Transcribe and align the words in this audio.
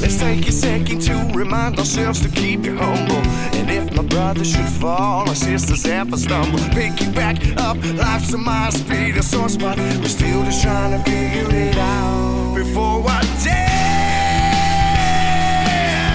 Let's 0.00 0.18
take 0.18 0.46
a 0.46 0.52
second 0.52 1.00
to 1.02 1.14
remind 1.34 1.78
ourselves 1.78 2.20
to 2.20 2.28
keep 2.28 2.66
it 2.66 2.76
humble. 2.76 3.22
And 3.58 3.70
if 3.70 3.92
my 3.94 4.02
brother 4.02 4.44
should 4.44 4.68
fall, 4.68 5.28
or 5.28 5.34
sisters 5.34 5.86
ever 5.86 6.16
stumble, 6.16 6.60
pick 6.70 7.00
you 7.00 7.10
back 7.12 7.36
up. 7.56 7.76
Life's 7.94 8.32
a 8.34 8.38
mile 8.38 8.70
speed, 8.72 9.16
a 9.16 9.22
sore 9.22 9.48
spot. 9.48 9.78
We're 9.78 10.08
still 10.08 10.44
just 10.44 10.62
trying 10.62 10.92
to 10.92 10.98
figure 11.10 11.48
it 11.50 11.76
out 11.76 12.54
before 12.54 13.02
I 13.08 13.22
dead 13.42 13.56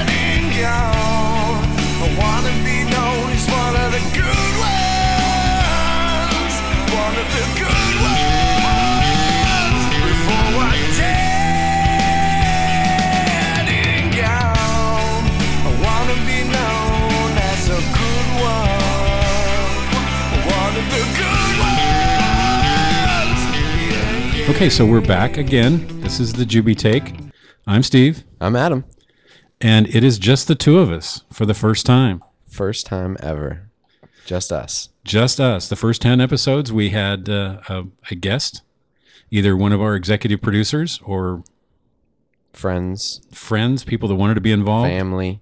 and 0.09 0.51
gone. 0.61 1.65
I 2.03 2.07
wanna 2.21 2.53
be 2.63 2.83
known 2.93 3.31
as 3.31 3.45
one 3.47 3.75
of 3.75 3.91
the 3.93 4.01
good 4.17 4.40
Okay, 24.61 24.69
so 24.69 24.85
we're 24.85 25.01
back 25.01 25.37
again. 25.37 25.87
This 26.01 26.19
is 26.19 26.33
the 26.33 26.43
Jubie 26.45 26.77
Take. 26.77 27.15
I'm 27.65 27.81
Steve, 27.81 28.25
I'm 28.39 28.55
Adam. 28.55 28.85
and 29.59 29.87
it 29.87 30.03
is 30.03 30.19
just 30.19 30.47
the 30.47 30.53
two 30.53 30.77
of 30.77 30.91
us 30.91 31.23
for 31.33 31.47
the 31.47 31.55
first 31.55 31.83
time. 31.83 32.23
First 32.47 32.85
time 32.85 33.17
ever. 33.21 33.71
Just 34.27 34.51
us. 34.51 34.89
Just 35.03 35.39
us. 35.39 35.67
The 35.67 35.75
first 35.75 36.03
10 36.03 36.21
episodes, 36.21 36.71
we 36.71 36.91
had 36.91 37.27
uh, 37.27 37.61
a, 37.69 37.85
a 38.11 38.13
guest, 38.13 38.61
either 39.31 39.57
one 39.57 39.71
of 39.71 39.81
our 39.81 39.95
executive 39.95 40.43
producers 40.43 40.99
or 41.03 41.43
Friends, 42.53 43.21
friends, 43.31 43.83
people 43.83 44.09
that 44.09 44.15
wanted 44.15 44.35
to 44.35 44.41
be 44.41 44.51
involved. 44.51 44.91
family. 44.91 45.41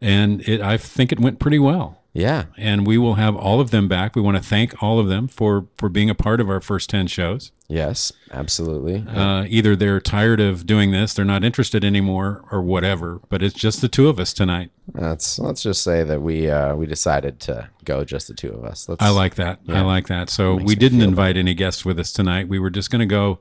And 0.00 0.40
it, 0.48 0.60
I 0.60 0.78
think 0.78 1.12
it 1.12 1.20
went 1.20 1.38
pretty 1.38 1.60
well. 1.60 2.01
Yeah. 2.14 2.44
And 2.58 2.86
we 2.86 2.98
will 2.98 3.14
have 3.14 3.34
all 3.34 3.60
of 3.60 3.70
them 3.70 3.88
back. 3.88 4.14
We 4.14 4.22
want 4.22 4.36
to 4.36 4.42
thank 4.42 4.82
all 4.82 4.98
of 4.98 5.08
them 5.08 5.28
for, 5.28 5.66
for 5.76 5.88
being 5.88 6.10
a 6.10 6.14
part 6.14 6.40
of 6.40 6.50
our 6.50 6.60
first 6.60 6.90
10 6.90 7.06
shows. 7.06 7.52
Yes, 7.68 8.12
absolutely. 8.30 9.06
Uh, 9.08 9.46
either 9.48 9.74
they're 9.74 10.00
tired 10.00 10.40
of 10.40 10.66
doing 10.66 10.90
this, 10.90 11.14
they're 11.14 11.24
not 11.24 11.42
interested 11.42 11.84
anymore, 11.84 12.44
or 12.52 12.60
whatever. 12.60 13.22
But 13.30 13.42
it's 13.42 13.54
just 13.54 13.80
the 13.80 13.88
two 13.88 14.10
of 14.10 14.20
us 14.20 14.34
tonight. 14.34 14.70
Let's 14.92 15.38
let's 15.38 15.62
just 15.62 15.82
say 15.82 16.04
that 16.04 16.20
we 16.20 16.50
uh, 16.50 16.74
we 16.74 16.84
decided 16.84 17.40
to 17.40 17.70
go 17.86 18.04
just 18.04 18.28
the 18.28 18.34
two 18.34 18.52
of 18.52 18.64
us. 18.64 18.90
Let's, 18.90 19.02
I 19.02 19.08
like 19.08 19.36
that. 19.36 19.60
I 19.68 19.80
like 19.80 20.08
that. 20.08 20.28
So 20.28 20.54
we 20.54 20.74
didn't 20.74 21.00
invite 21.00 21.38
any 21.38 21.54
guests 21.54 21.82
with 21.82 21.98
us 21.98 22.12
tonight. 22.12 22.46
We 22.46 22.58
were 22.58 22.68
just 22.68 22.90
going 22.90 23.00
to 23.00 23.06
go 23.06 23.38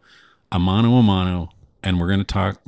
a 0.50 0.59
mano 0.59 0.94
a 0.94 1.03
mano, 1.03 1.50
and 1.83 2.00
we're 2.00 2.08
going 2.08 2.19
to 2.19 2.23
talk 2.23 2.61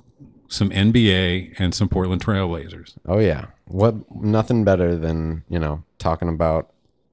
some 0.49 0.69
NBA 0.69 1.55
and 1.57 1.73
some 1.73 1.89
Portland 1.89 2.23
Trailblazers. 2.23 2.95
Oh 3.07 3.19
yeah. 3.19 3.45
What 3.65 3.95
nothing 4.13 4.63
better 4.63 4.95
than, 4.95 5.43
you 5.49 5.59
know, 5.59 5.83
talking 6.03 6.27
about 6.27 6.69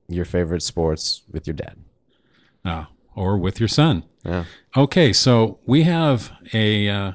your 0.09 0.25
favorite 0.25 0.63
sports 0.63 1.23
with 1.31 1.47
your 1.47 1.55
dad. 1.55 1.77
Uh, 2.65 2.87
or 3.15 3.39
with 3.39 3.61
your 3.61 3.69
son. 3.69 4.05
Yeah. 4.25 4.45
Okay, 4.77 5.13
so 5.13 5.59
we 5.65 5.85
have 5.85 6.33
a 6.53 6.89
uh, 6.89 7.13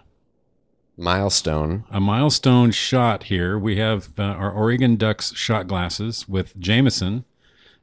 Milestone. 0.97 1.83
a 1.91 1.99
milestone 1.99 2.71
shot 2.71 3.23
here. 3.23 3.59
We 3.59 3.77
have 3.77 4.17
uh, 4.17 4.23
our 4.23 4.51
Oregon 4.51 4.95
Ducks 4.95 5.35
shot 5.35 5.67
glasses 5.67 6.27
with 6.27 6.57
Jameson, 6.57 7.25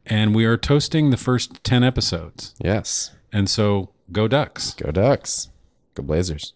and 0.06 0.34
we 0.34 0.44
are 0.46 0.56
toasting 0.56 1.10
the 1.10 1.16
first 1.16 1.62
ten 1.62 1.84
episodes. 1.84 2.54
Yes. 2.58 3.12
And 3.30 3.48
so, 3.48 3.90
go 4.10 4.26
Ducks. 4.26 4.74
Go 4.74 4.90
Ducks. 4.90 5.50
Go 5.94 6.02
Blazers. 6.02 6.54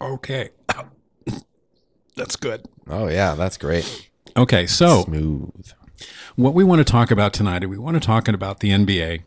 Okay, 0.00 0.50
that's 2.16 2.36
good. 2.36 2.64
Oh 2.88 3.08
yeah, 3.08 3.34
that's 3.34 3.58
great. 3.58 4.09
Okay, 4.36 4.66
so 4.66 5.02
Smooth. 5.04 5.72
what 6.36 6.54
we 6.54 6.64
want 6.64 6.78
to 6.80 6.90
talk 6.90 7.10
about 7.10 7.32
tonight, 7.32 7.68
we 7.68 7.78
want 7.78 7.94
to 8.00 8.06
talk 8.06 8.28
about 8.28 8.60
the 8.60 8.70
NBA. 8.70 9.22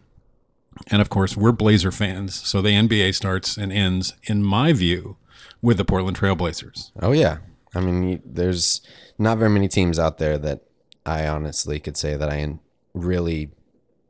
And 0.88 1.02
of 1.02 1.10
course, 1.10 1.38
we're 1.38 1.52
Blazer 1.52 1.92
fans. 1.92 2.36
So 2.48 2.62
the 2.62 2.70
NBA 2.72 3.14
starts 3.14 3.58
and 3.58 3.72
ends, 3.72 4.14
in 4.24 4.44
my 4.44 4.74
view, 4.74 5.18
with 5.62 5.78
the 5.78 5.86
Portland 5.86 6.18
Trailblazers. 6.18 6.92
Oh 7.02 7.12
yeah. 7.12 7.38
I 7.76 7.80
mean, 7.80 8.22
there's 8.26 8.82
not 9.18 9.38
very 9.38 9.50
many 9.50 9.68
teams 9.68 10.00
out 10.00 10.18
there 10.18 10.38
that 10.40 10.62
I 11.06 11.28
honestly 11.28 11.80
could 11.80 11.98
say 11.98 12.16
that 12.16 12.30
I 12.30 12.58
really 12.94 13.52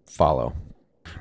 follow. 0.07 0.53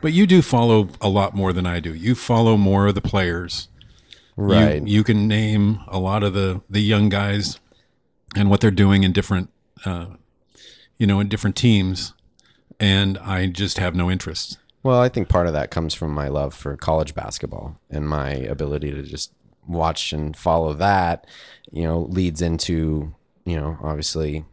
But 0.01 0.13
you 0.13 0.27
do 0.27 0.43
follow 0.43 0.89
a 1.01 1.09
lot 1.09 1.35
more 1.35 1.53
than 1.53 1.67
I 1.67 1.81
do. 1.81 1.93
You 1.95 2.15
follow 2.15 2.57
more 2.57 2.87
of 2.89 2.95
the 2.95 3.01
players. 3.01 3.69
You- 3.69 4.45
Right. 4.45 4.87
You, 4.87 5.05
can 5.05 5.29
name 5.29 5.81
a 5.89 5.99
lot 5.99 6.23
of 6.23 6.33
the, 6.33 6.63
the 6.71 6.81
young 6.81 7.11
guys 7.11 7.61
and 8.35 8.49
what 8.49 8.61
they're 8.63 8.71
doing 8.71 9.05
in 9.05 9.13
different, 9.13 9.51
uh, 9.85 10.07
you 10.97 11.07
know, 11.07 11.21
in 11.21 11.29
different 11.29 11.57
teams. 11.57 12.15
And 12.81 13.19
I 13.19 13.47
just 13.47 13.79
have 13.79 13.95
no 13.95 14.11
interest. 14.11 14.59
Well, 14.83 15.01
I 15.01 15.09
think 15.09 15.29
part 15.29 15.47
of 15.47 15.53
that 15.53 15.71
comes 15.71 15.95
from 15.95 16.13
my 16.13 16.29
love 16.29 16.55
for 16.55 16.77
college 16.77 17.15
basketball 17.15 17.79
and 17.91 18.09
my 18.09 18.31
ability 18.31 18.91
to 18.91 19.03
just 19.03 19.33
watch 19.67 20.13
and 20.13 20.37
follow 20.37 20.73
that, 20.75 21.27
you 21.71 21.85
know, 21.85 22.01
leads 22.01 22.43
into, 22.43 23.15
you 23.45 23.57
know, 23.57 23.79
obviously 23.83 24.45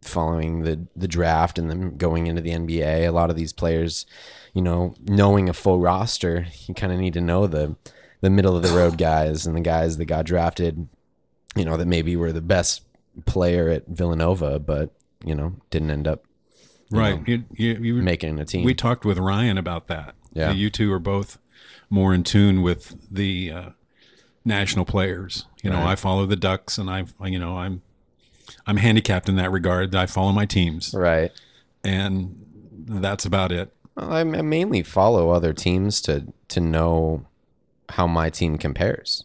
following 0.00 0.62
the 0.62 0.86
the 0.94 1.08
draft 1.08 1.58
and 1.58 1.70
then 1.70 1.96
going 1.96 2.26
into 2.26 2.42
the 2.42 2.50
NBA. 2.50 3.06
A 3.06 3.10
lot 3.10 3.30
of 3.30 3.36
these 3.36 3.52
players, 3.52 4.06
you 4.52 4.62
know, 4.62 4.94
knowing 5.02 5.48
a 5.48 5.52
full 5.54 5.78
roster, 5.78 6.46
you 6.66 6.74
kind 6.74 6.92
of 6.92 6.98
need 6.98 7.14
to 7.14 7.20
know 7.20 7.46
the 7.46 7.76
the 8.20 8.30
middle 8.30 8.56
of 8.56 8.62
the 8.62 8.74
road 8.74 8.96
guys 8.96 9.46
and 9.46 9.54
the 9.54 9.60
guys 9.60 9.98
that 9.98 10.06
got 10.06 10.24
drafted, 10.24 10.88
you 11.54 11.64
know, 11.64 11.76
that 11.76 11.86
maybe 11.86 12.16
were 12.16 12.32
the 12.32 12.40
best 12.40 12.82
player 13.26 13.68
at 13.68 13.86
Villanova, 13.86 14.58
but, 14.58 14.90
you 15.24 15.34
know, 15.34 15.56
didn't 15.70 15.90
end 15.90 16.06
up 16.08 16.24
you 16.90 16.98
Right. 16.98 17.16
know, 17.16 17.24
You, 17.26 17.44
you, 17.52 17.74
you, 17.74 17.94
making 18.02 18.38
a 18.38 18.44
team. 18.44 18.64
We 18.64 18.74
talked 18.74 19.04
with 19.04 19.18
Ryan 19.18 19.58
about 19.58 19.88
that. 19.88 20.14
Yeah. 20.32 20.52
You 20.52 20.70
two 20.70 20.92
are 20.92 20.98
both 20.98 21.38
more 21.90 22.12
in 22.14 22.24
tune 22.24 22.62
with 22.62 22.96
the 23.10 23.50
uh, 23.50 23.68
national 24.44 24.84
players. 24.84 25.46
You 25.62 25.70
know, 25.70 25.80
I 25.80 25.96
follow 25.96 26.26
the 26.26 26.36
Ducks, 26.36 26.76
and 26.76 26.90
I, 26.90 27.06
you 27.24 27.38
know, 27.38 27.56
I'm 27.56 27.82
I'm 28.66 28.76
handicapped 28.76 29.28
in 29.28 29.36
that 29.36 29.50
regard. 29.50 29.94
I 29.94 30.06
follow 30.06 30.32
my 30.32 30.44
teams, 30.44 30.92
right. 30.92 31.32
and 31.82 32.36
that's 32.86 33.24
about 33.24 33.50
it. 33.50 33.72
Well, 33.96 34.12
I 34.12 34.20
I 34.20 34.42
mainly 34.42 34.82
follow 34.82 35.30
other 35.30 35.54
teams 35.54 36.02
to 36.02 36.32
to 36.48 36.60
know 36.60 37.26
how 37.90 38.06
my 38.06 38.28
team 38.28 38.58
compares. 38.58 39.24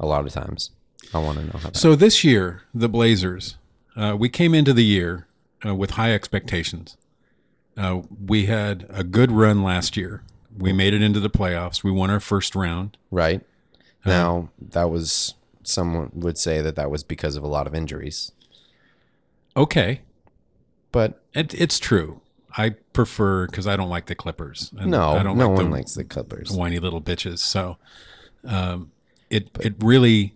A 0.00 0.06
lot 0.06 0.26
of 0.26 0.32
times, 0.32 0.70
I 1.16 1.24
want 1.24 1.38
to 1.38 1.44
know 1.44 1.52
how. 1.54 1.70
That, 1.70 1.76
So 1.76 1.94
this 1.96 2.24
year, 2.24 2.62
the 2.74 2.88
Blazers, 2.88 3.56
uh, 3.96 4.16
we 4.18 4.28
came 4.28 4.54
into 4.54 4.72
the 4.72 4.84
year 4.84 5.26
uh, 5.64 5.74
with 5.74 5.92
high 5.92 6.12
expectations. 6.12 6.96
Uh, 7.76 8.02
we 8.24 8.46
had 8.46 8.86
a 8.88 9.04
good 9.04 9.30
run 9.30 9.62
last 9.62 9.96
year. 9.96 10.22
We 10.56 10.72
made 10.72 10.94
it 10.94 11.02
into 11.02 11.20
the 11.20 11.28
playoffs. 11.30 11.82
We 11.84 11.90
won 11.90 12.10
our 12.10 12.20
first 12.20 12.54
round. 12.54 12.96
right 13.10 13.42
now, 14.04 14.50
that 14.60 14.88
was 14.90 15.34
someone 15.64 16.10
would 16.14 16.38
say 16.38 16.60
that 16.62 16.76
that 16.76 16.90
was 16.90 17.02
because 17.02 17.34
of 17.36 17.42
a 17.42 17.48
lot 17.48 17.66
of 17.66 17.74
injuries, 17.74 18.30
Okay, 19.56 20.02
but 20.92 21.20
It, 21.34 21.54
it's 21.54 21.78
true. 21.78 22.20
I 22.56 22.70
prefer 22.92 23.46
because 23.46 23.66
I 23.66 23.74
don't 23.76 23.88
like 23.90 24.06
the 24.06 24.14
Clippers. 24.14 24.72
And 24.78 24.90
no, 24.90 25.10
I 25.10 25.22
don't 25.22 25.36
no 25.36 25.48
like 25.48 25.56
one 25.56 25.70
the 25.70 25.76
likes 25.76 25.94
the 25.94 26.04
Clippers. 26.04 26.50
whiny 26.52 26.78
little 26.78 27.02
bitches. 27.02 27.38
So, 27.40 27.78
um, 28.44 28.92
it 29.28 29.50
it 29.60 29.74
really. 29.80 30.35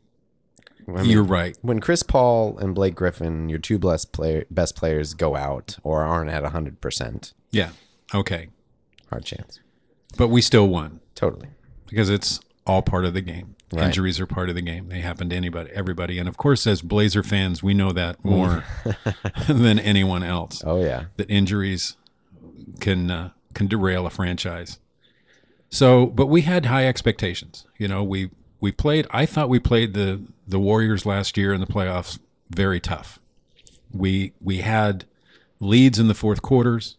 I 0.96 1.02
mean, 1.02 1.10
you're 1.10 1.22
right. 1.22 1.56
when 1.62 1.80
Chris 1.80 2.02
Paul 2.02 2.58
and 2.58 2.74
Blake 2.74 2.94
Griffin, 2.94 3.48
your 3.48 3.58
two 3.58 3.78
best 3.78 4.12
player 4.12 4.44
best 4.50 4.76
players, 4.76 5.14
go 5.14 5.36
out 5.36 5.78
or 5.82 6.02
aren't 6.02 6.30
at 6.30 6.44
hundred 6.44 6.80
percent, 6.80 7.32
Yeah. 7.50 7.70
Okay. 8.14 8.48
hard 9.10 9.24
chance. 9.24 9.60
But 10.16 10.28
we 10.28 10.40
still 10.40 10.66
won 10.68 11.00
Totally. 11.14 11.48
because 11.86 12.08
it's 12.10 12.40
all 12.66 12.82
part 12.82 13.04
of 13.04 13.14
the 13.14 13.20
game. 13.20 13.54
Right. 13.72 13.84
Injuries 13.84 14.18
are 14.18 14.26
part 14.26 14.48
of 14.48 14.56
the 14.56 14.62
game. 14.62 14.88
They 14.88 14.98
happen 15.00 15.28
to 15.30 15.36
anybody, 15.36 15.70
everybody, 15.72 16.18
and 16.18 16.28
of 16.28 16.36
course, 16.36 16.66
as 16.66 16.82
Blazer 16.82 17.22
fans, 17.22 17.62
we 17.62 17.72
know 17.72 17.92
that 17.92 18.24
more 18.24 18.64
than 19.48 19.78
anyone 19.78 20.24
else. 20.24 20.62
Oh 20.66 20.80
yeah. 20.82 21.04
that 21.18 21.30
injuries 21.30 21.96
can 22.80 23.10
uh, 23.12 23.30
can 23.54 23.68
derail 23.68 24.06
a 24.06 24.10
franchise. 24.10 24.80
So, 25.68 26.06
but 26.06 26.26
we 26.26 26.42
had 26.42 26.66
high 26.66 26.88
expectations. 26.88 27.64
You 27.78 27.86
know, 27.86 28.02
we 28.02 28.30
we 28.60 28.72
played. 28.72 29.06
I 29.10 29.26
thought 29.26 29.48
we 29.48 29.58
played 29.58 29.94
the 29.94 30.20
the 30.46 30.58
Warriors 30.60 31.06
last 31.06 31.36
year 31.36 31.52
in 31.52 31.60
the 31.60 31.66
playoffs 31.66 32.18
very 32.50 32.80
tough. 32.80 33.18
We 33.92 34.32
we 34.40 34.58
had 34.58 35.04
leads 35.60 35.98
in 35.98 36.08
the 36.08 36.14
fourth 36.14 36.42
quarters 36.42 36.96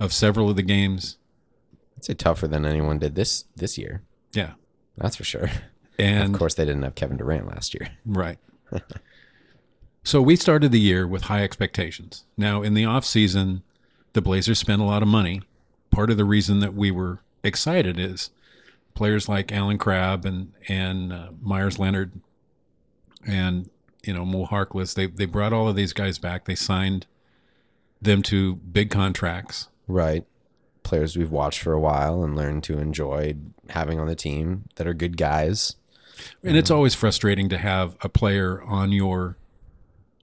of 0.00 0.12
several 0.12 0.50
of 0.50 0.56
the 0.56 0.62
games. 0.62 1.16
I'd 1.96 2.04
say 2.04 2.14
tougher 2.14 2.48
than 2.48 2.66
anyone 2.66 2.98
did 2.98 3.14
this 3.14 3.44
this 3.56 3.78
year. 3.78 4.02
Yeah, 4.32 4.52
That's 4.96 5.16
for 5.16 5.24
sure. 5.24 5.50
and 5.98 6.34
of 6.34 6.38
course, 6.38 6.54
they 6.54 6.64
didn't 6.64 6.82
have 6.82 6.94
Kevin 6.94 7.16
Durant 7.16 7.46
last 7.46 7.74
year. 7.74 7.88
Right. 8.06 8.38
so 10.04 10.22
we 10.22 10.36
started 10.36 10.72
the 10.72 10.80
year 10.80 11.06
with 11.06 11.24
high 11.24 11.42
expectations. 11.42 12.24
Now, 12.36 12.62
in 12.62 12.74
the 12.74 12.84
off 12.84 13.04
season, 13.04 13.62
the 14.14 14.22
Blazers 14.22 14.58
spent 14.58 14.80
a 14.82 14.86
lot 14.86 15.02
of 15.02 15.08
money. 15.08 15.42
Part 15.90 16.10
of 16.10 16.16
the 16.16 16.24
reason 16.24 16.60
that 16.60 16.74
we 16.74 16.90
were 16.90 17.20
excited 17.44 17.98
is 17.98 18.30
players 18.94 19.28
like 19.28 19.52
Allen 19.52 19.78
Crabbe 19.78 20.24
and 20.24 20.52
and 20.68 21.12
uh, 21.12 21.28
Meyers 21.40 21.78
Leonard 21.78 22.12
and 23.26 23.70
you 24.04 24.12
know 24.12 24.24
Mo 24.24 24.46
Harkless. 24.46 24.94
They 24.94 25.06
they 25.06 25.26
brought 25.26 25.52
all 25.52 25.68
of 25.68 25.76
these 25.76 25.92
guys 25.92 26.18
back. 26.18 26.44
They 26.44 26.54
signed 26.54 27.06
them 28.00 28.22
to 28.24 28.56
big 28.56 28.90
contracts. 28.90 29.68
Right. 29.86 30.24
Players 30.82 31.16
we've 31.16 31.30
watched 31.30 31.60
for 31.60 31.72
a 31.72 31.80
while 31.80 32.24
and 32.24 32.36
learned 32.36 32.64
to 32.64 32.78
enjoy 32.78 33.36
having 33.70 34.00
on 34.00 34.08
the 34.08 34.16
team 34.16 34.64
that 34.74 34.86
are 34.86 34.94
good 34.94 35.16
guys. 35.16 35.76
And 36.42 36.56
it's 36.56 36.70
always 36.70 36.94
frustrating 36.94 37.48
to 37.48 37.58
have 37.58 37.96
a 38.00 38.08
player 38.08 38.62
on 38.62 38.92
your 38.92 39.36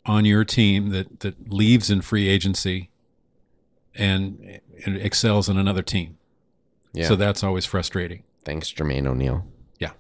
on 0.05 0.25
your 0.25 0.43
team 0.43 0.89
that 0.89 1.21
that 1.21 1.51
leaves 1.51 1.89
in 1.89 2.01
free 2.01 2.27
agency 2.27 2.89
and, 3.95 4.59
and 4.85 4.97
excels 4.97 5.49
in 5.49 5.57
another 5.57 5.81
team. 5.81 6.17
Yeah. 6.93 7.07
So 7.07 7.15
that's 7.15 7.43
always 7.43 7.65
frustrating. 7.65 8.23
Thanks, 8.43 8.71
Jermaine 8.71 9.05
O'Neal. 9.05 9.45
Yeah. 9.79 9.91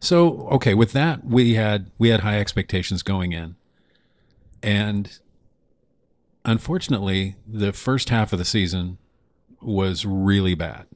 So 0.00 0.48
okay, 0.48 0.74
with 0.74 0.92
that 0.92 1.24
we 1.24 1.54
had 1.54 1.90
we 1.98 2.08
had 2.08 2.20
high 2.20 2.38
expectations 2.38 3.02
going 3.02 3.32
in, 3.32 3.56
and 4.62 5.18
unfortunately, 6.44 7.36
the 7.46 7.72
first 7.72 8.08
half 8.08 8.32
of 8.32 8.38
the 8.38 8.44
season 8.44 8.98
was 9.60 10.04
really 10.06 10.54
bad. 10.54 10.86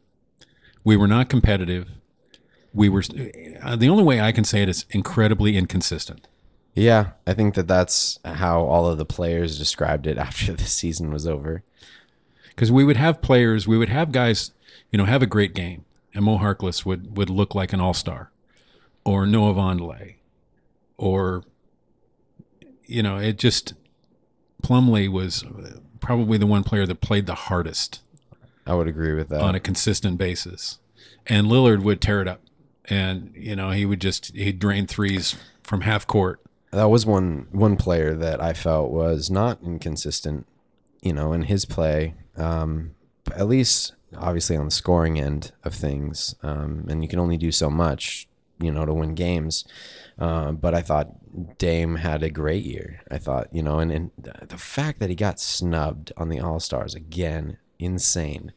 We 0.85 0.97
were 0.97 1.09
not 1.09 1.29
competitive. 1.29 1.89
We 2.73 2.89
were 2.89 3.03
uh, 3.63 3.77
the 3.77 3.89
only 3.89 4.05
way 4.05 4.21
I 4.21 4.33
can 4.33 4.45
say 4.45 4.63
it 4.63 4.69
is 4.69 4.87
incredibly 4.91 5.57
inconsistent. 5.57 6.29
Yeah, 6.75 7.11
I 7.27 7.35
think 7.35 7.55
that 7.55 7.67
that's 7.67 8.21
how 8.25 8.61
all 8.63 8.87
of 8.87 8.97
the 8.97 9.05
players 9.05 9.59
described 9.59 10.07
it 10.07 10.17
after 10.27 10.53
the 10.53 10.65
season 10.65 11.13
was 11.13 11.27
over. 11.27 11.65
because 12.51 12.71
we 12.71 12.85
would 12.85 12.97
have 12.97 13.21
players, 13.23 13.67
we 13.67 13.77
would 13.77 13.89
have 13.89 14.13
guys, 14.13 14.53
you 14.93 14.99
know, 14.99 15.05
have 15.05 15.23
a 15.23 15.27
great 15.27 15.55
game, 15.55 15.85
Mo 16.15 16.39
Harkless 16.39 16.85
would 16.85 17.17
would 17.17 17.31
look 17.31 17.55
like 17.55 17.73
an 17.73 17.81
all 17.81 17.95
star, 17.95 18.31
or 19.05 19.27
Noah 19.27 19.55
Vondelay, 19.55 20.17
or 20.97 21.45
you 22.85 23.03
know, 23.03 23.19
it 23.19 23.39
just 23.39 23.75
Plumlee 24.63 25.09
was 25.11 25.45
probably 26.01 26.39
the 26.39 26.47
one 26.47 26.65
player 26.65 26.87
that 26.87 27.01
played 27.01 27.27
the 27.27 27.35
hardest 27.35 28.01
I 28.67 28.75
would 28.75 28.89
agree 28.89 29.15
with 29.15 29.29
that. 29.29 29.41
on 29.41 29.55
a 29.55 29.61
consistent 29.61 30.19
basis, 30.19 30.79
and 31.27 31.47
Lillard 31.47 31.83
would 31.83 32.01
tear 32.01 32.21
it 32.21 32.29
up, 32.29 32.41
and 32.87 33.33
you 33.35 33.55
know, 33.55 33.71
he 33.71 33.87
would 33.87 34.01
just 34.01 34.35
he'd 34.35 34.59
drain 34.59 34.87
threes 34.87 35.37
from 35.63 35.83
half 35.83 36.07
court. 36.07 36.41
that 36.73 36.91
was 36.91 37.07
one 37.07 37.47
one 37.53 37.77
player 37.77 38.15
that 38.15 38.43
I 38.43 38.53
felt 38.53 38.91
was 38.91 39.31
not 39.31 39.63
inconsistent, 39.63 40.47
you 41.03 41.13
know, 41.13 41.33
in 41.33 41.43
his 41.43 41.65
play. 41.65 42.15
Um, 42.37 42.95
at 43.35 43.47
least 43.49 43.95
obviously 44.17 44.57
on 44.57 44.67
the 44.67 44.71
scoring 44.71 45.19
end 45.19 45.53
of 45.65 45.75
things, 45.75 46.35
um, 46.43 46.87
and 46.89 47.03
you 47.03 47.09
can 47.09 47.19
only 47.19 47.37
do 47.37 47.53
so 47.53 47.71
much, 47.71 48.29
you 48.61 48.71
know, 48.71 48.85
to 48.85 48.95
win 48.95 49.15
games. 49.15 49.65
Uh, 50.19 50.53
but 50.53 50.75
I 50.75 50.83
thought 50.83 51.59
Dame 51.59 51.97
had 51.97 52.23
a 52.23 52.31
great 52.31 52.65
year. 52.65 53.01
I 53.11 53.19
thought, 53.19 53.49
you 53.53 53.63
know, 53.63 53.79
and, 53.79 53.91
and 53.91 54.11
the 54.19 54.59
fact 54.59 54.99
that 55.01 55.09
he 55.09 55.17
got 55.17 55.41
snubbed 55.41 56.13
on 56.17 56.29
the 56.29 56.41
All 56.41 56.61
Stars 56.61 56.95
again, 56.95 57.59
insane. 57.79 58.53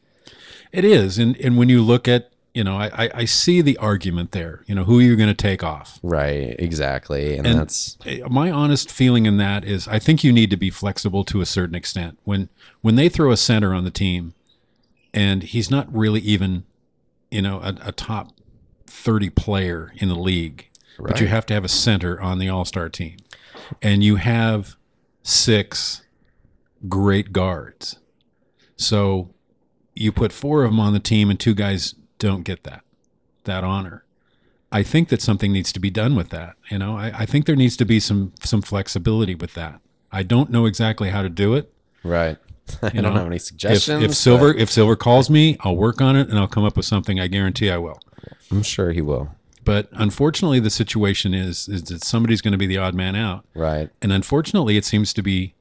It 0.72 0.84
is, 0.84 1.18
and 1.20 1.38
and 1.38 1.58
when 1.58 1.70
you 1.70 1.82
look 1.82 2.08
at 2.08 2.32
you 2.54 2.64
know, 2.64 2.78
I 2.78 3.06
I, 3.06 3.10
I 3.14 3.26
see 3.26 3.62
the 3.62 3.78
argument 3.78 4.32
there. 4.32 4.64
You 4.68 4.76
know, 4.76 4.84
who 4.84 5.00
are 5.00 5.02
you 5.02 5.16
going 5.16 5.30
to 5.30 5.34
take 5.36 5.64
off? 5.64 6.00
Right, 6.04 6.56
exactly, 6.60 7.38
and, 7.38 7.48
And- 7.48 7.60
that's 7.60 7.98
my 8.30 8.52
honest 8.52 8.92
feeling 8.92 9.26
in 9.26 9.38
that 9.38 9.66
is 9.66 9.88
I 9.88 10.00
think 10.00 10.24
you 10.24 10.32
need 10.32 10.50
to 10.50 10.58
be 10.58 10.70
flexible 10.70 11.24
to 11.26 11.42
a 11.42 11.46
certain 11.46 11.76
extent. 11.76 12.20
When 12.24 12.50
when 12.82 12.96
they 12.96 13.10
throw 13.10 13.32
a 13.32 13.38
center 13.38 13.74
on 13.74 13.84
the 13.84 13.92
team 13.92 14.34
and 15.14 15.44
he's 15.44 15.70
not 15.70 15.94
really 15.96 16.22
even, 16.22 16.66
you 17.30 17.42
know, 17.42 17.60
a, 17.60 17.76
a 17.86 17.92
top 17.92 18.32
30 18.88 19.30
player 19.32 19.94
in 19.98 20.10
the 20.10 20.16
league, 20.16 20.70
but 20.98 21.20
you 21.22 21.28
have 21.28 21.46
to 21.48 21.54
have 21.54 21.64
a 21.64 21.70
center 21.70 22.20
on 22.22 22.40
the 22.40 22.50
All-Star 22.50 22.90
team. 22.90 23.18
And 23.82 24.04
you 24.04 24.18
have 24.18 24.76
six 25.24 26.04
great 26.88 27.32
guards. 27.32 27.98
So 28.76 29.34
you 29.96 30.12
put 30.12 30.32
four 30.32 30.64
of 30.64 30.72
them 30.72 30.80
on 30.80 30.94
the 30.94 31.00
team 31.00 31.30
and 31.30 31.40
two 31.40 31.54
guys 31.54 31.96
don't 32.20 32.44
get 32.44 32.64
that 32.64 32.84
that 33.44 33.64
honor. 33.64 34.06
I 34.72 34.82
think 34.84 35.10
that 35.10 35.22
something 35.22 35.52
needs 35.52 35.72
to 35.74 35.80
be 35.80 35.90
done 35.90 36.16
with 36.16 36.30
that. 36.30 36.56
You 36.72 36.80
know, 36.80 36.98
I, 36.98 37.12
I 37.20 37.26
think 37.26 37.46
there 37.46 37.56
needs 37.56 37.78
to 37.78 37.86
be 37.86 38.00
some 38.00 38.34
some 38.44 38.62
flexibility 38.62 39.36
with 39.36 39.54
that. 39.54 39.80
I 40.12 40.24
don't 40.24 40.50
know 40.50 40.66
exactly 40.66 41.10
how 41.10 41.22
to 41.22 41.30
do 41.30 41.54
it. 41.54 41.74
Right. 42.04 42.38
I 42.82 42.88
You 42.94 43.02
don't 43.02 43.14
know, 43.14 43.20
have 43.20 43.28
any 43.28 43.40
suggestions. 43.40 44.04
if 44.04 44.16
Silver 44.16 44.54
if 44.54 44.70
Silver 44.72 44.96
calls 44.96 45.30
me, 45.30 45.58
I'll 45.62 45.76
work 45.76 46.00
on 46.02 46.16
it 46.16 46.30
and 46.30 46.40
I'll 46.40 46.48
come 46.48 46.64
up 46.64 46.78
with 46.78 46.86
something. 46.86 47.20
I 47.20 47.28
guarantee 47.28 47.70
I 47.70 47.78
will. 47.78 48.00
I'm 48.52 48.64
sure 48.64 48.92
he 48.92 49.02
will. 49.02 49.36
But 49.66 49.88
unfortunately, 49.92 50.60
the 50.60 50.70
situation 50.70 51.34
is 51.34 51.68
is 51.68 51.84
that 51.84 52.04
somebody's 52.04 52.42
going 52.42 52.52
to 52.54 52.58
be 52.58 52.68
the 52.68 52.78
odd 52.78 52.94
man 52.96 53.16
out, 53.16 53.46
Right. 53.54 53.90
and 54.02 54.12
unfortunately, 54.12 54.76
it 54.78 54.86
seems 54.86 55.14
to 55.14 55.22
be 55.22 55.56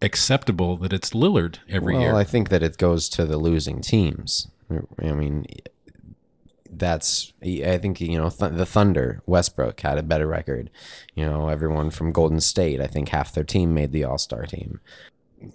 acceptable 0.00 0.76
that 0.78 0.92
it's 0.92 1.10
Lillard 1.10 1.58
every 1.68 1.94
well, 1.94 2.02
year. 2.02 2.12
Well, 2.12 2.20
I 2.20 2.24
think 2.24 2.48
that 2.50 2.62
it 2.62 2.76
goes 2.78 3.08
to 3.10 3.24
the 3.24 3.36
losing 3.38 3.80
teams. 3.80 4.48
I 5.00 5.12
mean, 5.12 5.44
that's 6.70 7.32
I 7.42 7.78
think 7.78 8.00
you 8.00 8.16
know 8.18 8.30
th- 8.30 8.52
the 8.52 8.64
Thunder 8.66 9.22
Westbrook 9.26 9.80
had 9.80 9.98
a 9.98 10.02
better 10.02 10.26
record. 10.26 10.70
You 11.14 11.26
know, 11.26 11.48
everyone 11.48 11.90
from 11.90 12.12
Golden 12.12 12.40
State, 12.40 12.80
I 12.80 12.86
think 12.86 13.10
half 13.10 13.34
their 13.34 13.44
team 13.44 13.74
made 13.74 13.92
the 13.92 14.04
All 14.04 14.18
Star 14.18 14.46
team. 14.46 14.80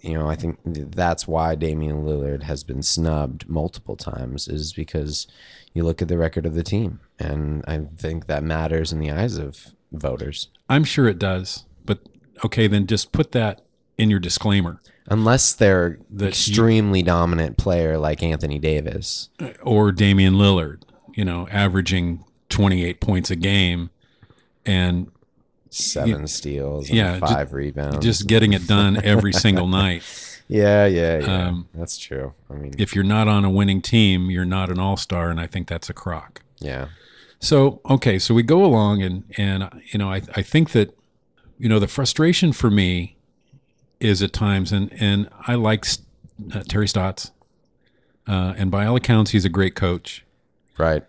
You 0.01 0.13
know, 0.17 0.27
I 0.29 0.35
think 0.35 0.59
that's 0.63 1.27
why 1.27 1.55
Damian 1.55 2.03
Lillard 2.03 2.43
has 2.43 2.63
been 2.63 2.81
snubbed 2.83 3.47
multiple 3.47 3.95
times 3.95 4.47
is 4.47 4.73
because 4.73 5.27
you 5.73 5.83
look 5.83 6.01
at 6.01 6.07
the 6.07 6.17
record 6.17 6.45
of 6.45 6.53
the 6.55 6.63
team, 6.63 6.99
and 7.19 7.63
I 7.67 7.81
think 7.97 8.27
that 8.27 8.43
matters 8.43 8.91
in 8.91 8.99
the 8.99 9.11
eyes 9.11 9.37
of 9.37 9.67
voters. 9.91 10.49
I'm 10.69 10.83
sure 10.83 11.07
it 11.07 11.19
does. 11.19 11.65
But 11.85 11.99
okay, 12.45 12.67
then 12.67 12.87
just 12.87 13.11
put 13.11 13.31
that 13.33 13.61
in 13.97 14.09
your 14.09 14.19
disclaimer. 14.19 14.79
Unless 15.09 15.53
they're 15.53 15.99
you- 16.17 16.27
extremely 16.27 17.01
dominant 17.01 17.57
player 17.57 17.97
like 17.97 18.21
Anthony 18.21 18.59
Davis. 18.59 19.29
or 19.61 19.91
Damian 19.91 20.33
Lillard, 20.35 20.81
you 21.13 21.23
know, 21.23 21.47
averaging 21.49 22.23
28 22.49 22.99
points 22.99 23.31
a 23.31 23.35
game 23.35 23.89
and 24.65 25.09
seven 25.69 26.27
steals, 26.27 26.89
and 26.89 26.97
yeah, 26.97 27.19
five 27.19 27.53
rebounds. 27.53 28.03
just 28.05 28.27
getting 28.27 28.53
it 28.53 28.67
done 28.67 29.01
every 29.03 29.33
single 29.33 29.67
night. 29.83 30.03
yeah, 30.47 30.85
yeah, 30.85 31.19
yeah. 31.19 31.47
um, 31.47 31.67
that's 31.73 31.97
true. 31.97 32.33
I 32.49 32.53
mean, 32.53 32.73
If 32.77 32.95
you're 32.95 33.03
not 33.03 33.27
on 33.27 33.43
a 33.45 33.49
winning 33.49 33.81
team, 33.81 34.29
you're 34.29 34.45
not 34.45 34.69
an 34.69 34.79
all-star 34.79 35.29
and 35.29 35.39
I 35.39 35.47
think 35.47 35.67
that's 35.67 35.89
a 35.89 35.93
crock. 35.93 36.41
yeah, 36.59 36.87
So, 37.39 37.81
okay, 37.89 38.17
so 38.19 38.33
we 38.33 38.43
go 38.43 38.63
along 38.65 39.01
and 39.03 39.23
and 39.37 39.69
you 39.91 39.99
know, 39.99 40.09
I 40.11 40.21
I 40.35 40.41
think 40.41 40.71
that 40.71 40.97
you 41.59 41.67
know, 41.69 41.79
the 41.79 41.87
frustration 41.87 42.53
for 42.53 42.69
me 42.69 43.15
is 43.99 44.21
at 44.21 44.31
times 44.33 44.71
and 44.71 44.91
and 44.99 45.27
I 45.47 45.55
like 45.55 45.85
uh, 46.53 46.61
Terry 46.67 46.87
Stotts. 46.87 47.31
Uh, 48.27 48.53
and 48.57 48.69
by 48.69 48.85
all 48.85 48.95
accounts 48.97 49.31
he's 49.31 49.45
a 49.45 49.49
great 49.49 49.73
coach. 49.75 50.23
right. 50.77 51.03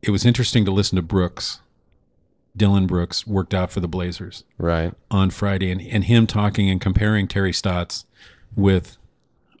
It 0.00 0.10
was 0.10 0.24
interesting 0.24 0.64
to 0.64 0.70
listen 0.70 0.94
to 0.96 1.02
Brooks. 1.02 1.60
Dillon 2.58 2.86
Brooks 2.86 3.26
worked 3.26 3.54
out 3.54 3.70
for 3.70 3.80
the 3.80 3.88
Blazers. 3.88 4.44
Right. 4.58 4.92
on 5.10 5.30
Friday 5.30 5.70
and, 5.70 5.80
and 5.80 6.04
him 6.04 6.26
talking 6.26 6.68
and 6.68 6.80
comparing 6.80 7.26
Terry 7.28 7.52
Stotts 7.52 8.04
with 8.54 8.98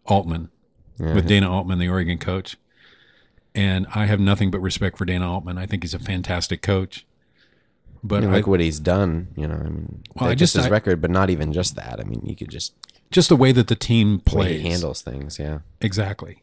Altman, 0.04 0.50
with 0.98 1.26
Dana 1.26 1.50
Altman, 1.50 1.78
the 1.78 1.88
Oregon 1.88 2.18
coach. 2.18 2.56
And 3.54 3.86
I 3.94 4.06
have 4.06 4.20
nothing 4.20 4.50
but 4.50 4.60
respect 4.60 4.98
for 4.98 5.04
Dana 5.04 5.32
Altman. 5.32 5.56
I 5.58 5.66
think 5.66 5.82
he's 5.82 5.94
a 5.94 5.98
fantastic 5.98 6.60
coach. 6.62 7.06
But 8.04 8.18
I 8.18 8.20
mean, 8.26 8.30
I, 8.30 8.36
look 8.36 8.46
what 8.46 8.60
he's 8.60 8.78
done. 8.78 9.28
You 9.36 9.48
know, 9.48 9.54
I 9.54 9.68
mean, 9.68 10.02
Well, 10.14 10.30
I 10.30 10.34
just 10.34 10.54
his 10.54 10.66
I- 10.66 10.70
record, 10.70 11.00
but 11.00 11.10
not 11.10 11.30
even 11.30 11.52
just 11.52 11.74
that. 11.76 11.98
I 12.00 12.04
mean, 12.04 12.22
you 12.24 12.36
could 12.36 12.50
just 12.50 12.74
just 13.10 13.28
the 13.28 13.36
way 13.36 13.52
that 13.52 13.68
the 13.68 13.74
team 13.74 14.20
plays. 14.20 14.60
he 14.60 14.68
handles 14.68 15.02
things. 15.02 15.38
Yeah. 15.38 15.60
Exactly. 15.80 16.42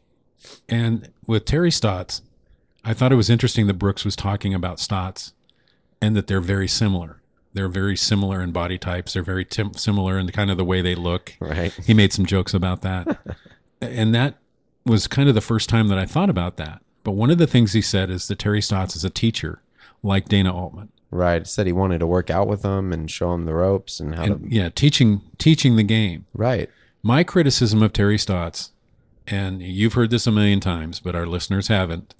And 0.68 1.10
with 1.26 1.44
Terry 1.44 1.70
Stotts, 1.70 2.22
I 2.84 2.92
thought 2.92 3.12
it 3.12 3.16
was 3.16 3.30
interesting 3.30 3.66
that 3.68 3.74
Brooks 3.74 4.04
was 4.04 4.14
talking 4.16 4.52
about 4.52 4.78
Stotts 4.80 5.32
and 6.00 6.14
that 6.16 6.26
they're 6.26 6.40
very 6.40 6.68
similar. 6.68 7.20
They're 7.52 7.68
very 7.68 7.96
similar 7.96 8.42
in 8.42 8.52
body 8.52 8.76
types. 8.78 9.14
They're 9.14 9.22
very 9.22 9.44
tim- 9.44 9.74
similar 9.74 10.18
in 10.18 10.28
kind 10.30 10.50
of 10.50 10.56
the 10.58 10.64
way 10.64 10.82
they 10.82 10.94
look. 10.94 11.34
Right. 11.40 11.72
He 11.72 11.94
made 11.94 12.12
some 12.12 12.26
jokes 12.26 12.52
about 12.52 12.82
that. 12.82 13.18
and 13.80 14.14
that 14.14 14.34
was 14.84 15.06
kind 15.06 15.28
of 15.28 15.34
the 15.34 15.40
first 15.40 15.68
time 15.68 15.88
that 15.88 15.98
I 15.98 16.04
thought 16.04 16.28
about 16.30 16.58
that. 16.58 16.82
But 17.02 17.12
one 17.12 17.30
of 17.30 17.38
the 17.38 17.46
things 17.46 17.72
he 17.72 17.80
said 17.82 18.10
is 18.10 18.28
that 18.28 18.38
Terry 18.38 18.60
Stotts 18.60 18.94
is 18.96 19.04
a 19.04 19.10
teacher 19.10 19.62
like 20.02 20.28
Dana 20.28 20.54
Altman. 20.54 20.90
Right. 21.10 21.46
Said 21.46 21.66
he 21.66 21.72
wanted 21.72 22.00
to 22.00 22.06
work 22.06 22.28
out 22.30 22.46
with 22.46 22.62
them 22.62 22.92
and 22.92 23.10
show 23.10 23.30
them 23.32 23.46
the 23.46 23.54
ropes 23.54 24.00
and 24.00 24.14
how 24.16 24.24
And 24.24 24.42
to. 24.50 24.54
yeah, 24.54 24.68
teaching 24.68 25.22
teaching 25.38 25.76
the 25.76 25.82
game. 25.82 26.26
Right. 26.34 26.68
My 27.02 27.22
criticism 27.24 27.82
of 27.82 27.92
Terry 27.92 28.18
Stotts, 28.18 28.72
and 29.26 29.62
you've 29.62 29.94
heard 29.94 30.10
this 30.10 30.26
a 30.26 30.32
million 30.32 30.60
times, 30.60 30.98
but 31.00 31.14
our 31.14 31.26
listeners 31.26 31.68
haven't. 31.68 32.14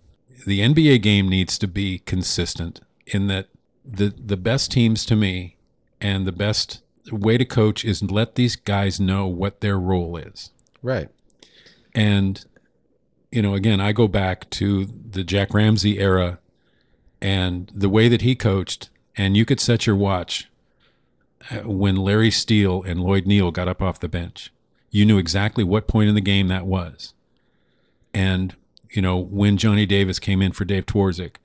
The 0.47 0.61
NBA 0.61 1.03
game 1.03 1.29
needs 1.29 1.59
to 1.59 1.67
be 1.67 1.99
consistent 2.01 2.81
in 3.07 3.27
that 3.27 3.49
the 3.87 4.13
the 4.17 4.37
best 4.37 4.73
teams 4.73 5.05
to 5.07 5.17
me 5.17 5.57
and 6.01 6.27
the 6.27 6.33
best 6.33 6.83
way 7.11 7.39
to 7.39 7.45
coach 7.45 7.85
is 7.85 8.03
let 8.03 8.35
these 8.35 8.57
guys 8.57 8.99
know 8.99 9.27
what 9.27 9.61
their 9.61 9.79
role 9.79 10.17
is. 10.17 10.51
Right. 10.83 11.09
And 11.95 12.45
you 13.31 13.43
know, 13.43 13.55
again, 13.55 13.81
I 13.81 13.93
go 13.93 14.09
back 14.09 14.49
to 14.51 14.87
the 14.87 15.25
Jack 15.25 15.53
Ramsay 15.53 15.99
era 15.99 16.39
and 17.21 17.71
the 17.75 17.89
way 17.89 18.09
that 18.09 18.23
he 18.23 18.35
coached 18.35 18.89
and 19.17 19.37
you 19.37 19.45
could 19.45 19.61
set 19.61 19.87
your 19.87 19.97
watch 19.97 20.49
uh, 21.51 21.61
when 21.61 21.97
Larry 21.97 22.31
Steele 22.31 22.83
and 22.83 23.01
Lloyd 23.01 23.27
Neal 23.27 23.51
got 23.51 23.69
up 23.69 23.83
off 23.83 24.01
the 24.01 24.09
bench. 24.09 24.53
You 24.91 25.05
knew 25.05 25.19
exactly 25.19 25.65
what 25.65 25.89
point 25.89 26.09
in 26.09 26.15
the 26.15 26.21
game 26.21 26.49
that 26.49 26.67
was. 26.67 27.15
And, 28.15 28.55
you 28.91 29.03
know, 29.03 29.19
when 29.19 29.57
Johnny 29.57 29.87
Davis 29.87 30.19
came 30.19 30.41
in 30.41 30.53
for 30.53 30.65
Dave 30.65 30.87
Twardzik 30.87 31.37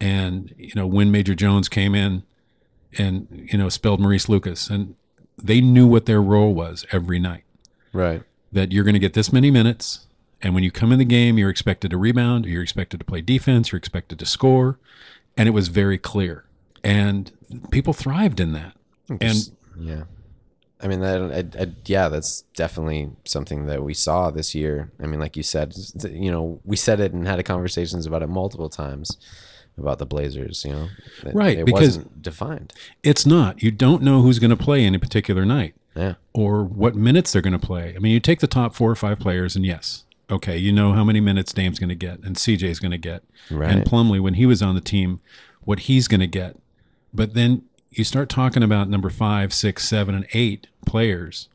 and, 0.00 0.54
you 0.56 0.72
know, 0.74 0.86
when 0.86 1.10
Major 1.10 1.34
Jones 1.34 1.68
came 1.68 1.94
in 1.94 2.22
and, 2.96 3.26
you 3.50 3.58
know, 3.58 3.68
spelled 3.68 4.00
Maurice 4.00 4.28
Lucas. 4.28 4.68
And 4.70 4.94
they 5.36 5.60
knew 5.60 5.86
what 5.86 6.06
their 6.06 6.22
role 6.22 6.54
was 6.54 6.86
every 6.92 7.18
night 7.18 7.44
Right. 7.92 8.22
that 8.52 8.72
you're 8.72 8.84
going 8.84 8.94
to 8.94 9.00
get 9.00 9.14
this 9.14 9.32
many 9.32 9.50
minutes. 9.50 10.06
And 10.40 10.54
when 10.54 10.62
you 10.62 10.70
come 10.70 10.92
in 10.92 10.98
the 10.98 11.04
game, 11.04 11.36
you're 11.36 11.50
expected 11.50 11.90
to 11.90 11.98
rebound, 11.98 12.46
you're 12.46 12.62
expected 12.62 12.98
to 13.00 13.04
play 13.04 13.20
defense, 13.20 13.72
you're 13.72 13.78
expected 13.78 14.18
to 14.20 14.26
score. 14.26 14.78
And 15.36 15.48
it 15.48 15.52
was 15.52 15.68
very 15.68 15.98
clear. 15.98 16.44
And 16.84 17.32
people 17.70 17.92
thrived 17.92 18.38
in 18.40 18.52
that. 18.52 18.74
And 19.20 19.50
Yeah. 19.78 20.04
I 20.80 20.86
mean, 20.86 21.00
that, 21.00 21.20
I, 21.58 21.62
I, 21.62 21.72
yeah, 21.86 22.08
that's 22.08 22.42
definitely 22.54 23.10
something 23.24 23.66
that 23.66 23.82
we 23.82 23.94
saw 23.94 24.30
this 24.30 24.54
year. 24.54 24.92
I 25.02 25.06
mean, 25.06 25.18
like 25.18 25.36
you 25.36 25.42
said, 25.42 25.74
you 26.08 26.30
know, 26.30 26.60
we 26.64 26.76
said 26.76 27.00
it 27.00 27.12
and 27.12 27.26
had 27.26 27.44
conversations 27.44 28.06
about 28.06 28.22
it 28.22 28.28
multiple 28.28 28.68
times 28.68 29.16
about 29.78 29.98
the 29.98 30.06
Blazers. 30.06 30.64
You 30.64 30.72
know, 30.72 30.88
That 31.22 31.34
Right, 31.34 31.58
It 31.58 31.66
because- 31.66 31.80
wasn't 31.98 32.22
defined. 32.22 32.72
it's 33.02 33.24
not. 33.26 33.62
You 33.62 33.70
don't 33.70 34.02
know 34.02 34.22
who's 34.22 34.38
going 34.38 34.50
to 34.50 34.56
play 34.56 34.84
any 34.84 34.98
particular 34.98 35.44
night 35.44 35.74
Yeah. 35.96 36.14
or 36.32 36.64
what 36.64 36.94
minutes 36.94 37.32
they're 37.32 37.42
going 37.42 37.58
to 37.58 37.66
play. 37.66 37.94
I 37.96 37.98
mean, 37.98 38.12
you 38.12 38.20
take 38.20 38.40
the 38.40 38.46
top 38.46 38.74
four 38.74 38.90
or 38.90 38.96
five 38.96 39.18
players, 39.18 39.56
and 39.56 39.64
yes, 39.66 40.04
okay, 40.30 40.56
you 40.56 40.72
know 40.72 40.92
how 40.92 41.04
many 41.04 41.20
minutes 41.20 41.52
Dame's 41.52 41.78
going 41.78 41.88
to 41.88 41.94
get 41.94 42.20
and 42.20 42.36
CJ's 42.36 42.78
going 42.80 42.90
to 42.92 42.98
get. 42.98 43.22
Right. 43.50 43.70
And 43.70 43.84
Plumlee, 43.84 44.20
when 44.20 44.34
he 44.34 44.46
was 44.46 44.60
on 44.62 44.74
the 44.74 44.80
team, 44.80 45.20
what 45.62 45.80
he's 45.80 46.08
going 46.08 46.20
to 46.20 46.26
get. 46.26 46.56
But 47.14 47.34
then 47.34 47.62
you 47.90 48.04
start 48.04 48.28
talking 48.28 48.62
about 48.62 48.88
number 48.90 49.08
five, 49.10 49.52
six, 49.54 49.88
seven, 49.88 50.14
and 50.14 50.26
eight 50.34 50.66
players. 50.86 51.48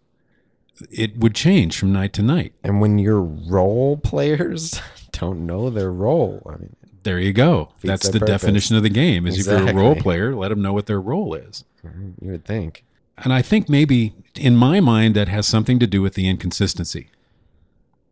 It 0.90 1.18
would 1.20 1.36
change 1.36 1.78
from 1.78 1.94
night 1.94 2.14
to 2.14 2.24
night. 2.24 2.54
And 2.64 2.82
when 2.82 2.98
your 2.98 3.22
role 3.22 3.96
players 3.98 4.82
don't 5.12 5.46
know 5.46 5.70
their 5.70 5.92
role, 5.92 6.42
I 6.52 6.58
mean, 6.58 6.76
There 7.04 7.20
you 7.20 7.34
go. 7.34 7.70
That's 7.84 8.08
the 8.08 8.20
purpose. 8.20 8.42
definition 8.42 8.76
of 8.78 8.84
the 8.84 8.90
game. 8.90 9.28
Is 9.28 9.40
if 9.40 9.46
you're 9.46 9.70
a 9.70 9.74
role 9.74 9.96
player, 9.96 10.36
let 10.36 10.50
them 10.50 10.62
know 10.62 10.74
what 10.74 10.86
their 10.86 11.02
role 11.02 11.34
is. 11.34 11.66
Mm-hmm. 11.86 12.26
you 12.26 12.32
would 12.32 12.46
think. 12.46 12.86
And 13.18 13.34
I 13.34 13.42
think 13.42 13.70
maybe 13.70 14.14
in 14.36 14.56
my 14.56 14.80
mind 14.80 15.16
that 15.16 15.28
has 15.28 15.46
something 15.46 15.80
to 15.80 15.88
do 15.88 16.02
with 16.02 16.16
the 16.16 16.28
inconsistency. 16.28 17.10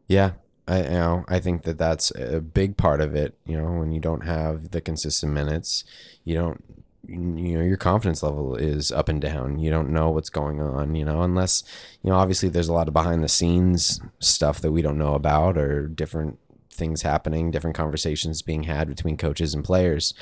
Yeah, 0.07 0.31
I 0.67 0.83
you 0.83 0.89
know 0.89 1.25
I 1.27 1.39
think 1.39 1.63
that 1.63 1.77
that's 1.77 2.12
a 2.15 2.41
big 2.41 2.77
part 2.77 3.01
of 3.01 3.15
it. 3.15 3.33
You 3.45 3.57
know, 3.57 3.71
when 3.71 3.91
you 3.91 4.00
don't 4.00 4.25
have 4.25 4.71
the 4.71 4.81
consistent 4.81 5.31
minutes, 5.31 5.83
you 6.24 6.36
don't 6.36 6.63
you 7.07 7.57
know 7.57 7.63
your 7.63 7.77
confidence 7.77 8.21
level 8.21 8.55
is 8.55 8.91
up 8.91 9.10
and 9.10 9.21
down. 9.21 9.57
You 9.60 9.71
don't 9.71 9.89
know 9.89 10.12
what's 10.12 10.29
going 10.29 10.62
on. 10.62 10.95
You 10.95 11.05
know, 11.05 11.21
unless 11.21 11.63
you 12.03 12.10
know 12.10 12.17
obviously 12.17 12.50
there's 12.50 12.67
a 12.67 12.74
lot 12.74 12.88
of 12.88 12.93
behind 12.93 13.24
the 13.24 13.29
scenes 13.29 14.01
stuff 14.19 14.60
that 14.62 14.71
we 14.71 14.81
don't 14.81 14.98
know 14.98 15.15
about 15.15 15.57
or 15.57 15.88
different 15.88 16.38
things 16.81 17.03
happening, 17.03 17.51
different 17.51 17.77
conversations 17.77 18.41
being 18.41 18.63
had 18.63 18.88
between 18.88 19.15
coaches 19.15 19.53
and 19.53 19.63
players. 19.63 20.13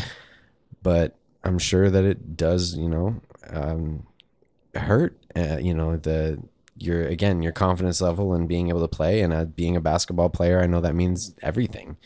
But 0.83 1.15
I'm 1.43 1.57
sure 1.57 1.89
that 1.89 2.03
it 2.03 2.35
does. 2.35 2.75
You 2.75 2.89
know. 2.89 3.21
Um, 3.49 4.05
hurt 4.75 5.17
uh, 5.35 5.57
you 5.57 5.73
know 5.73 5.97
the 5.97 6.39
your 6.77 7.03
again 7.07 7.41
your 7.41 7.51
confidence 7.51 7.99
level 8.01 8.33
and 8.35 8.47
being 8.47 8.69
able 8.69 8.81
to 8.81 8.87
play 8.87 9.21
and 9.21 9.33
uh, 9.33 9.45
being 9.45 9.75
a 9.75 9.81
basketball 9.81 10.29
player 10.29 10.61
i 10.61 10.67
know 10.67 10.79
that 10.79 10.93
means 10.93 11.33
everything 11.41 11.97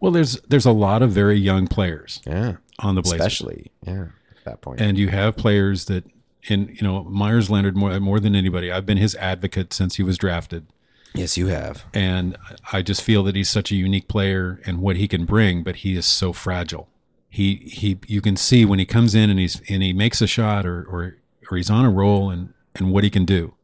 Well, 0.00 0.12
there's 0.12 0.38
there's 0.42 0.66
a 0.66 0.72
lot 0.72 1.00
of 1.02 1.10
very 1.10 1.38
young 1.38 1.66
players 1.66 2.20
yeah 2.26 2.56
on 2.80 2.94
the 2.94 3.00
Blazers, 3.02 3.20
especially 3.20 3.72
yeah 3.86 4.08
at 4.36 4.44
that 4.44 4.60
point. 4.60 4.80
and 4.82 4.98
you 4.98 5.08
have 5.08 5.36
players 5.36 5.86
that, 5.86 6.04
in 6.44 6.68
you 6.78 6.82
know, 6.82 7.04
Meyers 7.04 7.48
Leonard 7.48 7.74
more 7.76 7.98
more 8.00 8.20
than 8.20 8.34
anybody. 8.36 8.70
I've 8.70 8.84
been 8.84 8.98
his 8.98 9.14
advocate 9.16 9.72
since 9.72 9.96
he 9.96 10.02
was 10.02 10.18
drafted, 10.18 10.66
yes 11.14 11.36
you 11.36 11.46
have. 11.48 11.84
And 11.94 12.36
I 12.72 12.82
just 12.82 13.02
feel 13.02 13.22
that 13.24 13.36
he's 13.36 13.50
such 13.50 13.70
a 13.70 13.76
unique 13.76 14.08
player 14.08 14.60
and 14.66 14.80
what 14.80 14.96
he 14.96 15.08
can 15.08 15.24
bring, 15.24 15.62
but 15.62 15.76
he 15.76 15.96
is 15.96 16.06
so 16.06 16.32
fragile. 16.32 16.88
He 17.28 17.56
he, 17.56 17.98
you 18.06 18.20
can 18.20 18.36
see 18.36 18.64
when 18.64 18.78
he 18.78 18.84
comes 18.86 19.14
in 19.14 19.30
and 19.30 19.38
he's 19.38 19.60
and 19.68 19.82
he 19.82 19.92
makes 19.92 20.20
a 20.20 20.26
shot 20.26 20.66
or 20.66 20.84
or 20.84 21.16
or 21.50 21.56
he's 21.56 21.70
on 21.70 21.84
a 21.84 21.90
roll 21.90 22.30
and 22.30 22.52
and 22.76 22.92
what 22.92 23.04
he 23.04 23.10
can 23.10 23.24
do, 23.24 23.54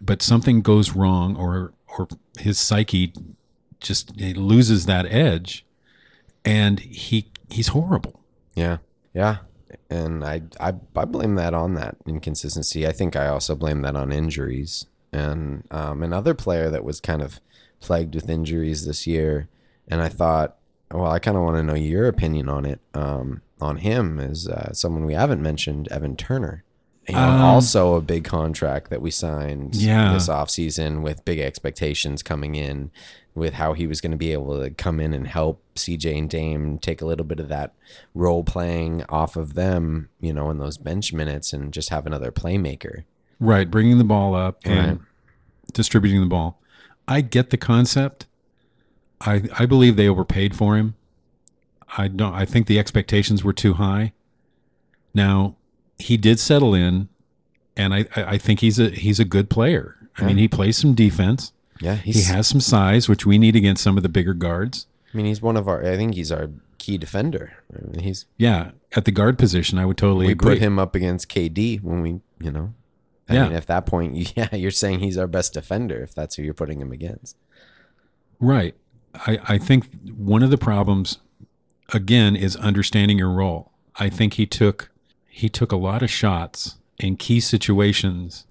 but 0.00 0.22
something 0.22 0.62
goes 0.62 0.92
wrong 0.92 1.36
or 1.36 1.72
or 1.98 2.08
his 2.38 2.58
psyche 2.58 3.12
just 3.80 4.16
loses 4.18 4.86
that 4.86 5.06
edge, 5.06 5.64
and 6.44 6.80
he 6.80 7.30
he's 7.50 7.68
horrible. 7.68 8.20
yeah. 8.54 8.78
Yeah. 9.14 9.38
And 9.90 10.24
I, 10.24 10.42
I 10.60 10.74
i 10.96 11.04
blame 11.04 11.34
that 11.36 11.54
on 11.54 11.74
that 11.74 11.96
inconsistency. 12.06 12.86
I 12.86 12.92
think 12.92 13.16
i 13.16 13.26
also 13.26 13.56
blame 13.56 13.82
that 13.82 13.96
on 13.96 14.12
injuries 14.12 14.86
and 15.12 15.64
um, 15.70 16.02
another 16.02 16.34
player 16.34 16.70
that 16.70 16.84
was 16.84 17.00
kind 17.00 17.22
of 17.22 17.40
plagued 17.80 18.14
with 18.14 18.28
injuries 18.28 18.84
this 18.86 19.06
year 19.06 19.48
and 19.88 20.02
i 20.02 20.08
thought 20.08 20.56
well 20.92 21.10
i 21.10 21.18
kind 21.18 21.36
of 21.36 21.42
want 21.42 21.56
to 21.56 21.62
know 21.62 21.74
your 21.74 22.06
opinion 22.06 22.48
on 22.48 22.64
it 22.64 22.80
um, 22.94 23.40
on 23.60 23.78
him 23.78 24.18
is 24.18 24.48
uh, 24.48 24.72
someone 24.72 25.04
we 25.04 25.14
haven't 25.14 25.42
mentioned 25.42 25.88
evan 25.90 26.16
turner 26.16 26.64
you 27.08 27.14
know, 27.14 27.22
Um, 27.22 27.40
also 27.40 27.94
a 27.94 28.02
big 28.02 28.24
contract 28.24 28.90
that 28.90 29.00
we 29.00 29.10
signed 29.10 29.74
Yeah. 29.74 30.12
this 30.12 30.28
offseason 30.28 31.00
with 31.00 31.24
big 31.24 31.38
expectations 31.38 32.22
coming 32.22 32.54
in 32.54 32.90
with 33.34 33.54
how 33.54 33.72
he 33.72 33.86
was 33.86 34.02
going 34.02 34.10
to 34.10 34.18
be 34.18 34.32
able 34.32 34.60
to 34.60 34.68
come 34.70 35.00
in 35.00 35.14
and 35.14 35.26
help 35.26 35.62
CJ 35.76 36.18
and 36.18 36.28
Dame 36.28 36.76
take 36.78 37.00
a 37.00 37.06
little 37.06 37.24
bit 37.24 37.40
of 37.40 37.48
that 37.48 37.72
role 38.14 38.44
playing 38.44 39.04
off 39.08 39.36
of 39.36 39.54
them, 39.54 40.10
you 40.20 40.34
know, 40.34 40.50
in 40.50 40.58
those 40.58 40.76
bench 40.76 41.12
minutes 41.14 41.52
and 41.54 41.72
just 41.72 41.88
have 41.88 42.04
another 42.04 42.30
playmaker. 42.30 43.04
Right, 43.40 43.70
bringing 43.70 43.98
the 43.98 44.04
ball 44.04 44.34
up 44.34 44.58
and 44.64 44.98
Right. 44.98 45.72
distributing 45.72 46.20
the 46.20 46.26
ball. 46.26 46.60
I 47.06 47.20
get 47.20 47.50
the 47.50 47.56
concept. 47.56 48.26
I 49.20 49.42
I 49.58 49.66
believe 49.66 49.96
they 49.96 50.08
overpaid 50.08 50.54
for 50.56 50.76
him. 50.76 50.94
I 51.96 52.08
don't. 52.08 52.34
I 52.34 52.44
think 52.44 52.66
the 52.66 52.78
expectations 52.78 53.42
were 53.42 53.52
too 53.52 53.74
high. 53.74 54.12
Now, 55.14 55.56
he 55.98 56.16
did 56.16 56.38
settle 56.38 56.74
in, 56.74 57.08
and 57.76 57.94
I 57.94 58.06
I 58.14 58.38
think 58.38 58.60
he's 58.60 58.78
a 58.78 58.90
he's 58.90 59.18
a 59.20 59.24
good 59.24 59.48
player. 59.50 59.96
I 60.18 60.24
mean, 60.24 60.36
he 60.36 60.48
plays 60.48 60.76
some 60.76 60.94
defense. 60.94 61.52
Yeah, 61.80 61.94
He 61.94 62.22
has 62.24 62.48
some 62.48 62.60
size, 62.60 63.08
which 63.08 63.24
we 63.24 63.38
need 63.38 63.54
against 63.54 63.84
some 63.84 63.96
of 63.96 64.02
the 64.02 64.08
bigger 64.08 64.34
guards. 64.34 64.86
I 65.14 65.16
mean, 65.16 65.26
he's 65.26 65.40
one 65.40 65.56
of 65.56 65.68
our. 65.68 65.80
I 65.86 65.96
think 65.96 66.14
he's 66.16 66.32
our 66.32 66.50
key 66.78 66.98
defender. 66.98 67.52
I 67.72 67.86
mean, 67.86 68.00
he's 68.00 68.26
Yeah, 68.36 68.72
at 68.96 69.04
the 69.04 69.12
guard 69.12 69.38
position, 69.38 69.78
I 69.78 69.86
would 69.86 69.96
totally 69.96 70.26
we 70.26 70.32
agree. 70.32 70.54
put 70.56 70.58
him 70.62 70.78
up 70.80 70.96
against 70.96 71.28
KD 71.28 71.80
when 71.82 72.02
we, 72.02 72.20
you 72.40 72.50
know. 72.50 72.74
I 73.28 73.34
Yeah. 73.34 73.44
mean, 73.48 73.52
at 73.56 73.66
that 73.66 73.86
point, 73.86 74.16
yeah, 74.36 74.54
you're 74.54 74.70
saying 74.70 75.00
he's 75.00 75.18
our 75.18 75.26
best 75.26 75.52
defender 75.54 76.00
if 76.02 76.14
that's 76.14 76.36
who 76.36 76.42
you're 76.42 76.54
putting 76.54 76.80
him 76.80 76.92
against. 76.92 77.36
Right. 78.40 78.74
I, 79.14 79.38
I 79.48 79.58
think 79.58 79.86
one 80.16 80.42
of 80.42 80.50
the 80.50 80.58
problems 80.58 81.18
again 81.92 82.36
is 82.36 82.56
understanding 82.56 83.18
your 83.18 83.30
role. 83.30 83.72
I 83.96 84.08
think 84.08 84.34
he 84.34 84.46
took 84.46 84.90
he 85.26 85.48
took 85.48 85.72
a 85.72 85.76
lot 85.76 86.02
of 86.02 86.10
shots 86.10 86.76
in 86.98 87.16
key 87.16 87.40
situations 87.40 88.46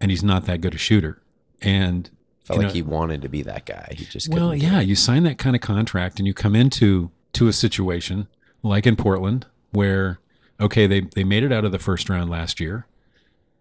and 0.00 0.10
he's 0.10 0.22
not 0.24 0.44
that 0.46 0.60
good 0.60 0.74
a 0.74 0.78
shooter. 0.78 1.22
And 1.62 2.10
Felt 2.42 2.58
like 2.58 2.68
know, 2.68 2.72
he 2.74 2.82
wanted 2.82 3.22
to 3.22 3.28
be 3.28 3.42
that 3.42 3.66
guy. 3.66 3.92
He 3.96 4.04
just 4.04 4.28
well, 4.28 4.54
yeah, 4.54 4.80
you 4.80 4.94
sign 4.94 5.24
that 5.24 5.38
kind 5.38 5.56
of 5.56 5.62
contract 5.62 6.18
and 6.18 6.26
you 6.26 6.34
come 6.34 6.54
into 6.54 7.10
to 7.32 7.48
a 7.48 7.52
situation 7.52 8.28
like 8.62 8.86
in 8.86 8.96
Portland 8.96 9.46
where 9.72 10.20
okay, 10.60 10.86
they 10.86 11.00
they 11.14 11.24
made 11.24 11.42
it 11.42 11.52
out 11.52 11.64
of 11.64 11.72
the 11.72 11.78
first 11.78 12.08
round 12.08 12.28
last 12.30 12.60
year 12.60 12.86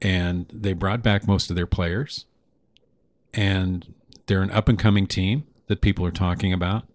and 0.01 0.45
they 0.51 0.73
brought 0.73 1.01
back 1.01 1.27
most 1.27 1.49
of 1.49 1.55
their 1.55 1.67
players 1.67 2.25
and 3.33 3.93
they're 4.27 4.41
an 4.41 4.51
up 4.51 4.69
and 4.69 4.79
coming 4.79 5.07
team 5.07 5.45
that 5.67 5.81
people 5.81 6.05
are 6.05 6.11
talking 6.11 6.53
about 6.53 6.85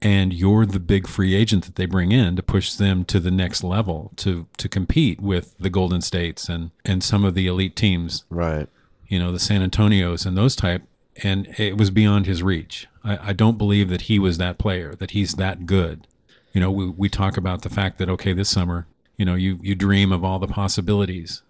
and 0.00 0.32
you're 0.34 0.66
the 0.66 0.80
big 0.80 1.06
free 1.06 1.34
agent 1.34 1.64
that 1.64 1.76
they 1.76 1.86
bring 1.86 2.10
in 2.10 2.34
to 2.34 2.42
push 2.42 2.72
them 2.74 3.04
to 3.04 3.20
the 3.20 3.30
next 3.30 3.62
level 3.62 4.12
to 4.16 4.46
to 4.58 4.68
compete 4.68 5.20
with 5.20 5.54
the 5.58 5.70
Golden 5.70 6.00
States 6.00 6.48
and 6.48 6.70
and 6.84 7.02
some 7.02 7.24
of 7.24 7.34
the 7.34 7.46
elite 7.46 7.76
teams 7.76 8.24
right. 8.28 8.68
you 9.06 9.18
know, 9.18 9.30
the 9.32 9.38
San 9.38 9.68
Antonios 9.68 10.26
and 10.26 10.36
those 10.36 10.56
type, 10.56 10.82
and 11.22 11.46
it 11.58 11.76
was 11.78 11.90
beyond 11.90 12.26
his 12.26 12.42
reach. 12.42 12.88
I, 13.04 13.30
I 13.30 13.32
don't 13.32 13.58
believe 13.58 13.88
that 13.90 14.02
he 14.02 14.18
was 14.18 14.38
that 14.38 14.58
player, 14.58 14.94
that 14.96 15.12
he's 15.12 15.34
that 15.34 15.66
good. 15.66 16.06
You 16.52 16.60
know, 16.60 16.70
we, 16.70 16.88
we 16.88 17.08
talk 17.08 17.36
about 17.36 17.62
the 17.62 17.70
fact 17.70 17.98
that, 17.98 18.08
okay, 18.10 18.32
this 18.32 18.50
summer, 18.50 18.86
you 19.16 19.24
know, 19.24 19.34
you, 19.34 19.58
you 19.62 19.74
dream 19.74 20.12
of 20.12 20.24
all 20.24 20.38
the 20.38 20.46
possibilities. 20.48 21.42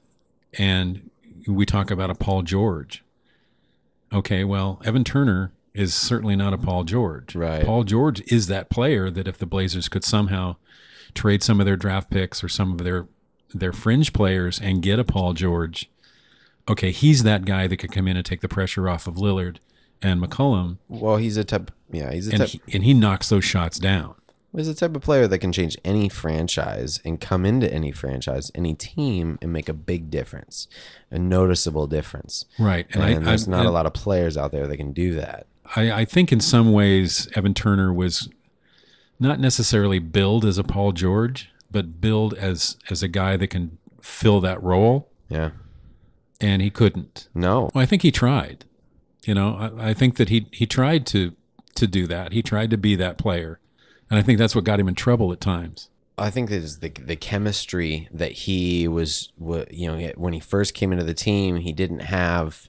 And 0.58 1.10
we 1.46 1.66
talk 1.66 1.90
about 1.90 2.10
a 2.10 2.14
Paul 2.14 2.42
George. 2.42 3.02
Okay, 4.12 4.44
well, 4.44 4.80
Evan 4.84 5.04
Turner 5.04 5.52
is 5.74 5.94
certainly 5.94 6.36
not 6.36 6.52
a 6.52 6.58
Paul 6.58 6.84
George. 6.84 7.34
Right. 7.34 7.64
Paul 7.64 7.84
George 7.84 8.20
is 8.30 8.46
that 8.48 8.68
player 8.68 9.10
that 9.10 9.26
if 9.26 9.38
the 9.38 9.46
Blazers 9.46 9.88
could 9.88 10.04
somehow 10.04 10.56
trade 11.14 11.42
some 11.42 11.60
of 11.60 11.66
their 11.66 11.76
draft 11.76 12.10
picks 12.10 12.44
or 12.44 12.48
some 12.48 12.72
of 12.72 12.78
their 12.84 13.06
their 13.54 13.72
fringe 13.72 14.12
players 14.14 14.58
and 14.60 14.82
get 14.82 14.98
a 14.98 15.04
Paul 15.04 15.34
George, 15.34 15.90
okay, 16.68 16.90
he's 16.90 17.22
that 17.22 17.44
guy 17.44 17.66
that 17.66 17.76
could 17.76 17.92
come 17.92 18.08
in 18.08 18.16
and 18.16 18.24
take 18.24 18.40
the 18.40 18.48
pressure 18.48 18.88
off 18.88 19.06
of 19.06 19.16
Lillard 19.16 19.58
and 20.00 20.22
McCollum, 20.22 20.78
Well, 20.88 21.16
he's 21.18 21.36
a 21.36 21.44
type. 21.44 21.70
Yeah, 21.90 22.12
he's 22.12 22.28
a 22.28 22.32
and 22.32 22.40
type. 22.40 22.48
he, 22.48 22.60
and 22.74 22.82
he 22.84 22.94
knocks 22.94 23.28
those 23.28 23.44
shots 23.44 23.78
down. 23.78 24.14
He's 24.54 24.66
the 24.66 24.74
type 24.74 24.94
of 24.94 25.00
player 25.02 25.26
that 25.28 25.38
can 25.38 25.50
change 25.52 25.78
any 25.82 26.08
franchise 26.10 27.00
and 27.04 27.18
come 27.20 27.46
into 27.46 27.72
any 27.72 27.90
franchise, 27.90 28.50
any 28.54 28.74
team, 28.74 29.38
and 29.40 29.50
make 29.52 29.68
a 29.68 29.72
big 29.72 30.10
difference, 30.10 30.68
a 31.10 31.18
noticeable 31.18 31.86
difference. 31.86 32.44
Right. 32.58 32.86
And, 32.92 33.02
I, 33.02 33.14
there's 33.14 33.48
I, 33.48 33.50
not 33.50 33.64
a 33.66 33.70
lot 33.70 33.86
of 33.86 33.94
players 33.94 34.36
out 34.36 34.52
there 34.52 34.66
that 34.66 34.76
can 34.76 34.92
do 34.92 35.14
that. 35.14 35.46
I, 35.74 35.90
I 35.92 36.04
think 36.04 36.32
in 36.32 36.40
some 36.40 36.72
ways 36.72 37.28
Evan 37.34 37.54
Turner 37.54 37.92
was 37.94 38.28
not 39.18 39.40
necessarily 39.40 39.98
billed 39.98 40.44
as 40.44 40.58
a 40.58 40.64
Paul 40.64 40.92
George, 40.92 41.50
but 41.70 42.00
billed 42.00 42.34
as 42.34 42.76
as 42.90 43.02
a 43.02 43.08
guy 43.08 43.36
that 43.38 43.46
can 43.46 43.78
fill 44.02 44.40
that 44.42 44.62
role, 44.62 45.08
Yeah. 45.30 45.52
and 46.40 46.60
he 46.60 46.68
couldn't. 46.68 47.28
No. 47.34 47.70
Well, 47.74 47.82
I 47.82 47.86
think 47.86 48.02
he 48.02 48.10
tried. 48.12 48.66
You 49.24 49.32
know, 49.34 49.72
I, 49.78 49.90
I 49.90 49.94
think 49.94 50.16
that 50.16 50.28
he 50.28 50.46
he 50.52 50.66
tried 50.66 51.06
to 51.06 51.32
to 51.76 51.86
do 51.86 52.06
that. 52.08 52.32
He 52.32 52.42
tried 52.42 52.68
to 52.70 52.76
be 52.76 52.96
that 52.96 53.16
player, 53.16 53.60
and 54.12 54.18
I 54.18 54.22
think 54.22 54.38
that's 54.38 54.54
what 54.54 54.64
got 54.64 54.78
him 54.78 54.88
in 54.88 54.94
trouble 54.94 55.32
at 55.32 55.40
times. 55.40 55.88
I 56.18 56.28
think 56.28 56.50
that 56.50 56.56
is 56.56 56.80
the 56.80 56.90
the 56.90 57.16
chemistry 57.16 58.08
that 58.12 58.32
he 58.32 58.86
was, 58.86 59.32
you 59.70 59.90
know, 59.90 60.12
when 60.16 60.34
he 60.34 60.40
first 60.40 60.74
came 60.74 60.92
into 60.92 61.02
the 61.02 61.14
team, 61.14 61.56
he 61.56 61.72
didn't 61.72 62.00
have 62.00 62.68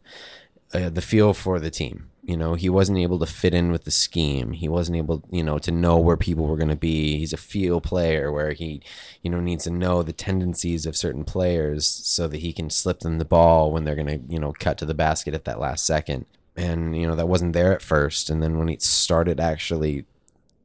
uh, 0.73 0.89
the 0.89 1.01
feel 1.01 1.33
for 1.33 1.59
the 1.59 1.69
team. 1.69 2.09
You 2.23 2.37
know, 2.37 2.53
he 2.53 2.69
wasn't 2.69 2.99
able 2.99 3.19
to 3.19 3.25
fit 3.25 3.53
in 3.53 3.73
with 3.73 3.83
the 3.83 3.91
scheme. 3.91 4.53
He 4.53 4.69
wasn't 4.69 4.95
able, 4.95 5.21
you 5.29 5.43
know, 5.43 5.57
to 5.57 5.71
know 5.71 5.97
where 5.97 6.15
people 6.15 6.47
were 6.47 6.55
going 6.55 6.69
to 6.69 6.77
be. 6.77 7.17
He's 7.17 7.33
a 7.33 7.37
feel 7.37 7.81
player 7.81 8.31
where 8.31 8.53
he, 8.53 8.81
you 9.21 9.29
know, 9.29 9.41
needs 9.41 9.65
to 9.65 9.69
know 9.69 10.01
the 10.01 10.13
tendencies 10.13 10.85
of 10.85 10.95
certain 10.95 11.25
players 11.25 11.85
so 11.85 12.29
that 12.29 12.39
he 12.39 12.53
can 12.53 12.69
slip 12.69 13.01
them 13.01 13.17
the 13.17 13.25
ball 13.25 13.73
when 13.73 13.83
they're 13.83 13.95
going 13.95 14.07
to, 14.07 14.21
you 14.33 14.39
know, 14.39 14.53
cut 14.57 14.77
to 14.77 14.85
the 14.85 14.93
basket 14.93 15.33
at 15.33 15.43
that 15.43 15.59
last 15.59 15.85
second. 15.85 16.25
And 16.55 16.95
you 16.95 17.07
know 17.07 17.15
that 17.15 17.27
wasn't 17.27 17.53
there 17.53 17.73
at 17.73 17.81
first, 17.81 18.29
and 18.29 18.43
then 18.43 18.59
when 18.59 18.67
he 18.67 18.77
started 18.77 19.39
actually 19.39 20.05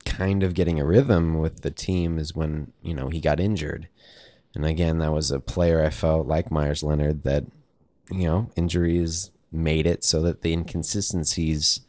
kind 0.08 0.42
of 0.42 0.54
getting 0.54 0.80
a 0.80 0.84
rhythm 0.84 1.38
with 1.38 1.60
the 1.62 1.70
team 1.70 2.18
is 2.18 2.34
when 2.34 2.72
you 2.82 2.94
know 2.94 3.08
he 3.08 3.20
got 3.20 3.38
injured 3.40 3.88
and 4.54 4.64
again 4.64 4.98
that 4.98 5.12
was 5.12 5.30
a 5.30 5.38
player 5.40 5.84
i 5.84 5.90
felt 5.90 6.26
like 6.26 6.50
meyers 6.50 6.82
leonard 6.82 7.22
that 7.24 7.44
you 8.10 8.24
know 8.26 8.50
injuries 8.56 9.30
made 9.52 9.86
it 9.86 10.02
so 10.02 10.20
that 10.22 10.42
the 10.42 10.52
inconsistencies 10.52 11.80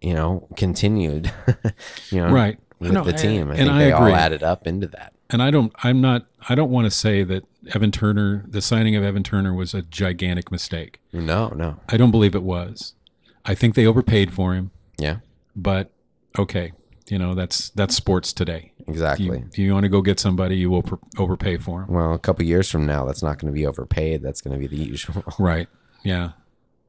you 0.00 0.14
know 0.14 0.46
continued 0.56 1.32
you 2.10 2.18
know 2.20 2.30
Right. 2.30 2.58
with 2.78 2.92
No, 2.92 3.04
the 3.04 3.12
team 3.12 3.48
i 3.50 3.54
and 3.54 3.58
think 3.58 3.70
I 3.70 3.78
they 3.78 3.92
all 3.92 4.02
agree. 4.06 4.14
added 4.14 4.42
up 4.42 4.66
into 4.66 4.86
that 4.88 5.12
And 5.30 5.42
I 5.42 5.50
don't. 5.50 5.72
I'm 5.82 6.00
not. 6.02 6.26
I 6.50 6.54
don't 6.54 6.70
want 6.70 6.84
to 6.84 6.90
say 6.90 7.24
that 7.24 7.44
Evan 7.74 7.90
Turner, 7.90 8.44
the 8.46 8.60
signing 8.60 8.94
of 8.96 9.02
Evan 9.02 9.22
Turner, 9.22 9.54
was 9.54 9.72
a 9.72 9.80
gigantic 9.80 10.50
mistake. 10.52 11.00
no 11.12 11.48
no 11.56 11.76
I 11.88 11.96
don't 11.96 12.10
believe 12.10 12.34
it 12.34 12.42
was. 12.42 12.92
I 13.50 13.54
think 13.54 13.74
they 13.74 13.86
overpaid 13.86 14.30
for 14.32 14.52
him, 14.54 14.70
yeah 14.98 15.16
but 15.56 15.90
okay, 16.38 16.72
you 17.12 17.18
know 17.18 17.34
that's 17.34 17.68
that's 17.70 17.94
sports 17.94 18.32
today. 18.32 18.72
If 18.78 18.88
exactly 18.88 19.26
you, 19.26 19.44
if 19.50 19.58
you 19.58 19.74
want 19.74 19.84
to 19.84 19.90
go 19.90 20.00
get 20.00 20.18
somebody, 20.18 20.56
you 20.56 20.70
will 20.70 20.82
overpay 21.18 21.58
for 21.58 21.82
him. 21.82 21.88
well 21.92 22.14
a 22.14 22.18
couple 22.18 22.42
years 22.46 22.70
from 22.70 22.86
now 22.86 23.04
that's 23.04 23.22
not 23.22 23.38
going 23.38 23.52
to 23.52 23.54
be 23.54 23.66
overpaid 23.66 24.22
that's 24.22 24.40
going 24.40 24.54
to 24.54 24.58
be 24.58 24.66
the 24.74 24.82
usual 24.82 25.22
Right. 25.38 25.68
Yeah. 26.02 26.30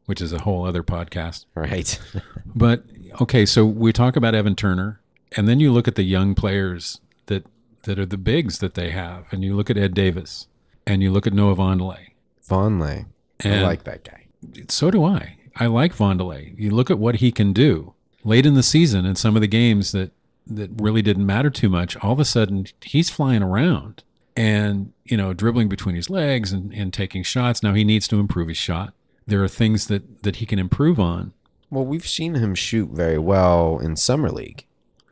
Which 0.06 0.22
is 0.22 0.32
a 0.32 0.39
whole 0.39 0.65
other 0.65 0.82
podcast. 0.82 1.46
right 1.56 2.00
But 2.56 2.86
okay, 3.20 3.46
so 3.46 3.65
we 3.65 3.92
talk 3.92 4.15
about 4.15 4.34
Evan 4.34 4.56
Turner, 4.56 5.01
and 5.36 5.46
then 5.48 5.60
you 5.60 5.74
look 5.74 5.89
at 5.89 5.96
the 5.96 6.03
young 6.03 6.36
players 6.36 7.01
that 7.25 7.46
that 7.84 8.00
are 8.00 8.06
the 8.06 8.18
bigs 8.18 8.60
that 8.60 8.75
they 8.75 8.92
have, 8.92 9.25
and 9.32 9.44
you 9.44 9.58
look 9.58 9.70
at 9.70 9.77
Ed 9.77 9.94
Davis, 9.94 10.48
and 10.88 11.03
you 11.03 11.12
look 11.12 11.27
at 11.27 11.34
Noah 11.34 11.58
Vondelay. 11.58 12.12
Vonleh. 12.50 13.08
i 13.44 13.62
like 13.62 13.84
that 13.84 14.06
guy 14.06 14.22
So 14.70 14.89
do 14.89 15.03
I. 15.03 15.36
I 15.58 15.65
like 15.68 15.94
Vondelay. 15.94 16.58
You 16.58 16.70
look 16.72 16.89
at 16.89 16.98
what 16.98 17.15
he 17.15 17.30
can 17.34 17.51
do 17.51 17.94
late 18.24 18.46
in 18.46 18.53
the 18.53 18.63
season 18.63 19.06
in 19.06 19.15
some 19.15 19.36
of 19.36 19.42
the 19.42 19.48
games 19.48 19.92
that 19.92 20.12
that 20.46 20.70
really 20.82 21.01
didn't 21.01 21.25
matter 21.25 21.50
too 21.50 21.70
much. 21.70 21.96
All 21.98 22.12
of 22.13 22.20
a 22.20 22.25
sudden, 22.25 22.65
he's 22.82 23.10
flying 23.10 23.42
around 23.42 24.03
and 24.36 24.92
you 25.06 25.15
know 25.18 25.34
dribbling 25.34 25.70
between 25.70 25.96
his 25.96 26.10
legs 26.10 26.51
and, 26.51 26.74
and 26.74 26.92
taking 26.94 27.24
shots. 27.24 27.63
Now 27.63 27.74
he 27.74 27.84
needs 27.84 28.08
to 28.10 28.20
improve 28.20 28.48
his 28.50 28.58
shot. 28.58 28.94
There 29.25 29.44
are 29.44 29.48
things 29.48 29.88
that 29.88 30.24
that 30.24 30.38
he 30.38 30.45
can 30.45 30.60
improve 30.60 31.00
on. 31.00 31.34
Well, 31.69 31.86
we've 31.86 32.08
seen 32.08 32.36
him 32.36 32.54
shoot 32.56 32.89
very 32.89 33.17
well 33.17 33.80
in 33.80 33.95
summer 33.95 34.30
league. 34.30 34.65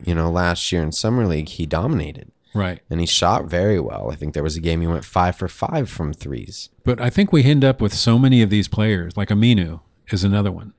You 0.04 0.14
know, 0.14 0.30
last 0.30 0.70
year 0.70 0.82
in 0.82 0.92
summer 0.92 1.26
league 1.26 1.48
he 1.48 1.64
dominated 1.66 2.30
Right. 2.54 2.80
and 2.90 3.00
he 3.00 3.06
shot 3.06 3.46
very 3.46 3.80
well. 3.80 4.10
I 4.10 4.16
think 4.16 4.34
there 4.34 4.42
was 4.42 4.56
a 4.56 4.60
game 4.60 4.80
he 4.82 4.86
went 4.86 5.04
five 5.04 5.36
for 5.36 5.48
five 5.48 5.88
from 5.88 6.12
threes. 6.12 6.68
But 6.84 7.00
I 7.00 7.08
think 7.08 7.32
we 7.32 7.42
end 7.44 7.64
up 7.64 7.80
with 7.80 7.94
so 7.94 8.18
many 8.18 8.42
of 8.42 8.50
these 8.50 8.68
players, 8.68 9.16
like 9.16 9.28
Aminu 9.30 9.80
is 10.10 10.22
another 10.24 10.52
one. 10.52 10.74